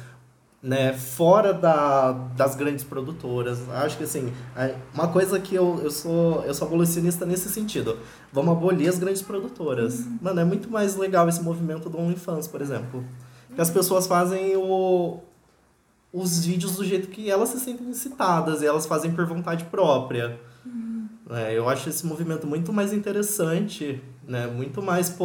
né, 0.66 0.94
fora 0.94 1.54
da, 1.54 2.12
das 2.12 2.56
grandes 2.56 2.84
produtoras. 2.84 3.70
Acho 3.70 4.00
que 4.00 4.04
assim, 4.04 4.34
uma 4.92 5.08
coisa 5.08 5.40
que 5.40 5.54
eu, 5.54 5.80
eu 5.84 5.92
sou 5.92 6.44
eu 6.44 6.56
sou 6.56 6.68
abolicionista 6.68 7.24
nesse 7.24 7.50
sentido. 7.50 8.00
Vamos 8.34 8.58
abolir 8.58 8.90
as 8.90 8.98
grandes 8.98 9.22
produtoras. 9.22 10.00
Uhum. 10.00 10.18
Mano, 10.24 10.40
é 10.40 10.44
muito 10.44 10.68
mais 10.68 10.96
legal 10.96 11.30
esse 11.30 11.44
movimento 11.44 11.88
do 11.88 12.00
OnlyFans, 12.00 12.48
por 12.48 12.64
exemplo. 12.64 13.06
Que 13.54 13.62
as 13.62 13.70
pessoas 13.70 14.08
fazem 14.08 14.58
o, 14.58 15.20
os 16.12 16.44
vídeos 16.44 16.76
do 16.78 16.84
jeito 16.84 17.10
que 17.10 17.30
elas 17.30 17.50
se 17.50 17.60
sentem 17.60 17.88
incitadas 17.88 18.64
e 18.64 18.66
elas 18.66 18.88
fazem 18.88 19.12
por 19.12 19.24
vontade 19.28 19.66
própria. 19.66 20.40
Uhum. 20.66 21.08
É, 21.30 21.56
eu 21.56 21.70
acho 21.70 21.90
esse 21.90 22.04
movimento 22.08 22.48
muito 22.48 22.74
mais 22.74 22.92
interessante, 22.92 24.02
né? 24.28 24.48
Muito 24.48 24.82
mais 24.82 25.16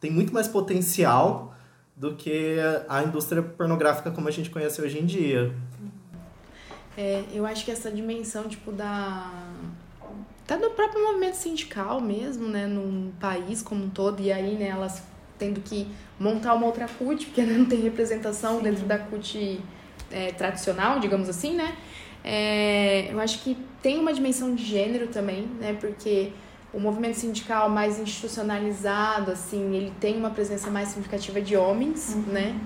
tem 0.00 0.10
muito 0.10 0.32
mais 0.32 0.48
potencial 0.48 1.54
do 1.98 2.14
que 2.14 2.56
a 2.88 3.02
indústria 3.02 3.42
pornográfica 3.42 4.10
como 4.10 4.28
a 4.28 4.30
gente 4.30 4.50
conhece 4.50 4.80
hoje 4.80 4.98
em 4.98 5.06
dia. 5.06 5.52
É, 6.96 7.24
eu 7.32 7.44
acho 7.44 7.64
que 7.64 7.70
essa 7.70 7.90
dimensão 7.90 8.48
tipo 8.48 8.72
da 8.72 9.30
até 10.44 10.56
do 10.56 10.70
próprio 10.70 11.04
movimento 11.04 11.34
sindical 11.34 12.00
mesmo, 12.00 12.48
né, 12.48 12.66
num 12.66 13.12
país 13.20 13.62
como 13.62 13.84
um 13.84 13.90
todo 13.90 14.22
e 14.22 14.32
aí, 14.32 14.54
né, 14.54 14.68
elas 14.68 15.02
tendo 15.38 15.60
que 15.60 15.86
montar 16.18 16.54
uma 16.54 16.66
outra 16.66 16.88
CUT, 16.88 17.26
porque 17.26 17.42
não 17.42 17.66
tem 17.66 17.80
representação 17.80 18.56
Sim. 18.56 18.62
dentro 18.62 18.86
da 18.86 18.98
CUT 18.98 19.60
é, 20.10 20.32
tradicional, 20.32 20.98
digamos 20.98 21.28
assim, 21.28 21.54
né? 21.54 21.76
É, 22.24 23.12
eu 23.12 23.20
acho 23.20 23.42
que 23.42 23.56
tem 23.82 23.98
uma 23.98 24.12
dimensão 24.12 24.54
de 24.54 24.64
gênero 24.64 25.08
também, 25.08 25.42
né? 25.60 25.76
Porque 25.78 26.32
o 26.72 26.78
movimento 26.78 27.16
sindical 27.16 27.68
mais 27.68 27.98
institucionalizado, 27.98 29.30
assim, 29.30 29.74
ele 29.74 29.92
tem 29.98 30.16
uma 30.16 30.30
presença 30.30 30.70
mais 30.70 30.88
significativa 30.88 31.40
de 31.40 31.56
homens, 31.56 32.14
uhum. 32.14 32.32
né? 32.32 32.60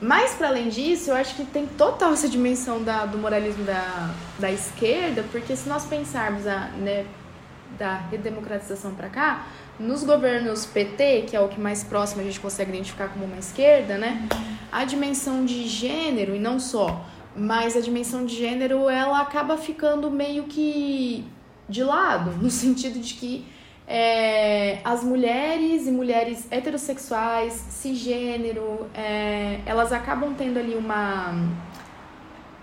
Mas, 0.00 0.34
para 0.34 0.48
além 0.48 0.68
disso, 0.68 1.10
eu 1.10 1.14
acho 1.14 1.34
que 1.36 1.44
tem 1.44 1.66
total 1.66 2.12
essa 2.12 2.28
dimensão 2.28 2.82
da, 2.82 3.06
do 3.06 3.16
moralismo 3.16 3.64
da, 3.64 4.14
da 4.38 4.52
esquerda, 4.52 5.24
porque 5.32 5.56
se 5.56 5.68
nós 5.68 5.86
pensarmos 5.86 6.46
a, 6.46 6.68
né, 6.76 7.06
da 7.78 7.96
redemocratização 8.10 8.94
para 8.94 9.08
cá, 9.08 9.46
nos 9.78 10.04
governos 10.04 10.66
PT, 10.66 11.22
que 11.28 11.36
é 11.36 11.40
o 11.40 11.48
que 11.48 11.60
mais 11.60 11.82
próximo 11.82 12.20
a 12.20 12.24
gente 12.24 12.40
consegue 12.40 12.70
identificar 12.70 13.08
como 13.08 13.24
uma 13.24 13.38
esquerda, 13.38 13.96
né? 13.96 14.26
A 14.70 14.84
dimensão 14.84 15.44
de 15.44 15.66
gênero, 15.66 16.34
e 16.34 16.38
não 16.38 16.58
só, 16.58 17.04
mas 17.34 17.76
a 17.76 17.80
dimensão 17.80 18.24
de 18.24 18.34
gênero, 18.34 18.88
ela 18.90 19.20
acaba 19.20 19.56
ficando 19.56 20.10
meio 20.10 20.44
que 20.44 21.24
de 21.68 21.82
lado, 21.82 22.30
no 22.32 22.50
sentido 22.50 22.98
de 22.98 23.14
que 23.14 23.46
é, 23.88 24.80
as 24.84 25.04
mulheres 25.04 25.86
e 25.86 25.90
mulheres 25.90 26.46
heterossexuais, 26.50 27.52
cisgênero, 27.52 28.88
é, 28.92 29.60
elas 29.64 29.92
acabam 29.92 30.34
tendo 30.34 30.58
ali 30.58 30.74
uma 30.74 31.32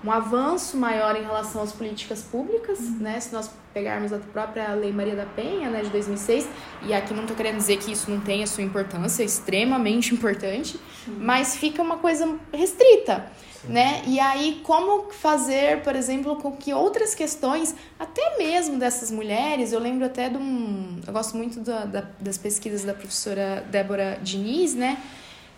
um 0.03 0.11
avanço 0.11 0.75
maior 0.75 1.15
em 1.15 1.21
relação 1.21 1.61
às 1.61 1.71
políticas 1.71 2.21
públicas, 2.23 2.79
uhum. 2.79 2.97
né? 2.99 3.19
Se 3.19 3.33
nós 3.33 3.49
pegarmos 3.73 4.11
a 4.11 4.17
própria 4.17 4.73
Lei 4.73 4.91
Maria 4.91 5.15
da 5.15 5.25
Penha, 5.25 5.69
né, 5.69 5.81
de 5.81 5.89
2006, 5.89 6.47
e 6.83 6.93
aqui 6.93 7.13
não 7.13 7.21
estou 7.21 7.35
querendo 7.35 7.57
dizer 7.57 7.77
que 7.77 7.91
isso 7.91 8.11
não 8.11 8.19
tenha 8.19 8.45
sua 8.45 8.63
importância, 8.63 9.23
é 9.23 9.25
extremamente 9.25 10.13
importante, 10.13 10.77
uhum. 11.07 11.15
mas 11.19 11.55
fica 11.55 11.81
uma 11.81 11.97
coisa 11.97 12.37
restrita, 12.53 13.25
né? 13.65 14.01
E 14.05 14.19
aí 14.19 14.61
como 14.63 15.11
fazer, 15.11 15.81
por 15.81 15.95
exemplo, 15.95 16.35
com 16.35 16.51
que 16.51 16.73
outras 16.73 17.15
questões, 17.15 17.75
até 17.99 18.37
mesmo 18.37 18.77
dessas 18.77 19.09
mulheres, 19.09 19.71
eu 19.71 19.79
lembro 19.79 20.05
até 20.05 20.29
de 20.29 20.37
um, 20.37 20.99
eu 21.05 21.13
gosto 21.13 21.37
muito 21.37 21.59
da, 21.61 21.85
da, 21.85 22.03
das 22.19 22.37
pesquisas 22.37 22.83
da 22.83 22.93
professora 22.93 23.65
Débora 23.69 24.19
Diniz, 24.21 24.73
né? 24.73 24.97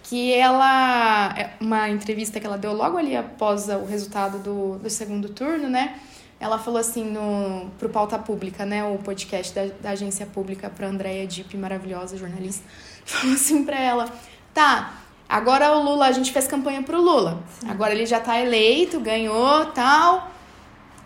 que 0.08 0.34
ela 0.34 1.34
é 1.38 1.56
uma 1.60 1.89
entrevista 1.89 2.39
que 2.39 2.45
ela 2.45 2.58
deu 2.58 2.74
logo 2.74 2.97
ali 2.97 3.16
após 3.16 3.68
o 3.70 3.86
resultado 3.86 4.38
do, 4.38 4.78
do 4.78 4.89
segundo 4.89 5.30
turno, 5.30 5.68
né? 5.68 5.99
Ela 6.39 6.60
falou 6.60 6.80
assim 6.80 7.03
no 7.03 7.72
pro 7.80 7.89
Pauta 7.89 8.20
Pública, 8.20 8.66
né, 8.66 8.84
o 8.84 8.97
podcast 8.97 9.56
da, 9.56 9.66
da 9.82 9.89
agência 9.91 10.26
pública 10.26 10.70
para 10.70 10.88
Andréia 10.88 11.26
Dipp, 11.26 11.56
maravilhosa 11.58 12.18
jornalista, 12.18 12.64
falou 13.06 13.36
assim 13.36 13.64
para 13.64 13.80
ela: 13.80 14.14
"Tá, 14.53 15.05
agora 15.28 15.76
o 15.78 15.84
Lula, 15.84 16.07
a 16.07 16.11
gente 16.11 16.32
fez 16.32 16.47
campanha 16.47 16.84
pro 16.84 17.01
Lula. 17.01 17.43
Sim. 17.59 17.69
Agora 17.69 17.93
ele 17.93 18.05
já 18.05 18.19
tá 18.19 18.39
eleito, 18.39 18.99
ganhou, 18.99 19.65
tal. 19.67 20.32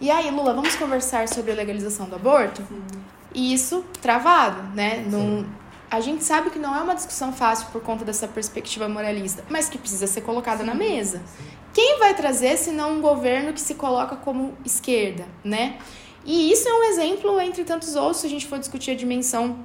E 0.01 0.09
aí, 0.09 0.29
Lula, 0.31 0.53
vamos 0.53 0.75
conversar 0.75 1.27
sobre 1.27 1.51
a 1.51 1.55
legalização 1.55 2.07
do 2.07 2.15
aborto?" 2.15 2.61
Sim. 2.67 2.81
E 3.33 3.53
isso 3.53 3.85
travado, 4.01 4.61
né? 4.75 5.05
Num, 5.07 5.45
a 5.89 5.99
gente 5.99 6.23
sabe 6.23 6.49
que 6.49 6.59
não 6.59 6.75
é 6.75 6.81
uma 6.81 6.95
discussão 6.95 7.33
fácil 7.33 7.67
por 7.71 7.81
conta 7.81 8.05
dessa 8.05 8.27
perspectiva 8.27 8.87
moralista, 8.87 9.43
mas 9.49 9.69
que 9.69 9.77
precisa 9.77 10.07
ser 10.07 10.21
colocada 10.21 10.63
na 10.63 10.75
mesa. 10.75 11.21
Quem 11.73 11.99
vai 11.99 12.13
trazer 12.13 12.57
se 12.57 12.71
não 12.71 12.97
um 12.97 13.01
governo 13.01 13.53
que 13.53 13.61
se 13.61 13.75
coloca 13.75 14.15
como 14.15 14.57
esquerda, 14.65 15.25
né? 15.43 15.77
E 16.25 16.51
isso 16.51 16.67
é 16.67 16.73
um 16.73 16.83
exemplo 16.83 17.39
entre 17.39 17.63
tantos 17.63 17.95
outros, 17.95 18.17
se 18.17 18.27
a 18.27 18.29
gente 18.29 18.47
for 18.47 18.59
discutir 18.59 18.91
a 18.91 18.95
dimensão, 18.95 19.59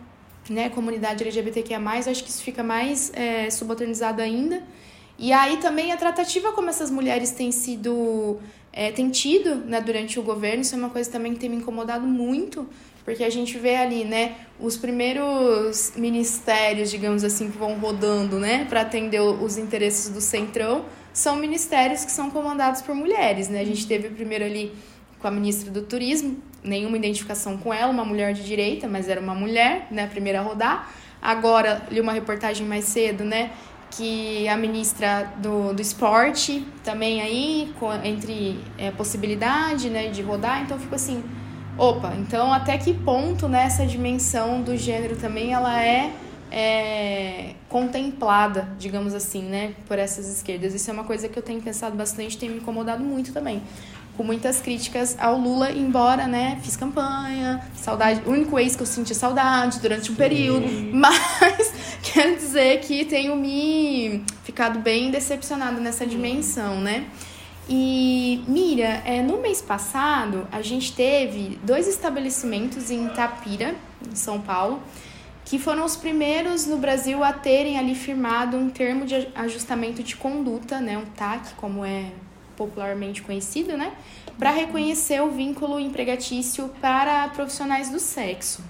né, 0.48 0.68
comunidade 0.68 1.22
LGBTQIA+, 1.22 1.80
acho 1.80 2.22
que 2.22 2.30
isso 2.30 2.42
fica 2.42 2.62
mais 2.62 3.12
é, 3.14 3.48
ainda. 4.22 4.62
E 5.18 5.32
aí 5.32 5.58
também 5.58 5.92
a 5.92 5.96
tratativa 5.96 6.52
como 6.52 6.68
essas 6.68 6.90
mulheres 6.90 7.30
têm 7.30 7.52
sido, 7.52 8.38
é, 8.72 8.90
têm 8.90 9.10
tido, 9.10 9.56
né, 9.56 9.80
durante 9.80 10.18
o 10.18 10.22
governo, 10.22 10.62
isso 10.62 10.74
é 10.74 10.78
uma 10.78 10.90
coisa 10.90 11.10
também 11.10 11.34
que 11.34 11.38
tem 11.38 11.48
me 11.48 11.56
incomodado 11.56 12.06
muito, 12.06 12.68
porque 13.04 13.22
a 13.22 13.30
gente 13.30 13.56
vê 13.58 13.76
ali, 13.76 14.04
né, 14.04 14.34
os 14.58 14.76
primeiros 14.76 15.92
ministérios, 15.94 16.90
digamos 16.90 17.22
assim, 17.22 17.50
que 17.50 17.56
vão 17.56 17.78
rodando, 17.78 18.38
né, 18.40 18.64
para 18.68 18.80
atender 18.80 19.20
os 19.20 19.56
interesses 19.56 20.08
do 20.08 20.20
Centrão, 20.20 20.84
são 21.12 21.36
ministérios 21.36 22.04
que 22.04 22.10
são 22.10 22.28
comandados 22.28 22.82
por 22.82 22.92
mulheres, 22.92 23.48
né? 23.48 23.60
A 23.60 23.64
gente 23.64 23.86
teve 23.86 24.08
o 24.08 24.10
primeiro 24.10 24.44
ali 24.44 24.72
com 25.20 25.28
a 25.28 25.30
ministra 25.30 25.70
do 25.70 25.82
Turismo, 25.82 26.38
nenhuma 26.64 26.96
identificação 26.96 27.56
com 27.58 27.72
ela, 27.72 27.92
uma 27.92 28.04
mulher 28.04 28.32
de 28.32 28.42
direita, 28.42 28.88
mas 28.88 29.08
era 29.08 29.20
uma 29.20 29.34
mulher, 29.34 29.86
né, 29.90 30.04
a 30.04 30.08
primeira 30.08 30.40
a 30.40 30.42
rodar. 30.42 30.90
Agora, 31.20 31.82
li 31.90 32.00
uma 32.00 32.12
reportagem 32.12 32.66
mais 32.66 32.86
cedo, 32.86 33.22
né, 33.22 33.50
que 33.90 34.48
a 34.48 34.56
ministra 34.56 35.32
do, 35.36 35.72
do 35.72 35.80
esporte 35.80 36.66
também 36.82 37.20
aí, 37.20 37.72
com, 37.78 37.92
entre 38.02 38.58
é, 38.78 38.90
possibilidade, 38.90 39.90
né, 39.90 40.08
de 40.08 40.22
rodar, 40.22 40.62
então 40.62 40.78
fico 40.78 40.94
assim, 40.94 41.22
Opa, 41.76 42.14
então 42.16 42.52
até 42.52 42.78
que 42.78 42.94
ponto 42.94 43.48
nessa 43.48 43.82
né, 43.82 43.88
dimensão 43.88 44.62
do 44.62 44.76
gênero 44.76 45.16
também 45.16 45.52
ela 45.52 45.82
é, 45.82 46.12
é, 46.52 47.54
contemplada, 47.68 48.68
digamos 48.78 49.12
assim, 49.12 49.42
né, 49.42 49.74
por 49.88 49.98
essas 49.98 50.28
esquerdas. 50.28 50.72
Isso 50.72 50.88
é 50.88 50.92
uma 50.92 51.02
coisa 51.02 51.28
que 51.28 51.36
eu 51.36 51.42
tenho 51.42 51.60
pensado 51.60 51.96
bastante, 51.96 52.38
tem 52.38 52.48
me 52.48 52.58
incomodado 52.58 53.02
muito 53.02 53.32
também. 53.32 53.60
Com 54.16 54.22
muitas 54.22 54.60
críticas 54.60 55.16
ao 55.18 55.36
Lula, 55.36 55.72
embora, 55.72 56.26
né, 56.26 56.58
fiz 56.62 56.76
campanha, 56.76 57.60
saudade, 57.74 58.22
o 58.24 58.30
único 58.30 58.58
ex 58.58 58.76
que 58.76 58.82
eu 58.82 58.86
senti 58.86 59.14
saudade 59.14 59.80
durante 59.80 60.12
um 60.12 60.14
período, 60.14 60.66
mas 60.94 61.72
quero 62.02 62.36
dizer 62.36 62.80
que 62.80 63.04
tenho 63.04 63.34
me 63.34 64.22
ficado 64.44 64.78
bem 64.78 65.10
decepcionado 65.10 65.80
nessa 65.80 66.06
dimensão, 66.06 66.80
né? 66.80 67.06
E 67.68 68.44
Mira, 68.46 69.02
é, 69.04 69.22
no 69.22 69.38
mês 69.38 69.62
passado 69.62 70.46
a 70.52 70.60
gente 70.60 70.92
teve 70.92 71.58
dois 71.62 71.88
estabelecimentos 71.88 72.90
em 72.90 73.06
Itapira, 73.06 73.74
em 74.06 74.14
São 74.14 74.40
Paulo, 74.40 74.82
que 75.44 75.58
foram 75.58 75.84
os 75.84 75.96
primeiros 75.96 76.66
no 76.66 76.76
Brasil 76.76 77.22
a 77.24 77.32
terem 77.32 77.78
ali 77.78 77.94
firmado 77.94 78.56
um 78.56 78.70
termo 78.70 79.04
de 79.04 79.28
ajustamento 79.34 80.02
de 80.02 80.16
conduta, 80.16 80.80
né, 80.80 80.96
um 80.96 81.04
TAC, 81.04 81.54
como 81.56 81.84
é 81.84 82.10
popularmente 82.56 83.22
conhecido, 83.22 83.76
né, 83.76 83.92
para 84.38 84.50
reconhecer 84.50 85.20
o 85.22 85.30
vínculo 85.30 85.78
empregatício 85.78 86.70
para 86.80 87.28
profissionais 87.28 87.90
do 87.90 87.98
sexo. 87.98 88.62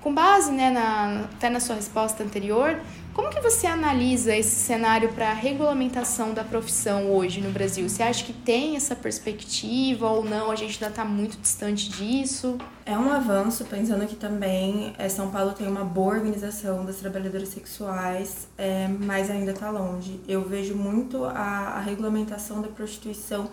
Com 0.00 0.14
base, 0.14 0.52
né, 0.52 0.70
na, 0.70 1.24
até 1.34 1.50
na 1.50 1.60
sua 1.60 1.74
resposta 1.74 2.22
anterior, 2.22 2.80
como 3.18 3.30
que 3.30 3.40
você 3.40 3.66
analisa 3.66 4.32
esse 4.36 4.54
cenário 4.54 5.08
para 5.08 5.30
a 5.30 5.34
regulamentação 5.34 6.32
da 6.32 6.44
profissão 6.44 7.10
hoje 7.10 7.40
no 7.40 7.50
Brasil? 7.50 7.88
Você 7.88 8.00
acha 8.00 8.24
que 8.24 8.32
tem 8.32 8.76
essa 8.76 8.94
perspectiva 8.94 10.08
ou 10.08 10.22
não? 10.22 10.52
A 10.52 10.54
gente 10.54 10.74
ainda 10.74 10.86
está 10.86 11.04
muito 11.04 11.36
distante 11.36 11.88
disso? 11.90 12.56
É 12.86 12.96
um 12.96 13.10
avanço, 13.10 13.64
pensando 13.64 14.06
que 14.06 14.14
também 14.14 14.94
é, 14.96 15.08
São 15.08 15.32
Paulo 15.32 15.50
tem 15.50 15.66
uma 15.66 15.84
boa 15.84 16.14
organização 16.14 16.84
das 16.84 16.98
trabalhadoras 16.98 17.48
sexuais, 17.48 18.46
é, 18.56 18.86
mas 18.86 19.28
ainda 19.28 19.50
está 19.50 19.68
longe. 19.68 20.20
Eu 20.28 20.48
vejo 20.48 20.76
muito 20.76 21.24
a, 21.24 21.32
a 21.74 21.80
regulamentação 21.80 22.62
da 22.62 22.68
prostituição 22.68 23.50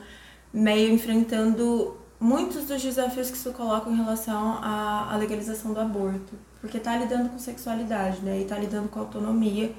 meio 0.53 0.93
enfrentando 0.93 1.97
muitos 2.19 2.65
dos 2.65 2.81
desafios 2.81 3.29
que 3.29 3.37
se 3.37 3.49
colocam 3.51 3.93
em 3.93 3.97
relação 3.97 4.57
à, 4.61 5.09
à 5.11 5.17
legalização 5.17 5.73
do 5.73 5.79
aborto 5.79 6.33
porque 6.61 6.77
está 6.77 6.97
lidando 6.97 7.29
com 7.29 7.37
sexualidade, 7.37 8.21
né? 8.21 8.39
E 8.39 8.43
está 8.43 8.57
lidando 8.57 8.89
com 8.89 8.99
a 8.99 9.03
autonomia 9.03 9.71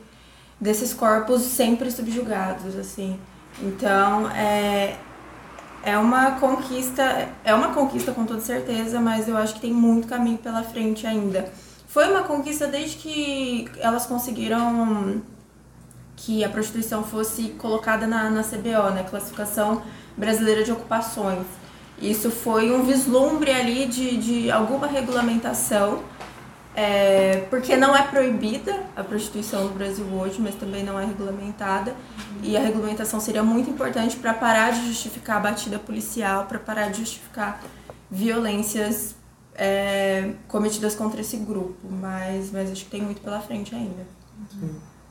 desses 0.60 0.94
corpos 0.94 1.42
sempre 1.42 1.90
subjugados, 1.90 2.76
assim. 2.76 3.18
Então, 3.60 4.30
é, 4.30 4.96
É 5.82 5.96
uma 5.98 6.32
conquista, 6.40 7.28
é 7.44 7.54
uma 7.54 7.72
conquista 7.72 8.12
com 8.12 8.26
toda 8.26 8.40
certeza, 8.40 9.00
mas 9.00 9.28
eu 9.28 9.36
acho 9.36 9.54
que 9.54 9.60
tem 9.60 9.72
muito 9.72 10.08
caminho 10.08 10.38
pela 10.38 10.62
frente 10.62 11.06
ainda. 11.06 11.50
Foi 11.86 12.10
uma 12.10 12.24
conquista 12.24 12.66
desde 12.66 12.96
que 12.96 13.70
elas 13.78 14.04
conseguiram 14.06 15.22
que 16.16 16.42
a 16.44 16.48
prostituição 16.48 17.04
fosse 17.04 17.50
colocada 17.50 18.06
na, 18.06 18.30
na 18.30 18.42
CBO, 18.42 18.90
né, 18.94 19.04
Classificação 19.08 19.82
Brasileira 20.16 20.64
de 20.64 20.72
Ocupações. 20.72 21.46
Isso 22.00 22.30
foi 22.30 22.70
um 22.70 22.82
vislumbre 22.84 23.50
ali 23.50 23.86
de, 23.86 24.16
de 24.18 24.50
alguma 24.50 24.86
regulamentação, 24.86 26.02
é, 26.74 27.46
porque 27.48 27.74
não 27.74 27.96
é 27.96 28.02
proibida 28.02 28.84
a 28.94 29.02
prostituição 29.02 29.64
no 29.64 29.70
Brasil 29.70 30.04
hoje, 30.12 30.38
mas 30.38 30.54
também 30.56 30.84
não 30.84 31.00
é 31.00 31.06
regulamentada. 31.06 31.94
E 32.42 32.54
a 32.54 32.60
regulamentação 32.60 33.18
seria 33.18 33.42
muito 33.42 33.70
importante 33.70 34.16
para 34.16 34.34
parar 34.34 34.72
de 34.72 34.86
justificar 34.86 35.38
a 35.38 35.40
batida 35.40 35.78
policial, 35.78 36.44
para 36.44 36.58
parar 36.58 36.90
de 36.90 36.98
justificar 36.98 37.62
violências 38.10 39.14
é, 39.54 40.32
cometidas 40.46 40.94
contra 40.94 41.22
esse 41.22 41.38
grupo. 41.38 41.88
Mas, 41.90 42.50
mas 42.52 42.70
acho 42.70 42.84
que 42.84 42.90
tem 42.90 43.00
muito 43.00 43.22
pela 43.22 43.40
frente 43.40 43.74
ainda. 43.74 44.06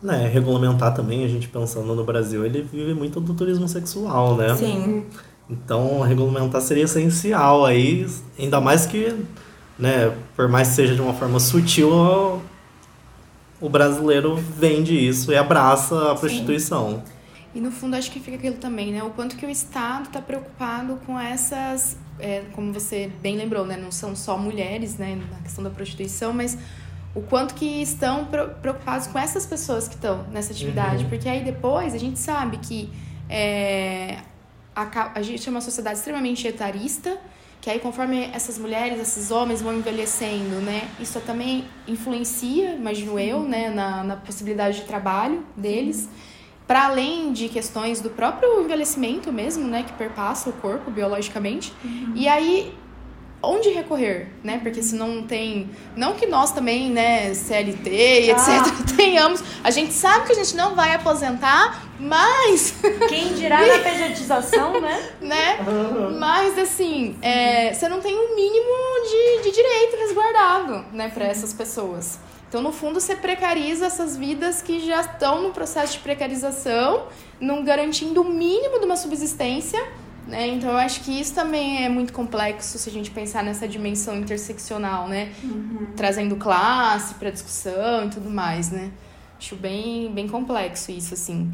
Né, 0.04 0.28
regulamentar 0.28 0.94
também, 0.94 1.26
a 1.26 1.28
gente 1.28 1.48
pensando 1.48 1.96
no 1.96 2.04
Brasil, 2.04 2.46
ele 2.46 2.62
vive 2.62 2.94
muito 2.94 3.20
do 3.20 3.34
turismo 3.34 3.68
sexual, 3.68 4.36
né? 4.36 4.56
Sim. 4.56 5.08
Então, 5.50 6.02
regulamentar 6.02 6.62
seria 6.62 6.86
essencial 6.86 7.66
aí, 7.66 8.08
ainda 8.38 8.60
mais 8.60 8.86
que, 8.86 9.16
né, 9.78 10.16
por 10.36 10.48
mais 10.48 10.70
que 10.70 10.74
seja 10.76 10.96
de 10.96 11.02
uma 11.02 11.14
forma 11.14 11.40
sutil, 11.40 12.42
o 13.62 13.70
brasileiro 13.70 14.36
vende 14.36 14.96
isso 14.96 15.32
e 15.32 15.38
abraça 15.38 16.12
a 16.12 16.16
prostituição. 16.16 17.04
Sim. 17.06 17.16
E 17.56 17.62
no 17.62 17.72
fundo 17.72 17.96
acho 17.96 18.12
que 18.12 18.20
fica 18.20 18.36
aquilo 18.36 18.58
também, 18.58 18.92
né? 18.92 19.02
O 19.02 19.12
quanto 19.12 19.38
que 19.38 19.46
o 19.46 19.50
Estado 19.50 20.08
está 20.08 20.22
preocupado 20.22 21.00
com 21.06 21.18
essas, 21.18 21.98
é, 22.20 22.44
como 22.52 22.74
você 22.74 23.10
bem 23.22 23.38
lembrou, 23.38 23.66
né? 23.66 23.78
Não 23.78 23.92
são 23.92 24.14
só 24.14 24.38
mulheres, 24.38 24.98
né? 24.98 25.18
Na 25.32 25.38
questão 25.40 25.64
da 25.64 25.70
prostituição, 25.70 26.34
mas 26.34 26.58
o 27.16 27.22
quanto 27.22 27.56
que 27.56 27.82
estão 27.82 28.26
preocupados 28.62 29.08
com 29.08 29.18
essas 29.18 29.46
pessoas 29.46 29.88
que 29.88 29.96
estão 29.96 30.26
nessa 30.34 30.52
atividade, 30.52 31.06
uhum. 31.06 31.10
porque 31.10 31.30
aí 31.30 31.46
depois 31.46 31.94
a 31.94 31.98
gente 31.98 32.20
sabe 32.20 32.58
que 32.58 32.90
é, 33.30 34.18
a, 34.76 35.12
a 35.16 35.22
gente 35.22 35.48
é 35.48 35.52
uma 35.52 35.62
sociedade 35.62 35.98
extremamente 35.98 36.48
etarista, 36.48 37.18
que 37.62 37.70
aí 37.70 37.80
conforme 37.80 38.30
essas 38.34 38.60
mulheres, 38.60 39.00
esses 39.00 39.32
homens 39.32 39.62
vão 39.62 39.74
envelhecendo, 39.74 40.58
né, 40.62 40.88
isso 41.00 41.20
também 41.22 41.66
influencia, 41.88 42.74
imagino 42.74 43.18
eu, 43.18 43.40
né, 43.42 43.70
na, 43.70 44.04
na 44.04 44.16
possibilidade 44.18 44.82
de 44.82 44.86
trabalho 44.86 45.44
deles, 45.56 46.08
para 46.68 46.86
além 46.86 47.32
de 47.32 47.48
questões 47.48 48.02
do 48.02 48.10
próprio 48.10 48.62
envelhecimento 48.64 49.32
mesmo, 49.32 49.68
né, 49.68 49.84
que 49.84 49.94
perpassa 49.94 50.50
o 50.50 50.54
corpo 50.54 50.92
biologicamente, 50.92 51.74
uhum. 51.84 52.12
e 52.16 52.28
aí 52.28 52.74
onde 53.42 53.70
recorrer, 53.70 54.28
né? 54.44 54.60
Porque 54.62 54.82
se 54.82 54.96
não 54.96 55.24
tem. 55.24 55.70
Não 55.96 56.14
que 56.14 56.26
nós 56.26 56.52
também, 56.52 56.90
né, 56.90 57.34
CLT 57.34 57.90
e 57.90 58.32
ah. 58.32 58.34
etc., 58.34 58.96
tenhamos. 58.96 59.44
A 59.64 59.72
gente 59.72 59.94
sabe 59.94 60.26
que 60.26 60.32
a 60.32 60.36
gente 60.36 60.56
não 60.56 60.76
vai 60.76 60.94
aposentar, 60.94 61.84
mas. 62.00 62.76
Quem 63.10 63.34
dirá 63.34 63.66
na 63.66 63.80
pejetização, 63.80 64.80
né? 64.82 65.12
né? 65.22 65.58
Mas, 66.20 66.58
assim, 66.58 67.16
é, 67.22 67.74
você 67.74 67.88
não 67.88 68.02
tem 68.02 68.16
um 68.16 68.36
mínimo 68.36 68.74
de, 69.10 69.44
de 69.44 69.56
direito 69.56 69.98
resguardado, 69.98 70.86
né, 70.92 71.10
para 71.14 71.26
essas 71.26 71.54
pessoas. 71.54 72.20
Então, 72.48 72.62
no 72.62 72.72
fundo, 72.72 73.02
você 73.02 73.16
precariza 73.16 73.88
essas 73.88 74.16
vidas 74.16 74.62
que 74.62 74.80
já 74.80 75.02
estão 75.02 75.42
no 75.42 75.52
processo 75.52 75.94
de 75.94 76.00
precarização, 76.00 77.08
não 77.40 77.64
garantindo 77.64 78.22
o 78.22 78.24
mínimo 78.24 78.80
de 78.80 78.86
uma 78.86 78.96
subsistência 78.96 79.84
né? 80.28 80.48
Então 80.48 80.72
eu 80.72 80.78
acho 80.78 81.02
que 81.02 81.12
isso 81.12 81.34
também 81.34 81.84
é 81.84 81.90
muito 81.90 82.12
complexo 82.12 82.78
se 82.78 82.90
a 82.90 82.92
gente 82.92 83.12
pensar 83.12 83.44
nessa 83.44 83.68
dimensão 83.68 84.18
interseccional, 84.18 85.08
né? 85.08 85.32
Uhum. 85.44 85.88
Trazendo 85.96 86.36
classe 86.36 87.16
para 87.16 87.30
discussão 87.30 88.06
e 88.06 88.10
tudo 88.10 88.30
mais, 88.30 88.72
né? 88.72 88.92
Acho 89.38 89.56
bem, 89.56 90.12
bem 90.12 90.28
complexo 90.28 90.92
isso, 90.92 91.14
assim. 91.14 91.52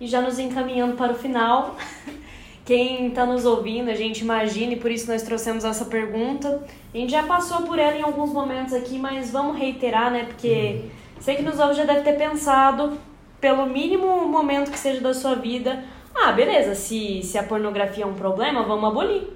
E 0.00 0.06
já 0.06 0.20
nos 0.20 0.38
encaminhando 0.38 0.96
para 0.96 1.12
o 1.12 1.16
final, 1.16 1.76
quem 2.64 3.08
está 3.08 3.26
nos 3.26 3.44
ouvindo, 3.44 3.90
a 3.90 3.94
gente 3.94 4.20
imagina, 4.20 4.72
e 4.72 4.76
por 4.76 4.90
isso 4.90 5.10
nós 5.10 5.22
trouxemos 5.22 5.64
essa 5.64 5.84
pergunta. 5.84 6.64
A 6.92 6.96
gente 6.96 7.10
já 7.10 7.22
passou 7.22 7.62
por 7.62 7.78
ela 7.78 7.96
em 7.96 8.02
alguns 8.02 8.32
momentos 8.32 8.72
aqui, 8.72 8.98
mas 8.98 9.30
vamos 9.30 9.58
reiterar, 9.58 10.10
né? 10.10 10.24
Porque 10.24 10.80
uhum. 10.82 10.90
sei 11.20 11.36
que 11.36 11.42
nos 11.42 11.58
ouve 11.58 11.74
já 11.74 11.84
deve 11.84 12.00
ter 12.00 12.16
pensado, 12.16 12.98
pelo 13.40 13.66
mínimo 13.66 14.26
momento 14.26 14.70
que 14.70 14.78
seja 14.78 15.02
da 15.02 15.12
sua 15.12 15.34
vida, 15.34 15.84
ah, 16.14 16.32
beleza, 16.32 16.74
se, 16.74 17.22
se 17.22 17.36
a 17.36 17.42
pornografia 17.42 18.04
é 18.04 18.06
um 18.06 18.14
problema, 18.14 18.62
vamos 18.62 18.88
abolir, 18.90 19.28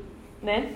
né? 0.43 0.73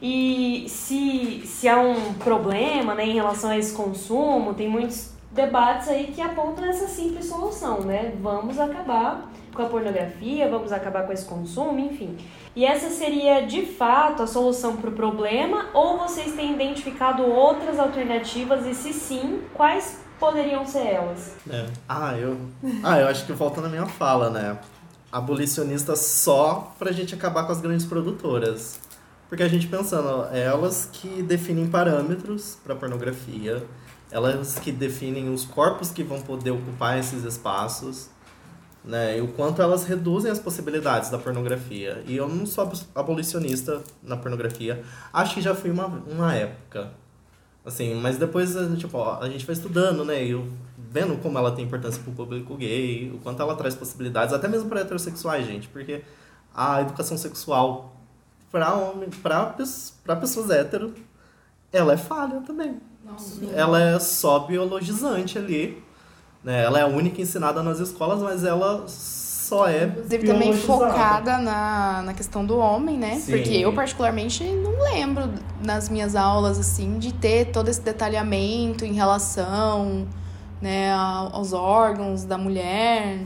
E 0.00 0.66
se, 0.68 1.42
se 1.46 1.68
há 1.68 1.78
um 1.78 2.14
problema 2.14 2.94
né, 2.94 3.06
em 3.06 3.14
relação 3.14 3.50
a 3.50 3.58
esse 3.58 3.74
consumo, 3.74 4.52
tem 4.54 4.68
muitos 4.68 5.12
debates 5.30 5.88
aí 5.88 6.12
que 6.14 6.20
apontam 6.20 6.64
essa 6.64 6.86
simples 6.86 7.26
solução, 7.26 7.80
né? 7.80 8.12
Vamos 8.20 8.58
acabar 8.58 9.30
com 9.54 9.62
a 9.62 9.66
pornografia, 9.66 10.48
vamos 10.48 10.72
acabar 10.72 11.06
com 11.06 11.12
esse 11.12 11.24
consumo, 11.24 11.78
enfim. 11.78 12.16
E 12.54 12.64
essa 12.64 12.90
seria 12.90 13.46
de 13.46 13.64
fato 13.64 14.22
a 14.22 14.26
solução 14.26 14.76
para 14.76 14.90
o 14.90 14.92
problema 14.92 15.66
ou 15.72 15.98
vocês 15.98 16.34
têm 16.34 16.52
identificado 16.52 17.24
outras 17.24 17.78
alternativas 17.78 18.66
e 18.66 18.74
se 18.74 18.92
sim, 18.92 19.42
quais 19.54 20.04
poderiam 20.18 20.64
ser 20.64 20.86
elas? 20.86 21.34
É. 21.50 21.66
Ah, 21.88 22.16
eu, 22.16 22.36
ah, 22.82 22.98
eu 22.98 23.08
acho 23.08 23.26
que 23.26 23.32
volta 23.32 23.60
na 23.60 23.68
minha 23.68 23.86
fala, 23.86 24.30
né? 24.30 24.58
Abolicionista 25.14 25.94
só 25.94 26.74
pra 26.76 26.90
gente 26.90 27.14
acabar 27.14 27.44
com 27.44 27.52
as 27.52 27.60
grandes 27.60 27.86
produtoras. 27.86 28.80
Porque 29.28 29.44
a 29.44 29.48
gente 29.48 29.68
pensando, 29.68 30.24
elas 30.34 30.88
que 30.92 31.22
definem 31.22 31.68
parâmetros 31.68 32.58
para 32.64 32.74
pornografia, 32.74 33.64
elas 34.10 34.58
que 34.58 34.72
definem 34.72 35.32
os 35.32 35.44
corpos 35.44 35.92
que 35.92 36.02
vão 36.02 36.20
poder 36.20 36.50
ocupar 36.50 36.98
esses 36.98 37.22
espaços, 37.22 38.10
né? 38.84 39.16
E 39.16 39.20
o 39.20 39.28
quanto 39.28 39.62
elas 39.62 39.84
reduzem 39.84 40.32
as 40.32 40.40
possibilidades 40.40 41.10
da 41.10 41.18
pornografia. 41.18 42.02
E 42.06 42.16
eu 42.16 42.28
não 42.28 42.44
sou 42.44 42.70
abolicionista 42.92 43.84
na 44.02 44.16
pornografia, 44.16 44.82
acho 45.12 45.34
que 45.34 45.40
já 45.40 45.54
fui 45.54 45.70
uma, 45.70 45.86
uma 45.86 46.34
época. 46.34 46.92
Assim, 47.64 47.94
mas 47.94 48.18
depois, 48.18 48.54
tipo, 48.78 49.02
a 49.02 49.28
gente 49.28 49.46
vai 49.46 49.54
estudando, 49.54 50.04
né? 50.04 50.24
E 50.24 50.30
eu 50.32 50.46
vendo 50.76 51.20
como 51.22 51.38
ela 51.38 51.50
tem 51.50 51.64
importância 51.64 52.00
para 52.02 52.12
o 52.12 52.14
público 52.14 52.54
gay, 52.56 53.10
o 53.12 53.18
quanto 53.18 53.42
ela 53.42 53.56
traz 53.56 53.74
possibilidades, 53.74 54.34
até 54.34 54.46
mesmo 54.46 54.68
para 54.68 54.80
heterossexuais, 54.80 55.46
gente, 55.46 55.66
porque 55.68 56.02
a 56.54 56.82
educação 56.82 57.18
sexual 57.18 57.96
para 58.52 58.74
homem, 58.74 59.08
para 59.22 60.16
pessoas 60.16 60.50
hétero, 60.50 60.94
ela 61.72 61.94
é 61.94 61.96
falha 61.96 62.40
também. 62.42 62.80
Nossa. 63.04 63.44
Ela 63.46 63.82
é 63.82 63.98
só 63.98 64.38
biologizante 64.40 65.36
ali, 65.36 65.82
né? 66.44 66.62
Ela 66.62 66.78
é 66.78 66.82
a 66.82 66.86
única 66.86 67.20
ensinada 67.20 67.62
nas 67.62 67.80
escolas, 67.80 68.22
mas 68.22 68.44
ela 68.44 68.86
só 69.54 69.68
é 69.68 69.84
Inclusive 69.84 70.26
também 70.26 70.52
focada 70.52 71.38
na, 71.38 72.02
na 72.02 72.14
questão 72.14 72.44
do 72.44 72.58
homem, 72.58 72.98
né? 72.98 73.16
Sim. 73.16 73.32
Porque 73.32 73.54
eu 73.54 73.72
particularmente 73.72 74.42
não 74.44 74.82
lembro 74.82 75.30
nas 75.62 75.88
minhas 75.88 76.16
aulas 76.16 76.58
assim 76.58 76.98
de 76.98 77.12
ter 77.12 77.46
todo 77.46 77.68
esse 77.68 77.80
detalhamento 77.80 78.84
em 78.84 78.92
relação 78.92 80.06
né, 80.60 80.92
aos 80.92 81.52
órgãos 81.52 82.24
da 82.24 82.38
mulher. 82.38 83.20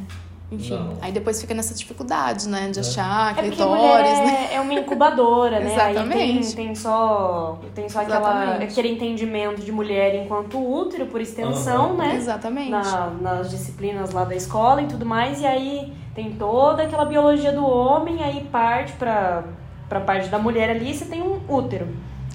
Enfim, 0.50 0.76
não. 0.76 0.94
aí 1.02 1.12
depois 1.12 1.38
fica 1.38 1.52
nessa 1.52 1.74
dificuldade, 1.74 2.48
né, 2.48 2.70
de 2.70 2.78
é. 2.78 2.80
achar 2.80 3.38
é 3.38 3.42
clitóris, 3.42 4.18
né? 4.20 4.48
É 4.54 4.60
uma 4.60 4.72
incubadora, 4.72 5.60
né? 5.60 5.74
Exatamente. 5.74 6.48
Aí 6.48 6.54
tem, 6.54 6.66
tem 6.66 6.74
só, 6.74 7.60
tem 7.74 7.88
só 7.88 8.00
aquela, 8.00 8.54
aquele 8.54 8.88
entendimento 8.88 9.60
de 9.60 9.70
mulher 9.70 10.14
enquanto 10.14 10.58
útero, 10.58 11.06
por 11.06 11.20
extensão, 11.20 11.90
uhum. 11.90 11.96
né? 11.98 12.16
Exatamente. 12.16 12.70
Na, 12.70 13.10
nas 13.20 13.50
disciplinas 13.50 14.12
lá 14.12 14.24
da 14.24 14.34
escola 14.34 14.80
e 14.80 14.86
tudo 14.86 15.04
mais, 15.04 15.42
e 15.42 15.46
aí 15.46 15.92
tem 16.18 16.32
toda 16.32 16.82
aquela 16.82 17.04
biologia 17.04 17.52
do 17.52 17.64
homem, 17.64 18.20
aí 18.24 18.42
parte 18.50 18.92
pra, 18.94 19.44
pra 19.88 20.00
parte 20.00 20.28
da 20.28 20.36
mulher 20.36 20.68
ali, 20.68 20.92
você 20.92 21.04
tem 21.04 21.22
um 21.22 21.40
útero. 21.48 21.86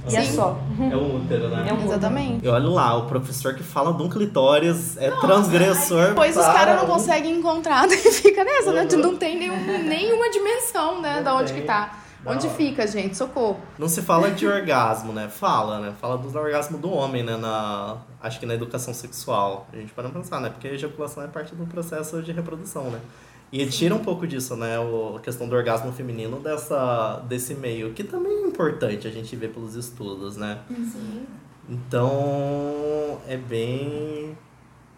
E 0.09 0.15
é 0.15 0.23
só. 0.23 0.57
É 0.79 0.95
um 0.95 1.17
útero, 1.17 1.49
né? 1.49 1.65
É 1.67 1.73
um 1.73 1.84
Exatamente. 1.84 2.45
E 2.45 2.47
olha 2.47 2.69
lá, 2.69 2.97
o 2.97 3.07
professor 3.07 3.53
que 3.55 3.63
fala 3.63 3.93
de 3.93 4.01
um 4.01 4.07
clitóris 4.07 4.95
é 4.95 5.09
Nossa, 5.09 5.27
transgressor. 5.27 6.07
Depois 6.09 6.38
os 6.38 6.45
caras 6.45 6.79
não 6.79 6.88
conseguem 6.88 7.38
encontrar, 7.38 7.86
e 7.91 7.97
fica 7.97 8.45
nessa, 8.45 8.71
né? 8.71 8.86
Tu 8.86 8.95
não 8.95 9.17
tem 9.17 9.38
nenhum, 9.38 9.84
nenhuma 9.84 10.29
dimensão, 10.29 11.01
né? 11.01 11.17
Não 11.17 11.23
da 11.23 11.36
onde 11.36 11.51
tem. 11.51 11.61
que 11.61 11.67
tá. 11.67 11.99
Não. 12.23 12.31
Onde 12.31 12.47
fica, 12.51 12.88
gente? 12.88 13.17
Socorro. 13.17 13.59
Não 13.77 13.89
se 13.89 14.01
fala 14.01 14.31
de 14.31 14.47
orgasmo, 14.47 15.11
né? 15.11 15.27
Fala, 15.27 15.81
né? 15.81 15.93
Fala 15.99 16.17
do 16.17 16.38
orgasmo 16.38 16.77
do 16.77 16.89
homem, 16.89 17.21
né? 17.21 17.36
Na, 17.36 17.97
acho 18.21 18.39
que 18.39 18.45
na 18.45 18.53
educação 18.53 18.93
sexual. 18.93 19.67
A 19.73 19.75
gente 19.75 19.91
pode 19.91 20.07
pensar, 20.07 20.39
né? 20.39 20.49
Porque 20.49 20.69
a 20.69 20.71
ejaculação 20.71 21.21
é 21.21 21.27
parte 21.27 21.53
do 21.53 21.65
processo 21.65 22.21
de 22.21 22.31
reprodução, 22.31 22.84
né? 22.84 23.01
E 23.55 23.67
tira 23.67 23.93
um 23.93 23.99
pouco 23.99 24.25
disso, 24.25 24.55
né? 24.55 24.77
a 25.15 25.19
questão 25.19 25.47
do 25.47 25.55
orgasmo 25.55 25.91
feminino 25.91 26.39
dessa, 26.39 27.19
desse 27.29 27.53
meio, 27.53 27.93
que 27.93 28.03
também 28.03 28.45
é 28.45 28.47
importante 28.47 29.07
a 29.07 29.11
gente 29.11 29.35
ver 29.35 29.49
pelos 29.49 29.75
estudos, 29.75 30.35
né? 30.35 30.63
Sim. 30.67 31.23
Então, 31.69 33.21
é 33.27 33.37
bem 33.37 34.35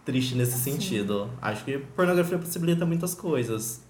triste 0.06 0.36
nesse 0.36 0.58
sentido. 0.58 1.26
Sim. 1.26 1.38
Acho 1.42 1.66
que 1.66 1.78
pornografia 1.80 2.38
possibilita 2.38 2.86
muitas 2.86 3.14
coisas. 3.14 3.84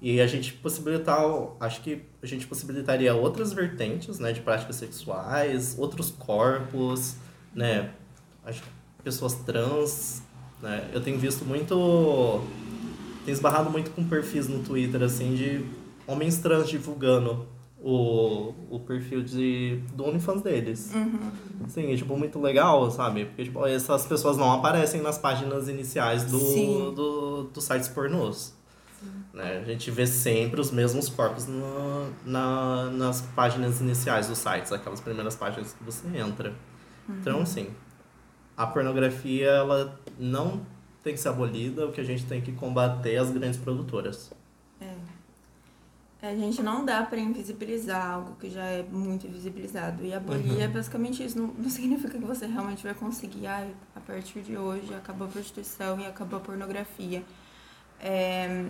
E 0.00 0.20
a 0.20 0.26
gente 0.26 0.54
possibilitar, 0.54 1.24
acho 1.60 1.80
que 1.80 2.02
a 2.20 2.26
gente 2.26 2.44
possibilitaria 2.48 3.14
outras 3.14 3.52
vertentes, 3.52 4.18
né, 4.18 4.32
de 4.32 4.40
práticas 4.40 4.74
sexuais, 4.74 5.76
outros 5.78 6.10
corpos, 6.10 7.14
né, 7.54 7.92
acho 8.44 8.62
que 8.62 8.68
pessoas 9.04 9.34
trans, 9.34 10.22
né, 10.60 10.90
eu 10.92 11.00
tenho 11.00 11.20
visto 11.20 11.44
muito, 11.44 12.42
tenho 13.24 13.34
esbarrado 13.34 13.70
muito 13.70 13.90
com 13.90 14.04
perfis 14.04 14.48
no 14.48 14.62
Twitter, 14.62 15.02
assim, 15.02 15.34
de 15.34 15.64
homens 16.06 16.38
trans 16.38 16.68
divulgando 16.68 17.46
o, 17.82 18.54
o 18.70 18.80
perfil 18.80 19.22
de, 19.22 19.80
do 19.94 20.04
OnlyFans 20.04 20.42
deles. 20.42 20.92
Uhum. 20.94 21.30
Sim, 21.68 21.92
é, 21.92 21.96
tipo, 21.96 22.16
muito 22.16 22.40
legal, 22.40 22.90
sabe? 22.90 23.26
Porque, 23.26 23.44
tipo, 23.44 23.66
essas 23.66 24.06
pessoas 24.06 24.36
não 24.36 24.52
aparecem 24.52 25.02
nas 25.02 25.18
páginas 25.18 25.68
iniciais 25.68 26.24
do, 26.24 26.38
Sim. 26.38 26.92
do, 26.94 27.44
dos 27.44 27.64
sites 27.64 27.88
pornôs. 27.88 28.54
Né? 29.34 29.58
A 29.58 29.64
gente 29.64 29.90
vê 29.90 30.06
sempre 30.06 30.60
os 30.60 30.70
mesmos 30.70 31.08
corpos 31.08 31.46
no, 31.46 32.08
na, 32.24 32.90
nas 32.90 33.20
páginas 33.20 33.80
iniciais 33.80 34.28
dos 34.28 34.38
sites, 34.38 34.72
aquelas 34.72 35.00
primeiras 35.00 35.34
páginas 35.34 35.72
que 35.72 35.82
você 35.82 36.06
entra. 36.16 36.52
Então, 37.08 37.40
assim, 37.40 37.68
a 38.56 38.66
pornografia, 38.66 39.48
ela 39.48 39.98
não 40.18 40.60
tem 41.02 41.14
que 41.14 41.20
ser 41.20 41.28
abolida, 41.28 41.86
o 41.86 41.92
que 41.92 42.00
a 42.00 42.04
gente 42.04 42.24
tem 42.26 42.40
que 42.40 42.52
combater 42.52 43.14
é 43.14 43.18
as 43.18 43.30
grandes 43.30 43.58
produtoras. 43.58 44.32
É, 44.80 44.94
A 46.28 46.36
gente 46.36 46.62
não 46.62 46.84
dá 46.84 47.02
pra 47.02 47.18
invisibilizar 47.18 48.06
algo 48.12 48.36
que 48.36 48.48
já 48.48 48.62
é 48.64 48.82
muito 48.84 49.26
invisibilizado. 49.26 50.04
E 50.04 50.14
abolir 50.14 50.52
Uhum. 50.52 50.60
é 50.60 50.68
basicamente 50.68 51.24
isso. 51.24 51.36
Não, 51.36 51.48
não 51.48 51.68
significa 51.68 52.16
que 52.16 52.24
você 52.24 52.46
realmente 52.46 52.84
vai 52.84 52.94
conseguir, 52.94 53.46
ah, 53.48 53.66
a 53.96 54.00
partir 54.00 54.40
de 54.42 54.56
hoje 54.56 54.94
acabou 54.94 55.26
a 55.26 55.30
prostituição 55.30 55.98
e 55.98 56.06
acabou 56.06 56.38
a 56.38 56.42
pornografia. 56.42 57.24
É, 58.00 58.66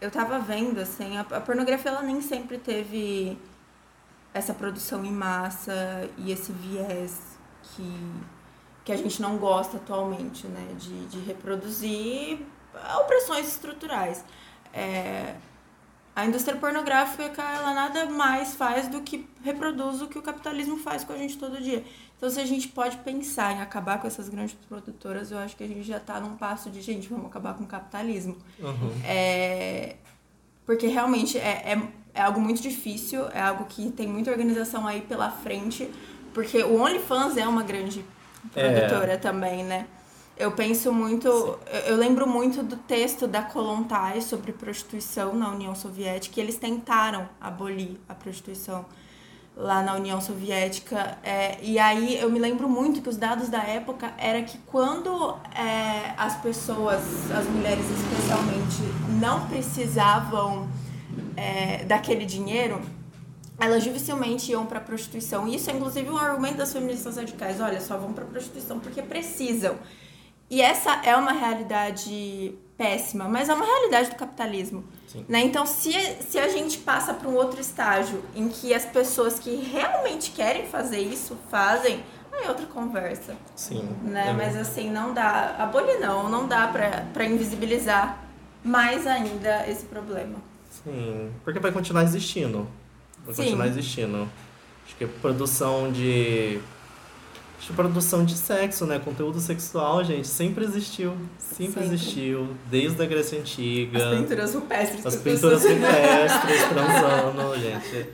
eu 0.00 0.10
tava 0.10 0.38
vendo, 0.38 0.78
assim, 0.78 1.16
a, 1.16 1.22
a 1.22 1.40
pornografia 1.40 1.90
ela 1.90 2.02
nem 2.02 2.20
sempre 2.22 2.58
teve 2.58 3.36
essa 4.32 4.54
produção 4.54 5.04
em 5.04 5.10
massa 5.12 6.08
e 6.16 6.30
esse 6.30 6.52
viés 6.52 7.36
que, 7.62 7.82
que 8.88 8.92
a 8.92 8.96
gente 8.96 9.20
não 9.20 9.36
gosta 9.36 9.76
atualmente, 9.76 10.46
né? 10.46 10.66
De, 10.78 11.06
de 11.08 11.18
reproduzir 11.18 12.38
opressões 13.02 13.46
estruturais. 13.46 14.24
É, 14.72 15.34
a 16.16 16.24
indústria 16.24 16.56
pornográfica, 16.56 17.42
ela 17.42 17.74
nada 17.74 18.06
mais 18.06 18.54
faz 18.54 18.88
do 18.88 19.02
que 19.02 19.28
reproduz 19.44 20.00
o 20.00 20.08
que 20.08 20.18
o 20.18 20.22
capitalismo 20.22 20.78
faz 20.78 21.04
com 21.04 21.12
a 21.12 21.18
gente 21.18 21.36
todo 21.36 21.60
dia. 21.60 21.84
Então, 22.16 22.30
se 22.30 22.40
a 22.40 22.46
gente 22.46 22.68
pode 22.68 22.96
pensar 22.96 23.54
em 23.54 23.60
acabar 23.60 24.00
com 24.00 24.06
essas 24.06 24.26
grandes 24.30 24.56
produtoras, 24.66 25.30
eu 25.30 25.36
acho 25.36 25.54
que 25.54 25.64
a 25.64 25.68
gente 25.68 25.82
já 25.82 26.00
tá 26.00 26.18
num 26.18 26.36
passo 26.36 26.70
de, 26.70 26.80
gente, 26.80 27.10
vamos 27.10 27.26
acabar 27.26 27.52
com 27.52 27.64
o 27.64 27.66
capitalismo. 27.66 28.38
Uhum. 28.58 28.90
É, 29.04 29.96
porque 30.64 30.86
realmente 30.86 31.36
é, 31.36 31.74
é, 31.74 31.82
é 32.14 32.22
algo 32.22 32.40
muito 32.40 32.62
difícil, 32.62 33.28
é 33.34 33.42
algo 33.42 33.66
que 33.66 33.90
tem 33.90 34.06
muita 34.06 34.30
organização 34.30 34.86
aí 34.86 35.02
pela 35.02 35.30
frente, 35.30 35.90
porque 36.32 36.62
o 36.62 36.80
OnlyFans 36.80 37.36
é 37.36 37.46
uma 37.46 37.62
grande 37.62 38.02
É. 38.54 38.80
produtora 38.80 39.18
também, 39.18 39.64
né? 39.64 39.86
Eu 40.36 40.52
penso 40.52 40.92
muito, 40.92 41.26
eu, 41.26 41.58
eu 41.86 41.96
lembro 41.96 42.26
muito 42.26 42.62
do 42.62 42.76
texto 42.76 43.26
da 43.26 43.42
Kolontai 43.42 44.20
sobre 44.20 44.52
prostituição 44.52 45.34
na 45.34 45.50
União 45.50 45.74
Soviética, 45.74 46.38
e 46.38 46.42
eles 46.42 46.56
tentaram 46.56 47.28
abolir 47.40 47.98
a 48.08 48.14
prostituição 48.14 48.86
lá 49.56 49.82
na 49.82 49.94
União 49.94 50.20
Soviética. 50.20 51.18
É, 51.24 51.58
e 51.60 51.76
aí 51.78 52.16
eu 52.20 52.30
me 52.30 52.38
lembro 52.38 52.68
muito 52.68 53.02
que 53.02 53.08
os 53.08 53.16
dados 53.16 53.48
da 53.48 53.62
época 53.64 54.14
era 54.16 54.40
que 54.42 54.56
quando 54.58 55.36
é, 55.52 56.14
as 56.16 56.36
pessoas, 56.36 57.02
as 57.32 57.46
mulheres 57.46 57.84
especialmente, 57.90 58.82
não 59.20 59.48
precisavam 59.48 60.68
é, 61.36 61.84
daquele 61.84 62.24
dinheiro, 62.24 62.80
elas 63.58 63.82
dificilmente 63.82 64.52
iam 64.52 64.66
para 64.66 64.80
prostituição. 64.80 65.48
Isso 65.48 65.70
é 65.70 65.74
inclusive 65.74 66.08
um 66.08 66.16
argumento 66.16 66.58
das 66.58 66.72
feministas 66.72 67.16
radicais. 67.16 67.60
Olha, 67.60 67.80
só 67.80 67.96
vão 67.96 68.12
para 68.12 68.24
prostituição 68.24 68.78
porque 68.78 69.02
precisam. 69.02 69.76
E 70.50 70.62
essa 70.62 71.02
é 71.04 71.14
uma 71.16 71.32
realidade 71.32 72.54
péssima, 72.76 73.28
mas 73.28 73.48
é 73.48 73.54
uma 73.54 73.66
realidade 73.66 74.10
do 74.10 74.16
capitalismo. 74.16 74.84
Sim. 75.06 75.24
Né? 75.28 75.40
Então, 75.40 75.66
se, 75.66 75.92
se 76.22 76.38
a 76.38 76.48
gente 76.48 76.78
passa 76.78 77.12
para 77.12 77.28
um 77.28 77.34
outro 77.34 77.60
estágio 77.60 78.22
em 78.34 78.48
que 78.48 78.72
as 78.72 78.86
pessoas 78.86 79.38
que 79.38 79.56
realmente 79.56 80.30
querem 80.30 80.66
fazer 80.66 81.00
isso 81.00 81.36
fazem, 81.50 82.02
aí 82.32 82.44
é 82.44 82.48
outra 82.48 82.66
conversa. 82.66 83.34
Sim. 83.56 83.88
Né? 84.02 84.30
É 84.30 84.32
Mas 84.32 84.56
assim, 84.56 84.88
não 84.90 85.12
dá. 85.12 85.56
Abolir 85.58 85.98
não, 85.98 86.30
não 86.30 86.46
dá 86.46 86.72
pra 87.12 87.24
invisibilizar 87.24 88.24
mais 88.64 89.06
ainda 89.06 89.68
esse 89.68 89.84
problema. 89.84 90.36
Sim, 90.70 91.32
porque 91.44 91.58
vai 91.58 91.72
continuar 91.72 92.04
existindo. 92.04 92.68
Vai 93.28 93.34
Sim. 93.34 93.42
continuar 93.42 93.66
existindo. 93.66 94.28
Acho 94.86 94.96
que 94.96 95.04
a 95.04 95.08
produção 95.08 95.92
de. 95.92 96.58
Acho 97.58 97.66
que 97.66 97.72
produção 97.74 98.24
de 98.24 98.34
sexo, 98.34 98.86
né? 98.86 98.98
Conteúdo 98.98 99.38
sexual, 99.38 100.02
gente, 100.02 100.26
sempre 100.26 100.64
existiu. 100.64 101.14
Sempre, 101.38 101.66
Sempre. 101.66 101.84
existiu. 101.84 102.48
Desde 102.70 103.02
a 103.02 103.04
Grécia 103.06 103.38
Antiga. 103.38 103.98
As 104.12 104.18
pinturas 104.18 104.54
rupestres. 104.54 105.06
As 105.06 105.16
pinturas 105.16 105.62
rupestres 105.62 106.62
transando, 106.70 107.58
gente. 107.60 108.06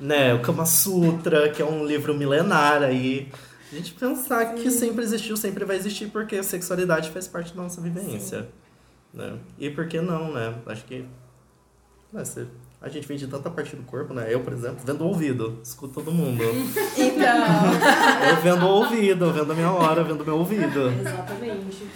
Né, 0.00 0.32
o 0.34 0.40
Kama 0.40 0.64
Sutra, 0.64 1.50
que 1.50 1.60
é 1.60 1.64
um 1.64 1.84
livro 1.84 2.14
milenar 2.14 2.82
aí. 2.82 3.28
A 3.70 3.74
gente 3.76 3.92
pensar 3.94 4.54
que 4.54 4.70
sempre 4.70 5.04
existiu, 5.04 5.36
sempre 5.36 5.64
vai 5.64 5.76
existir, 5.76 6.06
porque 6.08 6.36
a 6.36 6.42
sexualidade 6.42 7.10
faz 7.10 7.28
parte 7.28 7.54
da 7.54 7.62
nossa 7.62 7.80
vivência. 7.82 8.48
Né? 9.12 9.36
E 9.58 9.68
por 9.70 9.86
que 9.88 10.00
não, 10.00 10.32
né? 10.32 10.54
Acho 10.66 10.84
que. 10.86 11.04
né, 12.12 12.24
se- 12.24 12.46
a 12.84 12.88
gente 12.90 13.08
vende 13.08 13.26
tanta 13.26 13.48
parte 13.48 13.74
do 13.74 13.82
corpo, 13.82 14.12
né? 14.12 14.26
Eu, 14.28 14.40
por 14.40 14.52
exemplo, 14.52 14.76
vendo 14.84 15.02
o 15.04 15.08
ouvido, 15.08 15.58
escuto 15.62 15.94
todo 15.94 16.12
mundo. 16.12 16.42
Então, 16.96 18.28
Eu 18.30 18.36
vendo 18.42 18.66
o 18.66 18.68
ouvido, 18.68 19.32
vendo 19.32 19.52
a 19.52 19.54
minha 19.54 19.70
hora, 19.72 20.04
vendo 20.04 20.24
meu 20.24 20.36
ouvido. 20.36 20.90
Exatamente. 21.00 21.86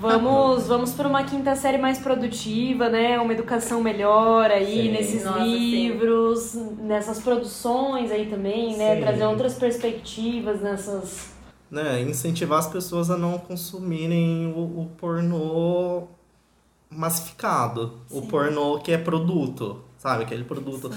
Vamos, 0.00 0.66
vamos 0.66 0.92
para 0.92 1.06
uma 1.06 1.22
quinta 1.24 1.54
série 1.54 1.76
mais 1.76 1.98
produtiva, 1.98 2.88
né? 2.88 3.20
Uma 3.20 3.34
educação 3.34 3.82
melhor 3.82 4.50
aí 4.50 4.84
Sim. 4.84 4.92
nesses 4.92 5.24
Nossa, 5.24 5.40
sim. 5.40 5.44
livros, 5.90 6.54
nessas 6.78 7.20
produções 7.20 8.10
aí 8.10 8.24
também, 8.26 8.78
né? 8.78 8.94
Sim. 8.96 9.02
Trazer 9.02 9.24
outras 9.26 9.54
perspectivas 9.56 10.62
nessas. 10.62 11.28
né, 11.70 12.00
incentivar 12.00 12.60
as 12.60 12.66
pessoas 12.66 13.10
a 13.10 13.16
não 13.18 13.36
consumirem 13.38 14.46
o, 14.56 14.80
o 14.80 14.90
pornô 14.96 16.04
massificado, 16.88 18.00
o 18.10 18.20
Sim. 18.22 18.26
pornô 18.26 18.78
que 18.78 18.90
é 18.92 18.98
produto, 18.98 19.82
sabe? 20.00 20.24
Aquele 20.24 20.44
produto, 20.44 20.90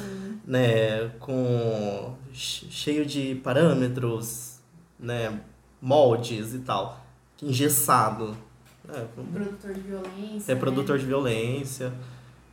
né, 0.47 1.09
com 1.19 2.15
che- 2.31 2.67
cheio 2.71 3.05
de 3.05 3.35
parâmetros, 3.43 4.59
né, 4.97 5.41
moldes 5.81 6.53
e 6.53 6.59
tal, 6.59 7.05
engessado, 7.41 8.35
né, 8.85 9.05
Produtor 9.33 9.73
de 9.73 9.81
violência. 9.81 10.51
é 10.51 10.55
né? 10.55 10.59
produtor 10.59 10.97
de 10.97 11.05
violência. 11.05 11.93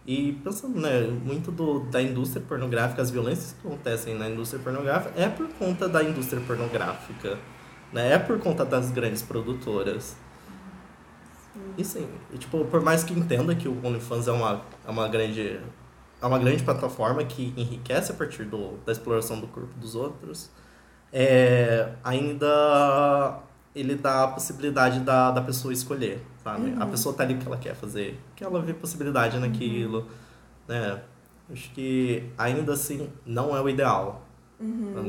E 0.04 0.32
pensando, 0.42 0.80
né, 0.80 1.02
muito 1.02 1.52
do, 1.52 1.80
da 1.88 2.02
indústria 2.02 2.42
pornográfica, 2.46 3.00
as 3.00 3.10
violências 3.12 3.52
que 3.60 3.68
acontecem 3.68 4.14
na 4.18 4.28
indústria 4.28 4.60
pornográfica 4.60 5.12
é 5.20 5.28
por 5.28 5.46
conta 5.50 5.88
da 5.88 6.02
indústria 6.02 6.42
pornográfica, 6.44 7.38
né? 7.92 8.14
É 8.14 8.18
por 8.18 8.40
conta 8.40 8.64
das 8.64 8.90
grandes 8.90 9.22
produtoras. 9.22 10.16
E 11.78 11.84
sim, 11.84 12.08
e, 12.32 12.38
tipo, 12.38 12.64
por 12.64 12.80
mais 12.80 13.04
que 13.04 13.12
entenda 13.12 13.54
que 13.54 13.68
o 13.68 13.86
OnlyFans 13.86 14.26
é 14.26 14.32
uma, 14.32 14.62
é 14.84 14.90
uma 14.90 15.06
grande 15.06 15.60
é 16.20 16.26
uma 16.26 16.38
grande 16.38 16.62
plataforma 16.62 17.24
que 17.24 17.52
enriquece 17.56 18.12
a 18.12 18.14
partir 18.14 18.44
do, 18.44 18.76
da 18.84 18.92
exploração 18.92 19.40
do 19.40 19.46
corpo 19.46 19.72
dos 19.78 19.94
outros, 19.94 20.50
é, 21.12 21.92
ainda 22.04 23.40
ele 23.74 23.94
dá 23.94 24.24
a 24.24 24.28
possibilidade 24.28 25.00
da, 25.00 25.30
da 25.30 25.40
pessoa 25.40 25.72
escolher, 25.72 26.20
sabe? 26.42 26.74
A 26.78 26.86
pessoa 26.86 27.14
tá 27.14 27.22
ali 27.22 27.34
porque 27.34 27.48
ela 27.48 27.56
quer 27.56 27.74
fazer, 27.74 28.20
que 28.34 28.42
ela 28.42 28.60
vê 28.60 28.74
possibilidade 28.74 29.38
naquilo, 29.38 30.06
né? 30.66 31.00
Acho 31.52 31.70
que 31.72 32.24
ainda 32.36 32.72
assim 32.72 33.08
não 33.24 33.56
é 33.56 33.60
o 33.60 33.68
ideal, 33.68 34.26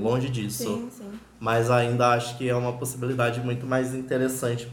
longe 0.01 0.29
disso. 0.29 0.63
sim, 0.63 0.89
sim. 0.91 1.11
Mas 1.39 1.69
ainda 1.69 2.09
acho 2.13 2.37
que 2.37 2.47
é 2.47 2.55
uma 2.55 2.73
possibilidade 2.73 3.41
muito 3.41 3.65
mais 3.65 3.93
interessante 3.93 4.71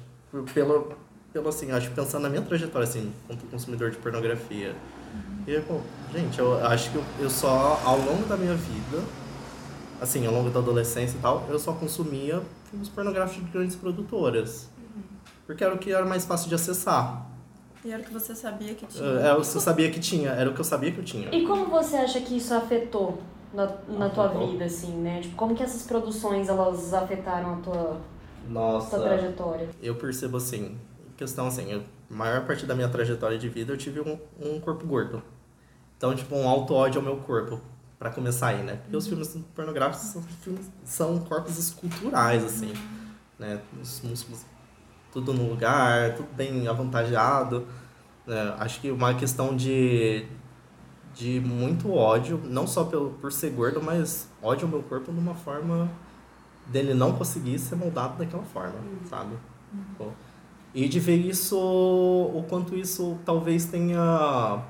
pelo, 0.55 0.93
pelo 1.33 1.49
assim, 1.49 1.73
acho 1.73 1.89
que 1.89 1.95
pensando 1.95 2.23
na 2.23 2.29
minha 2.29 2.43
trajetória 2.43 2.87
assim, 2.87 3.13
como 3.27 3.41
consumidor 3.51 3.91
de 3.91 3.97
pornografia. 3.97 4.75
E, 5.49 5.59
pô, 5.63 5.81
gente, 6.13 6.39
eu 6.39 6.63
acho 6.67 6.91
que 6.91 7.03
eu, 7.19 7.31
só, 7.31 7.81
ao 7.83 7.97
longo 7.99 8.27
da 8.29 8.37
minha 8.37 8.55
vida, 8.55 9.03
assim, 9.99 10.27
ao 10.27 10.35
longo 10.35 10.51
da 10.51 10.61
adolescência 10.61 11.17
e 11.17 11.21
tal, 11.23 11.47
eu 11.49 11.59
só 11.59 11.73
consumia 11.73 12.43
filmes 12.69 12.91
pornográficos 12.91 13.47
de 13.47 13.51
grandes 13.51 13.75
produtoras. 13.75 14.69
Porque 15.47 15.65
era 15.65 15.75
o 15.75 15.79
que 15.79 15.91
era 15.91 16.05
mais 16.05 16.27
fácil 16.27 16.51
de 16.51 16.55
acessar. 16.55 17.27
E 17.83 17.91
era 17.91 18.03
o 18.03 18.05
que 18.05 18.13
você 18.13 18.35
sabia 18.35 18.75
que 18.75 18.85
tinha. 18.85 19.09
É, 19.09 19.31
eu 19.31 19.43
sabia 19.43 19.91
que 19.91 19.99
tinha, 19.99 20.33
era 20.33 20.51
o 20.51 20.53
que 20.53 20.61
eu 20.61 20.65
sabia 20.65 20.93
que 20.93 20.99
eu 20.99 21.05
tinha. 21.05 21.35
E 21.35 21.47
como 21.47 21.65
você 21.71 21.97
acha 21.97 22.21
que 22.21 22.37
isso 22.37 22.53
afetou 22.53 23.17
na, 23.55 23.73
na 23.89 24.11
tua 24.11 24.27
Afetou. 24.27 24.51
vida, 24.51 24.67
assim, 24.67 24.93
né? 24.99 25.23
Tipo, 25.23 25.35
como 25.35 25.55
que 25.55 25.63
essas 25.63 25.85
produções 25.85 26.51
elas 26.51 26.93
afetaram 26.93 27.55
a 27.55 27.57
tua, 27.57 28.01
Nossa. 28.47 28.99
tua 28.99 29.09
trajetória? 29.09 29.71
eu 29.83 29.95
percebo 29.95 30.37
assim, 30.37 30.77
questão 31.17 31.47
assim, 31.47 31.73
a 31.73 31.81
maior 32.15 32.45
parte 32.47 32.67
da 32.67 32.75
minha 32.75 32.89
trajetória 32.91 33.39
de 33.39 33.49
vida 33.49 33.73
eu 33.73 33.79
tive 33.79 34.01
um, 34.01 34.19
um 34.39 34.61
corpo 34.61 34.87
gordo. 34.87 35.23
Então, 35.99 36.15
tipo, 36.15 36.35
um 36.35 36.49
auto-ódio 36.49 37.01
ao 37.01 37.05
meu 37.05 37.17
corpo, 37.19 37.61
para 37.99 38.09
começar 38.11 38.49
aí, 38.49 38.63
né? 38.63 38.77
Porque 38.77 38.97
os 38.97 39.07
filmes 39.07 39.37
pornográficos 39.55 40.07
são, 40.07 40.23
filmes, 40.23 40.71
são 40.85 41.19
corpos 41.19 41.59
esculturais, 41.59 42.45
assim, 42.45 42.73
né? 43.39 43.61
Os 43.83 44.01
músculos 44.03 44.47
tudo 45.13 45.33
no 45.33 45.49
lugar, 45.49 46.15
tudo 46.15 46.29
bem 46.37 46.69
avantajado. 46.69 47.67
Né? 48.25 48.55
Acho 48.59 48.81
que 48.81 48.91
uma 48.91 49.15
questão 49.15 49.57
de, 49.57 50.27
de 51.13 51.41
muito 51.41 51.93
ódio, 51.93 52.41
não 52.45 52.67
só 52.67 52.85
pelo, 52.85 53.11
por 53.15 53.33
ser 53.33 53.51
gordo, 53.51 53.83
mas 53.83 54.29
ódio 54.41 54.67
ao 54.67 54.71
meu 54.71 54.83
corpo 54.83 55.11
numa 55.11 55.35
forma 55.35 55.91
dele 56.67 56.95
não 56.95 57.13
conseguir 57.13 57.59
ser 57.59 57.75
moldado 57.75 58.19
daquela 58.19 58.45
forma, 58.45 58.75
sabe? 59.07 59.35
Uhum. 59.73 60.11
E 60.75 60.87
de 60.89 61.01
ver 61.01 61.17
isso, 61.17 61.59
o 61.59 62.45
quanto 62.49 62.77
isso 62.77 63.19
talvez 63.25 63.65
tenha 63.65 64.63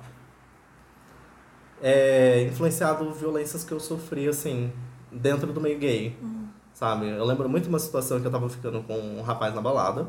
é, 1.82 2.42
influenciado 2.44 3.10
violências 3.12 3.64
que 3.64 3.72
eu 3.72 3.80
sofri, 3.80 4.28
assim, 4.28 4.72
dentro 5.10 5.52
do 5.52 5.60
meio 5.60 5.78
gay, 5.78 6.16
uhum. 6.20 6.48
sabe? 6.74 7.08
Eu 7.08 7.24
lembro 7.24 7.48
muito 7.48 7.68
uma 7.68 7.78
situação 7.78 8.20
que 8.20 8.26
eu 8.26 8.30
tava 8.30 8.48
ficando 8.48 8.82
com 8.82 8.98
um 8.98 9.22
rapaz 9.22 9.54
na 9.54 9.60
balada, 9.60 10.08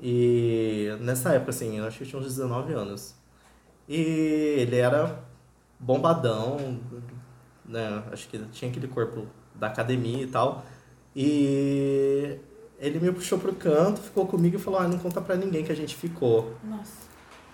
e 0.00 0.88
nessa 1.00 1.34
época, 1.34 1.50
assim, 1.50 1.78
eu 1.78 1.84
acho 1.84 1.98
que 1.98 2.04
eu 2.04 2.08
tinha 2.08 2.20
uns 2.20 2.26
19 2.26 2.72
anos. 2.72 3.14
E 3.86 4.56
ele 4.58 4.76
era 4.76 5.22
bombadão, 5.78 6.80
né? 7.64 8.02
Acho 8.10 8.28
que 8.28 8.38
tinha 8.52 8.70
aquele 8.70 8.88
corpo 8.88 9.26
da 9.54 9.66
academia 9.66 10.22
e 10.22 10.26
tal. 10.26 10.64
E 11.14 12.38
ele 12.78 12.98
me 12.98 13.12
puxou 13.12 13.38
pro 13.38 13.54
canto, 13.54 14.00
ficou 14.00 14.26
comigo 14.26 14.56
e 14.56 14.58
falou: 14.58 14.80
ah, 14.80 14.88
não 14.88 14.98
conta 14.98 15.20
pra 15.20 15.36
ninguém 15.36 15.64
que 15.64 15.72
a 15.72 15.76
gente 15.76 15.94
ficou. 15.94 16.54
Nossa. 16.64 17.10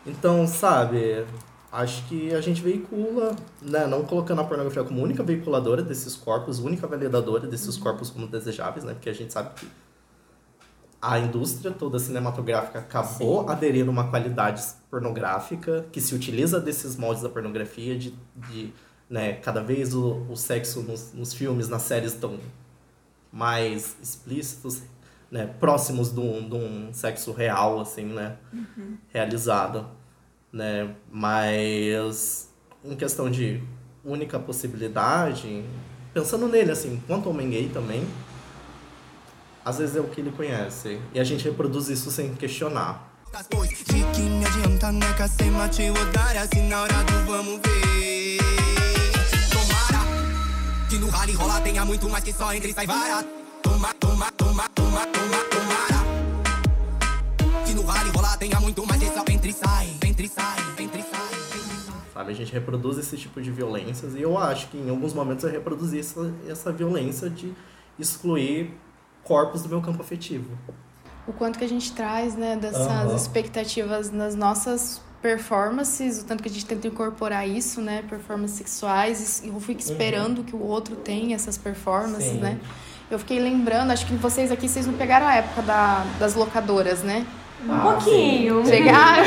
Então, 0.07 0.47
sabe, 0.47 1.26
acho 1.70 2.06
que 2.08 2.34
a 2.34 2.40
gente 2.40 2.62
veicula, 2.62 3.34
né? 3.60 3.86
Não 3.86 4.04
colocando 4.04 4.40
a 4.40 4.44
pornografia 4.44 4.84
como 4.84 5.02
única 5.02 5.22
veiculadora 5.22 5.82
desses 5.82 6.14
corpos, 6.14 6.58
única 6.58 6.86
validadora 6.86 7.46
desses 7.46 7.76
uhum. 7.76 7.82
corpos 7.82 8.10
como 8.10 8.26
desejáveis, 8.26 8.84
né? 8.84 8.94
Porque 8.94 9.10
a 9.10 9.14
gente 9.14 9.32
sabe 9.32 9.54
que 9.54 9.68
a 11.00 11.18
indústria 11.18 11.70
toda 11.70 11.98
cinematográfica 11.98 12.78
acabou 12.78 13.42
Sim. 13.44 13.50
aderindo 13.50 13.90
a 13.90 13.92
uma 13.92 14.08
qualidade 14.08 14.62
pornográfica 14.90 15.86
que 15.92 16.00
se 16.00 16.14
utiliza 16.14 16.58
desses 16.58 16.96
moldes 16.96 17.22
da 17.22 17.28
pornografia, 17.28 17.96
de, 17.96 18.14
de 18.50 18.72
né, 19.08 19.34
cada 19.34 19.62
vez 19.62 19.94
o, 19.94 20.26
o 20.28 20.36
sexo 20.36 20.82
nos, 20.82 21.12
nos 21.12 21.32
filmes, 21.32 21.68
nas 21.68 21.82
séries 21.82 22.12
estão 22.12 22.38
mais 23.30 23.96
explícitos, 24.02 24.82
né, 25.30 25.46
próximos 25.60 26.12
de 26.12 26.20
um, 26.20 26.48
de 26.48 26.54
um 26.56 26.92
sexo 26.92 27.32
real, 27.32 27.80
assim, 27.80 28.06
né, 28.06 28.36
uhum. 28.52 28.96
realizado, 29.08 29.86
né, 30.53 30.94
mas 31.11 32.49
em 32.84 32.94
questão 32.94 33.30
de 33.30 33.62
única 34.05 34.38
possibilidade, 34.38 35.64
pensando 36.14 36.47
nele, 36.49 36.70
assim, 36.70 37.03
quanto 37.07 37.28
homem 37.28 37.51
gay 37.51 37.68
também, 37.68 38.07
às 39.64 39.78
vezes 39.78 39.97
é 39.97 40.01
o 40.01 40.05
que 40.05 40.20
ele 40.20 40.30
conhece. 40.30 41.01
E 41.12 41.18
a 41.18 41.24
gente 41.24 41.44
reproduz 41.44 41.88
isso 41.88 42.11
sem 42.11 42.34
questionar. 42.34 43.12
Que 50.88 50.99
no 50.99 51.09
rally 51.09 51.32
rola 51.32 51.61
tenha 51.61 51.84
muito 51.84 52.09
mais 52.09 52.22
que 52.22 52.32
só 52.32 52.55
entre 52.55 52.72
sai 52.72 52.86
vara. 52.86 53.24
Toma, 53.61 53.92
toma, 53.94 54.30
toma, 54.32 54.68
toma, 54.68 55.07
toma, 55.07 55.44
tomara. 55.51 55.95
Que 57.87 57.93
no 57.93 57.93
rally 57.93 58.11
rola 58.11 58.37
tenha 58.37 58.59
muito 58.59 58.84
mais 58.84 59.01
que 59.01 59.07
só 59.07 59.22
entre 59.30 59.53
sai, 59.53 59.87
entre 60.05 60.28
sai, 60.28 60.57
entre 60.76 61.03
sai. 61.03 62.11
Sabe, 62.12 62.32
a 62.32 62.34
gente 62.34 62.53
reproduz 62.53 62.99
esse 62.99 63.16
tipo 63.16 63.41
de 63.41 63.51
violências 63.53 64.16
e 64.16 64.22
eu 64.22 64.37
acho 64.37 64.66
que 64.68 64.76
em 64.76 64.91
alguns 64.91 65.14
momentos 65.14 65.45
eu 65.45 65.51
reproduzi 65.51 66.01
essa, 66.01 66.34
essa 66.49 66.72
violência 66.72 67.30
de 67.30 67.55
excluir 67.97 68.72
corpos 69.22 69.62
do 69.62 69.68
meu 69.68 69.80
campo 69.80 70.03
afetivo. 70.03 70.51
O 71.28 71.32
quanto 71.32 71.61
que 71.61 71.64
a 71.64 71.68
gente 71.68 71.93
traz, 71.93 72.34
né, 72.34 72.57
dessas 72.57 73.11
uhum. 73.11 73.16
expectativas 73.16 74.11
nas 74.11 74.34
nossas 74.34 75.01
performances, 75.22 76.22
o 76.22 76.24
tanto 76.24 76.43
que 76.43 76.49
a 76.49 76.53
gente 76.53 76.66
tenta 76.66 76.89
incorporar 76.89 77.49
isso, 77.49 77.80
né, 77.80 78.03
performances 78.09 78.57
sexuais, 78.57 79.43
e 79.45 79.49
eu 79.49 79.61
fico 79.61 79.80
uhum. 79.80 79.91
esperando 79.93 80.39
uhum. 80.39 80.45
que 80.45 80.57
o 80.57 80.62
outro 80.62 80.97
tenha 80.97 81.37
essas 81.37 81.57
performances, 81.57 82.32
Sim. 82.32 82.41
né? 82.41 82.61
Eu 83.09 83.18
fiquei 83.20 83.39
lembrando, 83.39 83.93
acho 83.93 84.07
que 84.07 84.14
vocês 84.14 84.51
aqui, 84.51 84.68
vocês 84.68 84.87
não 84.87 84.95
pegaram 84.95 85.26
a 85.26 85.34
época 85.37 85.62
da, 85.62 86.05
das 86.18 86.34
locadoras, 86.34 87.05
né? 87.05 87.24
Um 87.64 87.72
ah, 87.72 87.80
pouquinho. 87.80 88.62
Pegaram? 88.64 89.24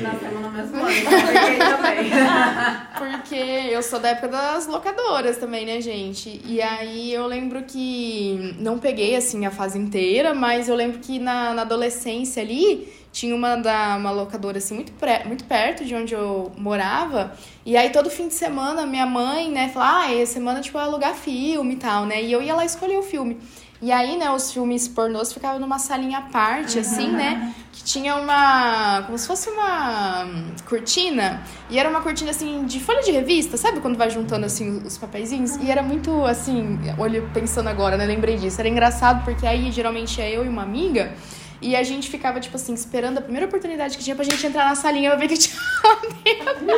Nascemos 0.00 0.40
no 0.40 0.50
mesmo 0.50 0.76
ano, 0.76 0.90
então 0.90 1.76
também. 1.76 2.10
Porque 2.96 3.34
eu 3.34 3.82
sou 3.82 3.98
da 3.98 4.10
época 4.10 4.28
das 4.28 4.66
locadoras 4.66 5.36
também, 5.36 5.66
né, 5.66 5.80
gente? 5.80 6.40
E 6.44 6.62
aí 6.62 7.12
eu 7.12 7.26
lembro 7.26 7.62
que 7.64 8.54
não 8.58 8.78
peguei, 8.78 9.16
assim, 9.16 9.44
a 9.46 9.50
fase 9.50 9.78
inteira, 9.78 10.34
mas 10.34 10.68
eu 10.68 10.76
lembro 10.76 10.98
que 11.00 11.18
na, 11.18 11.52
na 11.52 11.62
adolescência 11.62 12.42
ali 12.42 12.88
tinha 13.14 13.34
uma, 13.34 13.56
da, 13.56 13.96
uma 13.96 14.10
locadora, 14.10 14.58
assim, 14.58 14.74
muito, 14.74 14.92
pré, 14.92 15.22
muito 15.24 15.44
perto 15.44 15.84
de 15.84 15.94
onde 15.94 16.14
eu 16.14 16.50
morava. 16.56 17.32
E 17.64 17.76
aí 17.76 17.90
todo 17.90 18.10
fim 18.10 18.28
de 18.28 18.34
semana 18.34 18.84
minha 18.86 19.06
mãe, 19.06 19.50
né, 19.50 19.68
falava, 19.68 20.06
ah, 20.06 20.14
essa 20.14 20.34
semana, 20.34 20.60
tipo, 20.60 20.78
é 20.78 20.82
alugar 20.82 21.14
filme 21.14 21.74
e 21.74 21.76
tal, 21.76 22.06
né? 22.06 22.22
E 22.22 22.32
eu 22.32 22.42
ia 22.42 22.54
lá 22.54 22.64
escolher 22.64 22.98
o 22.98 23.02
filme. 23.02 23.38
E 23.84 23.92
aí, 23.92 24.16
né, 24.16 24.30
os 24.30 24.50
filmes 24.50 24.88
pornôs 24.88 25.30
ficavam 25.30 25.60
numa 25.60 25.78
salinha 25.78 26.16
à 26.16 26.22
parte, 26.22 26.78
assim, 26.78 27.10
né? 27.10 27.54
Que 27.70 27.84
tinha 27.84 28.16
uma. 28.16 29.02
como 29.02 29.18
se 29.18 29.26
fosse 29.26 29.50
uma 29.50 30.26
cortina. 30.66 31.42
E 31.68 31.78
era 31.78 31.90
uma 31.90 32.00
cortina, 32.00 32.30
assim, 32.30 32.64
de 32.64 32.80
folha 32.80 33.02
de 33.02 33.10
revista, 33.10 33.58
sabe? 33.58 33.80
Quando 33.80 33.98
vai 33.98 34.08
juntando, 34.08 34.46
assim, 34.46 34.80
os 34.86 34.96
papeizinhos. 34.96 35.56
E 35.56 35.70
era 35.70 35.82
muito, 35.82 36.24
assim, 36.24 36.78
olha, 36.98 37.20
pensando 37.34 37.68
agora, 37.68 37.98
né? 37.98 38.06
Lembrei 38.06 38.38
disso. 38.38 38.58
Era 38.58 38.70
engraçado 38.70 39.22
porque 39.22 39.46
aí 39.46 39.70
geralmente 39.70 40.18
é 40.18 40.34
eu 40.34 40.46
e 40.46 40.48
uma 40.48 40.62
amiga. 40.62 41.12
E 41.60 41.76
a 41.76 41.82
gente 41.82 42.08
ficava, 42.08 42.40
tipo 42.40 42.56
assim, 42.56 42.72
esperando 42.72 43.18
a 43.18 43.20
primeira 43.20 43.46
oportunidade 43.46 43.98
que 43.98 44.02
tinha 44.02 44.16
pra 44.16 44.24
gente 44.24 44.46
entrar 44.46 44.64
na 44.66 44.74
salinha 44.74 45.10
pra 45.10 45.18
ver 45.18 45.28
que 45.28 45.36
tinha 45.36 45.60
lá 45.84 45.96
dentro. 46.24 46.64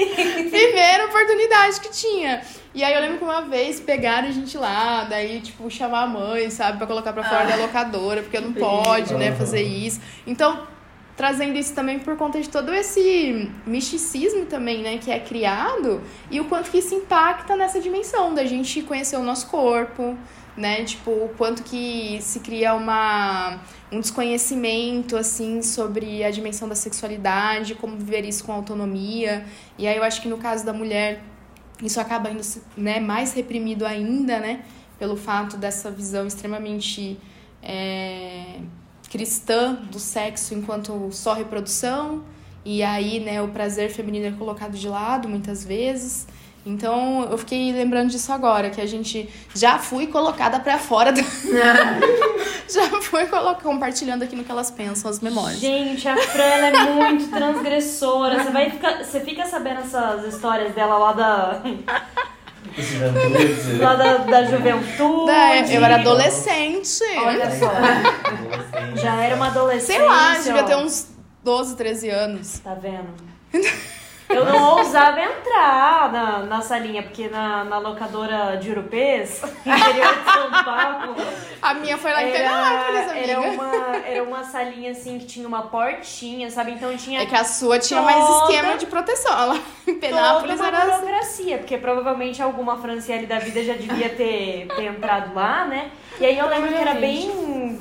Primeira 0.50 1.04
oportunidade 1.04 1.80
que 1.80 1.90
tinha. 1.90 2.40
E 2.72 2.84
aí 2.84 2.94
eu 2.94 3.00
lembro 3.00 3.18
que 3.18 3.24
uma 3.24 3.42
vez 3.42 3.80
pegaram 3.80 4.28
a 4.28 4.30
gente 4.30 4.56
lá, 4.56 5.04
daí, 5.04 5.40
tipo, 5.40 5.68
chamar 5.68 6.02
a 6.02 6.06
mãe, 6.06 6.48
sabe, 6.50 6.78
pra 6.78 6.86
colocar 6.86 7.12
pra 7.12 7.24
fora 7.24 7.42
ah, 7.42 7.46
da 7.46 7.56
locadora, 7.56 8.22
porque 8.22 8.38
não 8.38 8.52
pode, 8.52 9.14
né, 9.14 9.32
fazer 9.32 9.62
isso. 9.62 10.00
Então, 10.24 10.68
trazendo 11.16 11.58
isso 11.58 11.74
também 11.74 11.98
por 11.98 12.16
conta 12.16 12.40
de 12.40 12.48
todo 12.48 12.72
esse 12.72 13.50
misticismo 13.66 14.46
também, 14.46 14.82
né, 14.82 14.98
que 14.98 15.10
é 15.10 15.18
criado, 15.18 16.00
e 16.30 16.40
o 16.40 16.44
quanto 16.44 16.70
que 16.70 16.78
isso 16.78 16.94
impacta 16.94 17.56
nessa 17.56 17.80
dimensão 17.80 18.34
da 18.34 18.44
gente 18.44 18.82
conhecer 18.82 19.16
o 19.16 19.22
nosso 19.22 19.48
corpo, 19.48 20.16
né, 20.56 20.84
tipo, 20.84 21.10
o 21.10 21.30
quanto 21.36 21.64
que 21.64 22.18
se 22.22 22.38
cria 22.38 22.72
uma, 22.74 23.58
um 23.90 23.98
desconhecimento, 23.98 25.16
assim, 25.16 25.60
sobre 25.60 26.22
a 26.22 26.30
dimensão 26.30 26.68
da 26.68 26.76
sexualidade, 26.76 27.74
como 27.74 27.96
viver 27.96 28.24
isso 28.24 28.44
com 28.44 28.52
autonomia, 28.52 29.44
e 29.76 29.88
aí 29.88 29.96
eu 29.96 30.04
acho 30.04 30.22
que 30.22 30.28
no 30.28 30.38
caso 30.38 30.64
da 30.64 30.72
mulher 30.72 31.20
isso 31.82 32.00
acaba 32.00 32.30
indo 32.30 32.42
né, 32.76 33.00
mais 33.00 33.32
reprimido 33.32 33.86
ainda, 33.86 34.38
né? 34.38 34.64
Pelo 34.98 35.16
fato 35.16 35.56
dessa 35.56 35.90
visão 35.90 36.26
extremamente 36.26 37.18
é, 37.62 38.60
cristã 39.10 39.74
do 39.74 39.98
sexo 39.98 40.54
enquanto 40.54 41.10
só 41.12 41.32
reprodução. 41.32 42.24
E 42.64 42.82
aí, 42.82 43.20
né, 43.20 43.40
o 43.40 43.48
prazer 43.48 43.90
feminino 43.90 44.26
é 44.26 44.32
colocado 44.32 44.76
de 44.76 44.88
lado 44.88 45.28
muitas 45.28 45.64
vezes. 45.64 46.26
Então, 46.64 47.26
eu 47.30 47.38
fiquei 47.38 47.72
lembrando 47.72 48.10
disso 48.10 48.30
agora, 48.32 48.68
que 48.68 48.80
a 48.80 48.86
gente 48.86 49.28
já 49.54 49.78
fui 49.78 50.06
colocada 50.06 50.60
para 50.60 50.78
fora 50.78 51.10
do... 51.10 51.20
já 52.68 53.00
fui 53.00 53.26
compartilhando 53.62 54.22
aqui 54.22 54.36
no 54.36 54.44
que 54.44 54.50
elas 54.50 54.70
pensam, 54.70 55.10
as 55.10 55.20
memórias. 55.20 55.58
Gente, 55.58 56.06
a 56.06 56.16
Fran 56.16 56.42
é 56.42 56.84
muito 56.84 57.30
transgressora. 57.30 58.42
Você 58.42 58.50
vai 58.50 58.70
ficar, 58.70 59.02
você 59.02 59.20
fica 59.20 59.46
sabendo 59.46 59.80
essas 59.80 60.34
histórias 60.34 60.74
dela 60.74 60.98
lá 60.98 61.12
da 61.12 61.62
Juventude. 62.76 63.78
Lá 63.78 63.94
da, 63.94 64.16
da 64.18 64.44
juventude. 64.44 65.74
eu 65.74 65.84
era 65.84 65.96
adolescente. 65.96 67.02
Olha 67.18 67.50
só. 67.50 67.72
Já 68.96 69.16
era 69.16 69.34
uma 69.34 69.48
adolescente. 69.48 69.96
Sei 69.96 70.06
lá, 70.06 70.36
devia 70.38 70.62
ter 70.62 70.76
uns 70.76 71.08
12, 71.42 71.76
13 71.76 72.08
anos. 72.10 72.58
Tá 72.60 72.74
vendo? 72.74 73.08
Eu 74.30 74.44
não 74.44 74.76
ousava 74.76 75.20
entrar 75.20 76.12
na, 76.12 76.38
na 76.40 76.62
salinha, 76.62 77.02
porque 77.02 77.28
na, 77.28 77.64
na 77.64 77.78
locadora 77.78 78.56
de 78.56 78.70
Urupês, 78.70 79.42
interior 79.66 80.14
de 80.14 80.32
São 80.32 80.64
Paulo. 80.64 81.16
A 81.60 81.74
minha 81.74 81.98
foi 81.98 82.12
lá 82.12 82.22
em 82.22 82.32
Penalópolis, 82.32 83.10
amiga. 83.10 83.30
Era 83.30 83.40
uma, 83.40 83.96
era 83.96 84.22
uma 84.22 84.44
salinha 84.44 84.92
assim 84.92 85.18
que 85.18 85.26
tinha 85.26 85.46
uma 85.46 85.62
portinha, 85.62 86.50
sabe? 86.50 86.72
Então 86.72 86.96
tinha. 86.96 87.22
É 87.22 87.26
que 87.26 87.34
a 87.34 87.44
sua 87.44 87.78
tinha 87.78 88.00
toda, 88.00 88.12
mais 88.12 88.42
esquema 88.42 88.78
de 88.78 88.86
proteção. 88.86 89.48
Lá 89.48 89.58
em 89.86 89.94
Penápolis 89.94 90.58
toda 90.58 90.70
uma 90.70 90.78
era. 90.78 90.94
Assim. 90.94 91.00
burocracia, 91.00 91.58
porque 91.58 91.76
provavelmente 91.76 92.40
alguma 92.40 92.78
Franciele 92.78 93.26
da 93.26 93.38
vida 93.38 93.62
já 93.64 93.74
devia 93.74 94.08
ter, 94.10 94.68
ter 94.76 94.84
entrado 94.84 95.34
lá, 95.34 95.64
né? 95.64 95.90
E 96.20 96.26
aí 96.26 96.38
eu 96.38 96.48
lembro 96.48 96.68
que 96.68 96.74
era 96.74 96.94
bem 96.94 97.78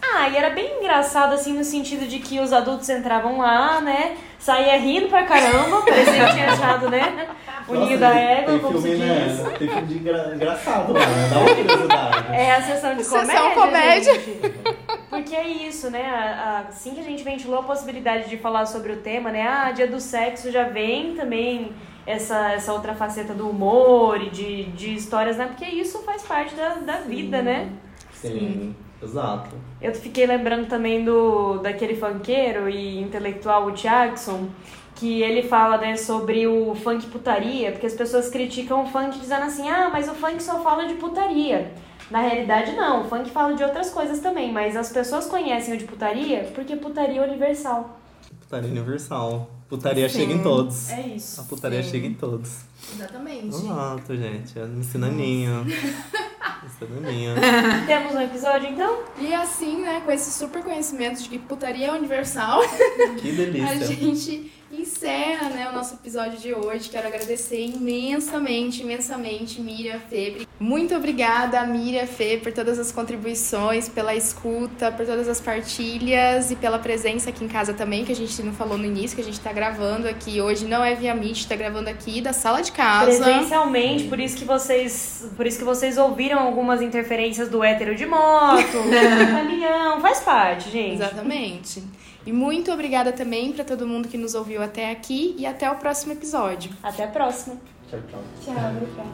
ah, 0.00 0.28
e 0.28 0.36
era 0.36 0.50
bem 0.50 0.78
engraçado, 0.78 1.34
assim, 1.34 1.52
no 1.52 1.64
sentido 1.64 2.06
de 2.06 2.18
que 2.18 2.40
os 2.40 2.52
adultos 2.52 2.88
entravam 2.88 3.38
lá, 3.38 3.80
né? 3.80 4.16
Saía 4.38 4.76
rindo 4.78 5.08
pra 5.08 5.24
caramba, 5.24 5.82
parecia 5.82 6.26
que 6.26 6.32
tinha 6.32 6.52
achado, 6.52 6.88
né? 6.90 7.26
O 7.66 7.74
Nossa, 7.74 7.86
ninho 7.86 7.98
da 7.98 8.14
égua, 8.14 8.46
tem 8.52 8.58
como 8.60 8.80
se 8.80 8.88
filme, 8.88 9.04
né? 9.04 9.26
diz. 9.28 9.58
Tem 9.58 9.68
filme 9.68 9.86
de 9.86 9.98
engra- 9.98 10.32
engraçado 10.34 10.92
lá, 10.92 11.00
né? 11.00 11.28
Dá 11.30 11.38
uma 11.38 11.54
curiosidade. 11.54 12.26
É 12.34 12.54
a 12.54 12.62
sessão 12.62 12.94
de 12.96 13.04
Sessão 13.04 13.50
comédia. 13.50 13.54
comédia. 13.54 14.14
gente. 14.14 14.54
Porque 15.10 15.34
é 15.36 15.46
isso, 15.46 15.90
né? 15.90 16.02
A- 16.08 16.48
a- 16.64 16.68
Assim 16.68 16.94
que 16.94 17.00
a 17.00 17.04
gente 17.04 17.22
ventilou 17.22 17.58
a 17.58 17.62
possibilidade 17.62 18.28
de 18.30 18.36
falar 18.38 18.64
sobre 18.66 18.92
o 18.92 18.96
tema, 18.98 19.30
né? 19.30 19.46
Ah, 19.46 19.70
dia 19.72 19.86
do 19.86 20.00
sexo 20.00 20.50
já 20.50 20.64
vem 20.64 21.14
também 21.14 21.72
essa, 22.06 22.52
essa 22.52 22.72
outra 22.72 22.94
faceta 22.94 23.34
do 23.34 23.50
humor 23.50 24.18
e 24.22 24.30
de, 24.30 24.64
de 24.64 24.94
histórias, 24.94 25.36
né? 25.36 25.46
Porque 25.46 25.66
isso 25.66 25.98
faz 26.04 26.22
parte 26.22 26.54
da, 26.54 26.74
da 26.74 26.96
vida, 27.00 27.42
né? 27.42 27.68
Sim, 28.12 28.74
exato. 29.02 29.56
Eu 29.80 29.94
fiquei 29.94 30.26
lembrando 30.26 30.68
também 30.68 31.04
do 31.04 31.58
daquele 31.58 31.94
funkeiro 31.94 32.68
e 32.68 33.00
intelectual, 33.00 33.66
o 33.66 33.72
Jackson, 33.72 34.48
que 34.94 35.22
ele 35.22 35.42
fala, 35.42 35.76
né, 35.78 35.96
sobre 35.96 36.46
o 36.46 36.74
funk 36.74 37.06
putaria, 37.06 37.70
porque 37.70 37.86
as 37.86 37.94
pessoas 37.94 38.28
criticam 38.28 38.82
o 38.82 38.86
funk 38.86 39.18
dizendo 39.18 39.44
assim, 39.44 39.68
ah, 39.68 39.88
mas 39.92 40.08
o 40.08 40.14
funk 40.14 40.42
só 40.42 40.60
fala 40.60 40.86
de 40.86 40.94
putaria. 40.94 41.72
Na 42.10 42.20
realidade, 42.20 42.72
não, 42.72 43.02
o 43.02 43.04
funk 43.04 43.30
fala 43.30 43.54
de 43.54 43.62
outras 43.62 43.90
coisas 43.90 44.18
também, 44.18 44.50
mas 44.50 44.76
as 44.76 44.90
pessoas 44.90 45.26
conhecem 45.26 45.74
o 45.74 45.76
de 45.76 45.84
putaria 45.84 46.50
porque 46.54 46.74
putaria 46.74 47.20
é 47.20 47.24
universal. 47.24 47.98
Putaria 48.48 48.70
universal. 48.70 49.50
Putaria 49.68 50.08
Sim. 50.08 50.18
chega 50.20 50.32
em 50.32 50.42
todos. 50.42 50.88
É 50.90 51.00
isso. 51.08 51.40
A 51.42 51.44
putaria 51.44 51.82
Sim. 51.82 51.90
chega 51.90 52.06
em 52.06 52.14
todos. 52.14 52.50
Exatamente. 52.94 53.48
Exato, 53.48 54.16
gente. 54.16 54.58
Me 54.58 54.80
ensina 54.80 55.06
a 55.08 55.10
ninho. 55.10 55.64
Me 55.66 55.74
ensina 55.74 56.96
a 56.96 57.10
ninho. 57.12 57.34
Temos 57.86 58.14
um 58.14 58.20
episódio, 58.22 58.70
então? 58.70 59.00
E 59.20 59.34
assim, 59.34 59.82
né, 59.82 60.00
com 60.02 60.10
esse 60.10 60.30
super 60.32 60.62
conhecimento 60.62 61.22
de 61.22 61.28
que 61.28 61.38
putaria 61.38 61.88
é 61.88 61.92
universal, 61.92 62.62
Que 63.20 63.28
a 63.32 63.34
delícia. 63.34 63.86
gente 63.86 64.50
encerra 64.70 65.48
né, 65.48 65.68
o 65.70 65.74
nosso 65.74 65.94
episódio 65.94 66.38
de 66.38 66.52
hoje. 66.52 66.88
Quero 66.88 67.08
agradecer 67.08 67.64
imensamente, 67.64 68.82
imensamente, 68.82 69.60
Miriam 69.60 69.98
Febre. 69.98 70.46
Muito 70.60 70.94
obrigada, 70.94 71.64
Miriam 71.64 72.06
Fê, 72.06 72.38
por 72.42 72.52
todas 72.52 72.78
as 72.78 72.92
contribuições, 72.92 73.88
pela 73.88 74.14
escuta, 74.14 74.92
por 74.92 75.06
todas 75.06 75.28
as 75.28 75.40
partilhas 75.40 76.50
e 76.50 76.56
pela 76.56 76.78
presença 76.78 77.30
aqui 77.30 77.44
em 77.44 77.48
casa 77.48 77.72
também, 77.72 78.04
que 78.04 78.12
a 78.12 78.16
gente 78.16 78.42
não 78.42 78.52
falou 78.52 78.76
no 78.76 78.84
início, 78.84 79.14
que 79.14 79.22
a 79.22 79.24
gente 79.24 79.40
tá 79.40 79.52
gravando 79.52 80.08
aqui 80.08 80.40
hoje. 80.40 80.66
Não 80.66 80.84
é 80.84 80.94
via 80.94 81.14
Meet, 81.14 81.46
tá 81.46 81.56
gravando 81.56 81.88
aqui 81.88 82.20
da 82.20 82.32
sala 82.32 82.60
de 82.60 82.72
casa. 82.72 83.06
Presencialmente, 83.06 84.04
por 84.04 84.20
isso 84.20 84.36
que 84.36 84.44
vocês, 84.44 85.30
por 85.36 85.46
isso 85.46 85.58
que 85.58 85.64
vocês 85.64 85.96
ouviram 85.96 86.40
algumas 86.40 86.82
interferências 86.82 87.48
do 87.48 87.64
hétero 87.64 87.94
de 87.94 88.04
moto, 88.04 88.62
do 88.62 89.26
caminhão, 89.32 90.00
faz 90.00 90.20
parte, 90.20 90.70
gente. 90.70 90.94
Exatamente. 90.94 91.82
E 92.28 92.32
muito 92.32 92.70
obrigada 92.70 93.10
também 93.10 93.54
para 93.54 93.64
todo 93.64 93.86
mundo 93.86 94.06
que 94.06 94.18
nos 94.18 94.34
ouviu 94.34 94.62
até 94.62 94.90
aqui 94.90 95.34
e 95.38 95.46
até 95.46 95.70
o 95.70 95.76
próximo 95.76 96.12
episódio. 96.12 96.70
Até 96.82 97.04
a 97.04 97.08
próxima. 97.08 97.56
Tchau, 97.88 97.98
tchau. 98.06 98.22
Tchau, 98.44 98.54
obrigada. 98.70 99.08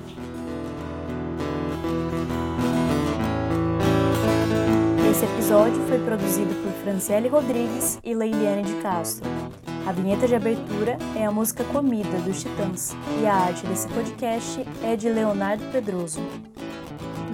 Esse 5.08 5.24
episódio 5.26 5.80
foi 5.86 6.00
produzido 6.00 6.52
por 6.60 6.72
Franciele 6.82 7.28
Rodrigues 7.28 8.00
e 8.02 8.12
Leiliane 8.16 8.64
de 8.64 8.74
Castro. 8.82 9.30
A 9.86 9.92
vinheta 9.92 10.26
de 10.26 10.34
abertura 10.34 10.98
é 11.14 11.24
a 11.24 11.30
música 11.30 11.62
Comida, 11.62 12.18
dos 12.26 12.42
Titãs, 12.42 12.96
e 13.22 13.26
a 13.26 13.32
arte 13.32 13.64
desse 13.64 13.86
podcast 13.90 14.66
é 14.82 14.96
de 14.96 15.08
Leonardo 15.08 15.64
Pedroso. 15.70 16.20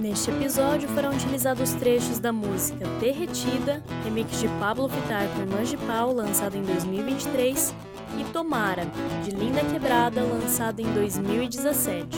Neste 0.01 0.31
episódio 0.31 0.89
foram 0.89 1.11
utilizados 1.11 1.73
trechos 1.73 2.17
da 2.17 2.33
música 2.33 2.87
Derretida, 2.99 3.83
remix 4.03 4.39
de 4.39 4.47
Pablo 4.59 4.87
Vittar 4.87 5.27
com 5.27 5.63
de 5.63 5.77
Pau, 5.77 6.11
lançado 6.11 6.57
em 6.57 6.63
2023, 6.63 7.71
e 8.17 8.23
Tomara, 8.33 8.87
de 9.23 9.29
Linda 9.29 9.61
Quebrada, 9.63 10.23
lançado 10.23 10.79
em 10.79 10.91
2017. 10.91 12.17